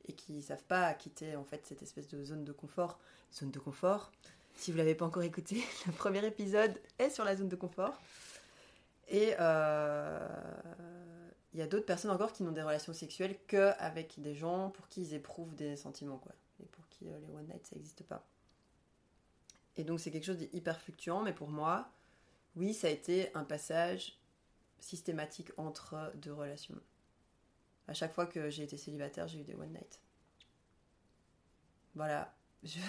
et 0.08 0.14
qui 0.14 0.42
savent 0.42 0.64
pas 0.64 0.92
quitter 0.94 1.36
en 1.36 1.44
fait 1.44 1.66
cette 1.66 1.82
espèce 1.82 2.08
de 2.08 2.24
zone 2.24 2.44
de 2.44 2.52
confort. 2.52 2.98
Zone 3.32 3.50
de 3.50 3.58
confort. 3.58 4.10
Si 4.56 4.72
vous 4.72 4.78
l'avez 4.78 4.94
pas 4.94 5.04
encore 5.04 5.22
écouté, 5.22 5.62
le 5.86 5.92
premier 5.92 6.24
épisode 6.26 6.80
est 6.98 7.10
sur 7.10 7.24
la 7.24 7.36
zone 7.36 7.48
de 7.48 7.56
confort. 7.56 8.00
Et 9.10 9.34
euh, 9.40 10.18
il 11.52 11.58
y 11.58 11.62
a 11.62 11.66
d'autres 11.66 11.84
personnes 11.84 12.12
encore 12.12 12.32
qui 12.32 12.44
n'ont 12.44 12.52
des 12.52 12.62
relations 12.62 12.92
sexuelles 12.92 13.36
qu'avec 13.48 14.20
des 14.20 14.34
gens 14.34 14.70
pour 14.70 14.88
qui 14.88 15.02
ils 15.02 15.14
éprouvent 15.14 15.54
des 15.54 15.76
sentiments, 15.76 16.18
quoi. 16.18 16.32
Et 16.62 16.66
pour 16.66 16.88
qui 16.88 17.08
euh, 17.08 17.18
les 17.18 17.28
one 17.28 17.46
night 17.46 17.66
ça 17.66 17.74
n'existe 17.76 18.04
pas. 18.04 18.24
Et 19.76 19.84
donc 19.84 19.98
c'est 19.98 20.12
quelque 20.12 20.24
chose 20.24 20.38
d'hyper 20.38 20.80
fluctuant, 20.80 21.22
mais 21.22 21.32
pour 21.32 21.48
moi, 21.48 21.90
oui, 22.54 22.72
ça 22.72 22.86
a 22.86 22.90
été 22.90 23.34
un 23.34 23.44
passage 23.44 24.18
systématique 24.78 25.50
entre 25.56 26.12
deux 26.16 26.32
relations. 26.32 26.80
À 27.88 27.94
chaque 27.94 28.14
fois 28.14 28.26
que 28.26 28.48
j'ai 28.48 28.62
été 28.62 28.76
célibataire, 28.76 29.26
j'ai 29.26 29.40
eu 29.40 29.44
des 29.44 29.54
one 29.54 29.72
night. 29.72 30.00
Voilà. 31.96 32.32
Je 32.62 32.78
n'ai 32.78 32.84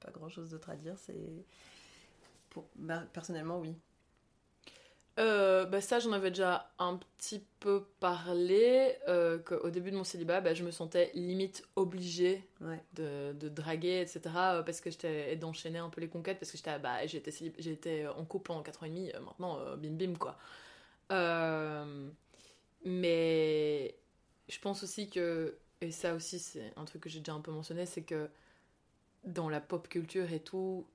pas 0.00 0.10
grand 0.10 0.28
chose 0.28 0.50
d'autre 0.50 0.68
à 0.68 0.76
dire. 0.76 0.98
C'est 0.98 1.46
pour 2.50 2.68
personnellement 3.12 3.58
oui. 3.58 3.74
Euh, 5.20 5.64
bah 5.66 5.80
ça, 5.80 6.00
j'en 6.00 6.12
avais 6.12 6.30
déjà 6.30 6.72
un 6.78 6.96
petit 7.18 7.44
peu 7.60 7.84
parlé. 8.00 8.96
Euh, 9.08 9.38
qu'au 9.38 9.70
début 9.70 9.90
de 9.90 9.96
mon 9.96 10.04
célibat, 10.04 10.40
bah, 10.40 10.54
je 10.54 10.64
me 10.64 10.70
sentais 10.70 11.10
limite 11.14 11.64
obligée 11.76 12.48
de, 12.94 13.32
de, 13.32 13.48
draguer, 13.48 14.00
etc. 14.00 14.20
Euh, 14.36 14.62
parce 14.62 14.80
que 14.80 14.90
j'étais 14.90 15.36
d'enchaîner 15.36 15.78
un 15.78 15.88
peu 15.90 16.00
les 16.00 16.08
conquêtes. 16.08 16.38
Parce 16.40 16.50
que 16.50 16.58
j'étais 16.58 16.78
bah, 16.78 17.06
j'étais 17.06 18.06
en 18.08 18.24
couple 18.24 18.48
pendant 18.48 18.62
4 18.62 18.82
ans 18.82 18.86
et 18.86 18.90
demi. 18.90 19.12
maintenant, 19.24 19.76
bim 19.76 19.92
bim 19.92 20.14
quoi. 20.18 20.36
mais 22.84 23.94
je 24.48 24.58
pense 24.60 24.82
aussi 24.82 25.08
que, 25.10 25.56
et 25.80 25.90
ça 25.90 26.14
aussi, 26.14 26.38
c'est 26.38 26.72
un 26.76 26.84
truc 26.84 27.02
que 27.02 27.08
j'ai 27.08 27.20
déjà 27.20 27.32
un 27.34 27.40
peu 27.40 27.52
mentionné, 27.52 27.86
c'est 27.86 28.02
que 28.02 28.28
dans 29.24 29.48
la 29.48 29.60
pop 29.60 29.88
culture 29.88 30.32
et 30.32 30.40
tout, 30.40 30.86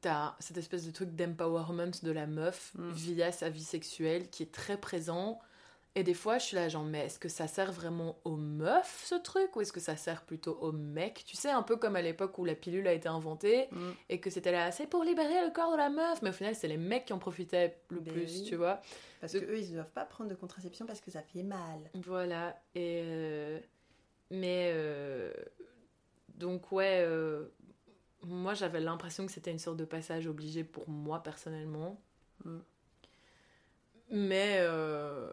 t'as 0.00 0.34
cette 0.38 0.56
espèce 0.56 0.86
de 0.86 0.90
truc 0.90 1.14
d'empowerment 1.14 1.92
de 2.02 2.10
la 2.10 2.26
meuf 2.26 2.72
mm. 2.74 2.90
via 2.90 3.32
sa 3.32 3.48
vie 3.48 3.64
sexuelle 3.64 4.28
qui 4.30 4.42
est 4.42 4.52
très 4.52 4.78
présent. 4.78 5.38
Et 5.96 6.04
des 6.04 6.14
fois, 6.14 6.38
je 6.38 6.44
suis 6.44 6.54
là, 6.54 6.68
genre, 6.68 6.84
mais 6.84 7.06
est-ce 7.06 7.18
que 7.18 7.28
ça 7.28 7.48
sert 7.48 7.72
vraiment 7.72 8.16
aux 8.24 8.36
meufs, 8.36 9.02
ce 9.04 9.16
truc, 9.16 9.56
ou 9.56 9.60
est-ce 9.60 9.72
que 9.72 9.80
ça 9.80 9.96
sert 9.96 10.22
plutôt 10.22 10.56
aux 10.60 10.70
mecs? 10.70 11.24
Tu 11.26 11.36
sais, 11.36 11.50
un 11.50 11.64
peu 11.64 11.76
comme 11.76 11.96
à 11.96 12.02
l'époque 12.02 12.38
où 12.38 12.44
la 12.44 12.54
pilule 12.54 12.86
a 12.86 12.92
été 12.92 13.08
inventée, 13.08 13.66
mm. 13.72 13.90
et 14.08 14.20
que 14.20 14.30
c'était 14.30 14.52
là, 14.52 14.70
c'est 14.70 14.86
pour 14.86 15.02
libérer 15.02 15.44
le 15.44 15.52
corps 15.52 15.72
de 15.72 15.76
la 15.76 15.90
meuf, 15.90 16.22
mais 16.22 16.30
au 16.30 16.32
final, 16.32 16.54
c'est 16.54 16.68
les 16.68 16.76
mecs 16.76 17.06
qui 17.06 17.12
en 17.12 17.18
profitaient 17.18 17.76
le 17.88 17.98
ben 17.98 18.14
plus, 18.14 18.44
tu 18.44 18.54
vois. 18.54 18.80
Parce 19.20 19.32
que 19.32 19.38
eux, 19.38 19.58
ils 19.58 19.70
ne 19.70 19.74
doivent 19.74 19.90
pas 19.90 20.04
prendre 20.04 20.30
de 20.30 20.36
contraception 20.36 20.86
parce 20.86 21.00
que 21.00 21.10
ça 21.10 21.22
fait 21.22 21.42
mal. 21.42 21.90
Voilà, 21.94 22.56
et... 22.76 23.02
Euh, 23.04 23.58
mais... 24.30 24.70
Euh, 24.72 25.32
donc, 26.28 26.70
ouais... 26.70 27.02
Euh, 27.04 27.46
moi, 28.22 28.54
j'avais 28.54 28.80
l'impression 28.80 29.26
que 29.26 29.32
c'était 29.32 29.50
une 29.50 29.58
sorte 29.58 29.76
de 29.76 29.84
passage 29.84 30.26
obligé 30.26 30.64
pour 30.64 30.88
moi 30.88 31.22
personnellement. 31.22 32.00
Mm. 32.44 32.58
Mais 34.10 34.58
euh, 34.60 35.32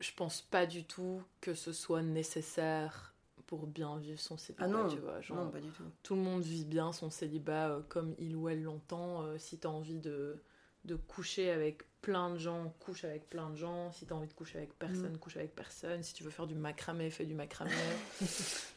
je 0.00 0.10
pense 0.12 0.42
pas 0.42 0.66
du 0.66 0.84
tout 0.84 1.22
que 1.40 1.54
ce 1.54 1.72
soit 1.72 2.02
nécessaire 2.02 3.14
pour 3.46 3.66
bien 3.66 3.96
vivre 3.98 4.18
son 4.18 4.36
célibat. 4.36 4.64
Ah 4.64 4.68
non, 4.68 4.88
tu 4.88 4.98
vois, 4.98 5.20
non 5.30 5.50
pas 5.50 5.60
du 5.60 5.70
tout. 5.70 5.84
Tout 6.02 6.16
le 6.16 6.22
monde 6.22 6.42
vit 6.42 6.64
bien 6.64 6.92
son 6.92 7.10
célibat 7.10 7.68
euh, 7.70 7.80
comme 7.88 8.14
il 8.18 8.34
ou 8.34 8.48
elle 8.48 8.62
l'entend. 8.62 9.22
Euh, 9.22 9.38
si 9.38 9.58
t'as 9.58 9.68
envie 9.68 10.00
de, 10.00 10.42
de 10.84 10.96
coucher 10.96 11.50
avec 11.50 11.82
plein 12.00 12.30
de 12.30 12.38
gens, 12.38 12.74
couche 12.80 13.04
avec 13.04 13.28
plein 13.28 13.50
de 13.50 13.56
gens. 13.56 13.92
Si 13.92 14.06
t'as 14.06 14.14
envie 14.14 14.28
de 14.28 14.32
coucher 14.32 14.58
avec 14.58 14.76
personne, 14.78 15.12
mm. 15.12 15.18
couche 15.18 15.36
avec 15.36 15.54
personne. 15.54 16.02
Si 16.02 16.14
tu 16.14 16.24
veux 16.24 16.30
faire 16.30 16.46
du 16.46 16.56
macramé, 16.56 17.10
fais 17.10 17.26
du 17.26 17.34
macramé. 17.34 17.72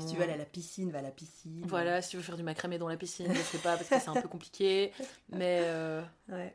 Si 0.00 0.06
tu 0.06 0.16
veux 0.16 0.22
aller 0.22 0.32
à 0.32 0.36
la 0.36 0.44
piscine, 0.44 0.90
va 0.90 0.98
à 0.98 1.02
la 1.02 1.10
piscine. 1.10 1.62
Voilà, 1.66 2.02
si 2.02 2.10
tu 2.10 2.16
veux 2.16 2.22
faire 2.22 2.36
du 2.36 2.42
macramé 2.42 2.78
dans 2.78 2.88
la 2.88 2.96
piscine, 2.96 3.32
je 3.32 3.40
sais 3.40 3.58
pas 3.58 3.76
parce 3.76 3.88
que 3.88 3.98
c'est 3.98 4.08
un 4.08 4.20
peu 4.20 4.28
compliqué. 4.28 4.92
Mais 5.28 5.60
euh, 5.62 6.02
ouais. 6.28 6.54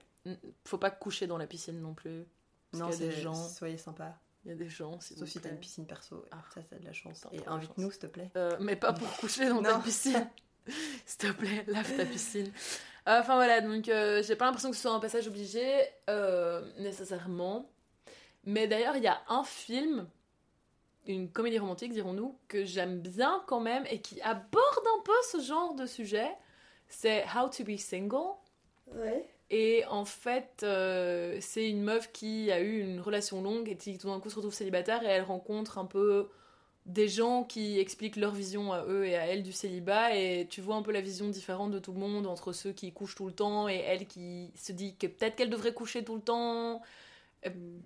faut 0.63 0.77
pas 0.77 0.91
coucher 0.91 1.27
dans 1.27 1.37
la 1.37 1.47
piscine 1.47 1.81
non 1.81 1.93
plus. 1.93 2.25
non, 2.73 2.91
c'est 2.91 3.07
des 3.07 3.11
gens. 3.11 3.33
Soyez 3.33 3.77
sympa. 3.77 4.17
Il 4.43 4.49
y 4.49 4.51
a 4.51 4.55
des 4.55 4.69
gens, 4.69 4.99
Sauf 4.99 5.27
si 5.27 5.39
t'as 5.39 5.49
une 5.49 5.59
piscine 5.59 5.87
perso. 5.87 6.23
Ah. 6.31 6.43
Ça, 6.53 6.61
ça 6.69 6.77
de 6.77 6.85
la 6.85 6.93
chance. 6.93 7.25
Et 7.31 7.45
invite-nous, 7.47 7.89
s'il 7.89 8.01
te 8.01 8.05
plaît. 8.05 8.29
Euh, 8.35 8.55
mais 8.59 8.75
pas 8.75 8.93
pour 8.93 9.11
coucher 9.17 9.49
dans 9.49 9.61
ta 9.61 9.79
piscine. 9.79 10.29
s'il 11.05 11.17
te 11.17 11.31
plaît, 11.31 11.63
lave 11.67 11.95
ta 11.97 12.05
piscine. 12.05 12.51
Enfin 13.07 13.35
voilà, 13.35 13.61
donc 13.61 13.87
euh, 13.87 14.23
j'ai 14.23 14.35
pas 14.35 14.45
l'impression 14.45 14.69
que 14.69 14.75
ce 14.75 14.83
soit 14.83 14.93
un 14.93 14.99
passage 14.99 15.27
obligé, 15.27 15.83
nécessairement. 16.79 17.69
Mais 18.45 18.67
d'ailleurs, 18.67 18.95
il 18.97 19.03
y 19.03 19.07
a 19.07 19.21
un 19.27 19.43
film 19.43 20.07
une 21.07 21.29
comédie 21.29 21.59
romantique, 21.59 21.93
dirons-nous, 21.93 22.37
que 22.47 22.65
j'aime 22.65 22.99
bien 22.99 23.43
quand 23.47 23.59
même 23.59 23.85
et 23.89 23.99
qui 23.99 24.21
aborde 24.21 24.85
un 24.97 25.03
peu 25.03 25.13
ce 25.31 25.41
genre 25.41 25.75
de 25.75 25.85
sujet. 25.85 26.29
C'est 26.87 27.23
How 27.35 27.49
to 27.49 27.63
be 27.63 27.77
Single. 27.77 28.35
Ouais. 28.93 29.25
Et 29.49 29.83
en 29.89 30.05
fait, 30.05 30.61
euh, 30.63 31.37
c'est 31.39 31.69
une 31.69 31.83
meuf 31.83 32.11
qui 32.11 32.51
a 32.51 32.61
eu 32.61 32.79
une 32.79 32.99
relation 32.99 33.41
longue 33.41 33.69
et 33.69 33.77
qui 33.77 33.97
tout 33.97 34.07
d'un 34.07 34.19
coup 34.19 34.29
se 34.29 34.35
retrouve 34.35 34.53
célibataire 34.53 35.03
et 35.03 35.07
elle 35.07 35.23
rencontre 35.23 35.77
un 35.77 35.85
peu 35.85 36.29
des 36.85 37.07
gens 37.07 37.43
qui 37.43 37.79
expliquent 37.79 38.15
leur 38.15 38.31
vision 38.31 38.71
à 38.71 38.85
eux 38.85 39.05
et 39.05 39.15
à 39.15 39.25
elle 39.25 39.43
du 39.43 39.51
célibat 39.51 40.15
et 40.15 40.47
tu 40.49 40.61
vois 40.61 40.75
un 40.75 40.83
peu 40.83 40.91
la 40.91 41.01
vision 41.01 41.27
différente 41.29 41.71
de 41.71 41.79
tout 41.79 41.93
le 41.93 41.99
monde 41.99 42.27
entre 42.27 42.53
ceux 42.53 42.71
qui 42.73 42.91
couchent 42.91 43.15
tout 43.15 43.25
le 43.25 43.33
temps 43.33 43.67
et 43.67 43.77
elle 43.77 44.05
qui 44.05 44.51
se 44.55 44.71
dit 44.71 44.95
que 44.95 45.07
peut-être 45.07 45.35
qu'elle 45.35 45.49
devrait 45.49 45.73
coucher 45.73 46.03
tout 46.03 46.15
le 46.15 46.21
temps 46.21 46.81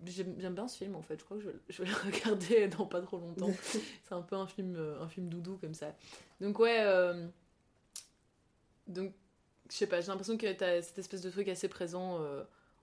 j'aime 0.05 0.53
bien 0.53 0.67
ce 0.67 0.77
film 0.77 0.95
en 0.95 1.01
fait, 1.01 1.19
je 1.19 1.25
crois 1.25 1.37
que 1.37 1.43
je, 1.69 1.83
vais 1.83 1.89
le 1.89 1.95
regarder 2.05 2.67
dans 2.67 2.85
pas 2.85 3.01
trop 3.01 3.17
longtemps. 3.17 3.51
c'est 4.03 4.13
un 4.13 4.21
peu 4.21 4.35
un 4.35 4.47
film, 4.47 4.75
euh, 4.75 5.01
un 5.01 5.07
film 5.07 5.29
doudou 5.29 5.57
comme 5.57 5.73
ça. 5.73 5.93
Donc 6.41 6.59
ouais, 6.59 6.79
euh, 6.81 7.27
donc 8.87 9.13
je 9.69 9.75
sais 9.75 9.87
pas, 9.87 10.01
j'ai 10.01 10.07
l'impression 10.07 10.37
que 10.37 10.51
t'as 10.53 10.81
cette 10.81 10.97
espèce 10.97 11.21
de 11.21 11.29
truc 11.29 11.47
assez 11.47 11.67
présent 11.67 12.19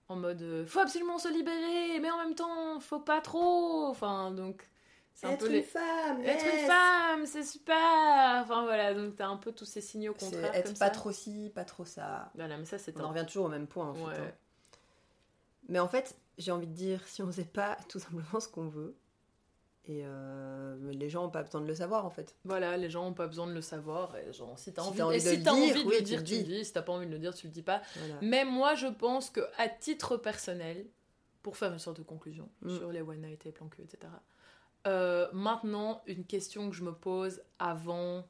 en 0.09 0.17
mode 0.17 0.65
faut 0.67 0.81
absolument 0.81 1.19
se 1.19 1.29
libérer, 1.29 1.99
mais 2.01 2.11
en 2.11 2.19
même 2.19 2.35
temps 2.35 2.79
faut 2.81 3.01
pas 3.01 3.21
trop. 3.21 3.87
Enfin 3.87 4.31
donc 4.31 4.69
c'est 5.17 5.29
un 5.29 5.37
peu 5.37 5.51
une 5.51 5.63
femme, 5.63 6.21
être 6.25 6.45
une 6.45 6.67
femme, 6.67 7.25
c'est 7.25 7.43
super. 7.43 7.75
Enfin 8.43 8.65
voilà, 8.65 8.93
donc 8.93 9.17
t'as 9.17 9.29
un 9.29 9.39
peu 9.39 9.51
tous 9.51 9.65
ces 9.65 9.81
signaux 9.81 10.13
contraires. 10.13 10.55
Être 10.55 10.79
pas 10.79 10.91
trop 10.91 11.11
ci, 11.11 11.51
pas 11.55 11.65
trop 11.65 11.87
ça. 11.87 12.31
Voilà, 12.35 12.59
mais 12.59 12.67
ça 12.67 12.77
c'est. 12.77 12.95
On 12.99 13.05
en 13.05 13.09
revient 13.09 13.25
toujours 13.27 13.47
au 13.47 13.49
même 13.49 13.67
point 13.67 13.89
en 13.89 13.95
fait. 13.95 14.21
Hein. 14.21 14.33
Mais 15.69 15.79
en 15.79 15.89
fait, 15.89 16.17
j'ai 16.39 16.53
envie 16.53 16.67
de 16.67 16.73
dire, 16.73 17.07
si 17.07 17.23
on 17.23 17.31
sait 17.33 17.45
pas 17.45 17.77
tout 17.89 17.99
simplement 17.99 18.41
ce 18.41 18.49
qu'on 18.49 18.69
veut, 18.69 18.97
et 19.89 20.03
euh, 20.05 20.77
les 20.93 21.09
gens 21.09 21.23
n'ont 21.23 21.31
pas 21.31 21.45
besoin 21.45 21.61
de 21.61 21.67
le 21.67 21.75
savoir 21.75 22.05
en 22.07 22.11
fait. 22.11 22.37
Voilà, 22.45 22.77
les 22.77 22.91
gens 22.91 23.05
n'ont 23.05 23.15
pas 23.15 23.29
besoin 23.29 23.47
de 23.47 23.53
le 23.53 23.61
savoir. 23.61 24.17
Et 24.17 24.33
genre, 24.33 24.59
si 24.59 24.73
tu 24.75 24.81
as 24.81 24.85
envie, 24.85 25.01
envie, 25.01 25.23
de, 25.23 25.31
le 25.31 25.37
dire, 25.37 25.53
envie 25.53 25.85
de 25.85 25.91
le 25.91 26.01
dire, 26.01 26.25
tu 26.25 26.35
le 26.35 26.43
dis. 26.43 26.65
Si 26.65 26.73
t'as 26.73 26.83
pas 26.83 26.93
envie 26.93 27.07
de 27.07 27.13
le 27.13 27.21
dire, 27.21 27.33
tu 27.35 27.47
le 27.47 27.53
dis 27.53 27.63
pas. 27.63 27.83
Mais 28.21 28.45
moi, 28.45 28.75
je 28.75 28.89
pense 28.89 29.31
que 29.31 29.41
à 29.59 29.69
titre 29.69 30.17
personnel, 30.17 30.87
pour 31.43 31.57
faire 31.57 31.73
une 31.73 31.79
sorte 31.79 31.99
de 31.99 32.03
conclusion 32.03 32.51
mm. 32.63 32.77
sur 32.79 32.91
les 32.91 33.01
one 33.01 33.21
night 33.21 33.47
et 33.47 33.53
plan 33.53 33.69
cul, 33.69 33.83
etc. 33.83 34.13
Euh, 34.89 35.29
maintenant, 35.33 36.03
une 36.07 36.25
question 36.25 36.69
que 36.69 36.75
je 36.75 36.83
me 36.83 36.93
pose 36.93 37.41
avant 37.61 38.27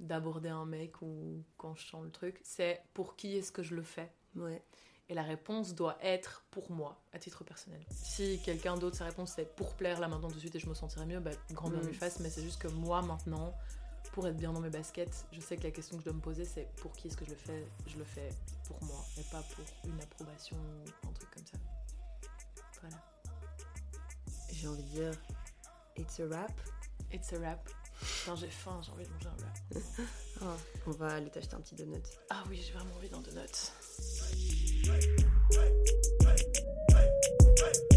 d'aborder 0.00 0.48
un 0.48 0.64
mec 0.64 1.00
ou 1.02 1.44
quand 1.56 1.76
je 1.76 1.86
sens 1.86 2.02
le 2.04 2.10
truc, 2.10 2.40
c'est 2.42 2.82
pour 2.94 3.14
qui 3.14 3.36
est-ce 3.36 3.52
que 3.52 3.62
je 3.62 3.76
le 3.76 3.82
fais? 3.82 4.12
Ouais. 4.34 4.64
Et 5.10 5.14
la 5.14 5.22
réponse 5.22 5.74
doit 5.74 5.96
être 6.02 6.44
pour 6.50 6.70
moi, 6.70 7.00
à 7.14 7.18
titre 7.18 7.42
personnel. 7.42 7.80
Si 7.90 8.40
quelqu'un 8.44 8.76
d'autre, 8.76 8.96
sa 8.96 9.06
réponse 9.06 9.32
c'est 9.36 9.56
pour 9.56 9.74
plaire 9.74 10.00
là 10.00 10.08
maintenant 10.08 10.28
tout 10.28 10.34
de 10.34 10.40
suite 10.40 10.54
et 10.54 10.58
je 10.58 10.68
me 10.68 10.74
sentirais 10.74 11.06
mieux, 11.06 11.20
bah, 11.20 11.30
grand 11.52 11.70
bien 11.70 11.80
lui 11.80 11.92
mm. 11.92 11.94
fasse. 11.94 12.20
Mais 12.20 12.28
c'est 12.28 12.42
juste 12.42 12.60
que 12.60 12.68
moi 12.68 13.00
maintenant, 13.00 13.54
pour 14.12 14.26
être 14.26 14.36
bien 14.36 14.52
dans 14.52 14.60
mes 14.60 14.68
baskets, 14.68 15.26
je 15.32 15.40
sais 15.40 15.56
que 15.56 15.62
la 15.62 15.70
question 15.70 15.96
que 15.96 16.02
je 16.02 16.08
dois 16.08 16.14
me 16.14 16.20
poser 16.20 16.44
c'est 16.44 16.68
pour 16.76 16.92
qui 16.92 17.08
est-ce 17.08 17.16
que 17.16 17.24
je 17.24 17.30
le 17.30 17.36
fais? 17.36 17.64
Je 17.86 17.96
le 17.96 18.04
fais 18.04 18.28
pour 18.66 18.82
moi 18.84 19.02
et 19.16 19.22
pas 19.30 19.42
pour 19.54 19.64
une 19.84 20.00
approbation 20.00 20.56
ou 20.56 21.08
un 21.08 21.12
truc 21.12 21.30
comme 21.30 21.46
ça. 21.46 21.58
Voilà. 22.82 22.96
J'ai 24.52 24.68
envie 24.68 24.82
de 24.82 24.88
dire, 24.88 25.12
it's 25.96 26.20
a 26.20 26.26
rap. 26.28 26.52
It's 27.12 27.32
a 27.32 27.38
rap. 27.38 27.68
Quand 28.26 28.36
j'ai 28.36 28.50
faim, 28.50 28.80
j'ai 28.82 28.92
envie 28.92 29.04
de 29.04 29.10
manger 29.10 29.28
un 29.28 29.44
rap. 29.44 29.84
Oh, 30.42 30.44
on 30.88 30.90
va 30.92 31.14
aller 31.14 31.30
t'acheter 31.30 31.54
un 31.54 31.60
petit 31.60 31.74
donut. 31.74 32.02
Ah 32.30 32.44
oui, 32.48 32.60
j'ai 32.62 32.72
vraiment 32.72 32.94
envie 32.94 33.08
d'un 33.08 33.20
donut. 33.20 33.72
Hey, 34.00 35.16
hey, 35.50 36.38
hey, 37.56 37.87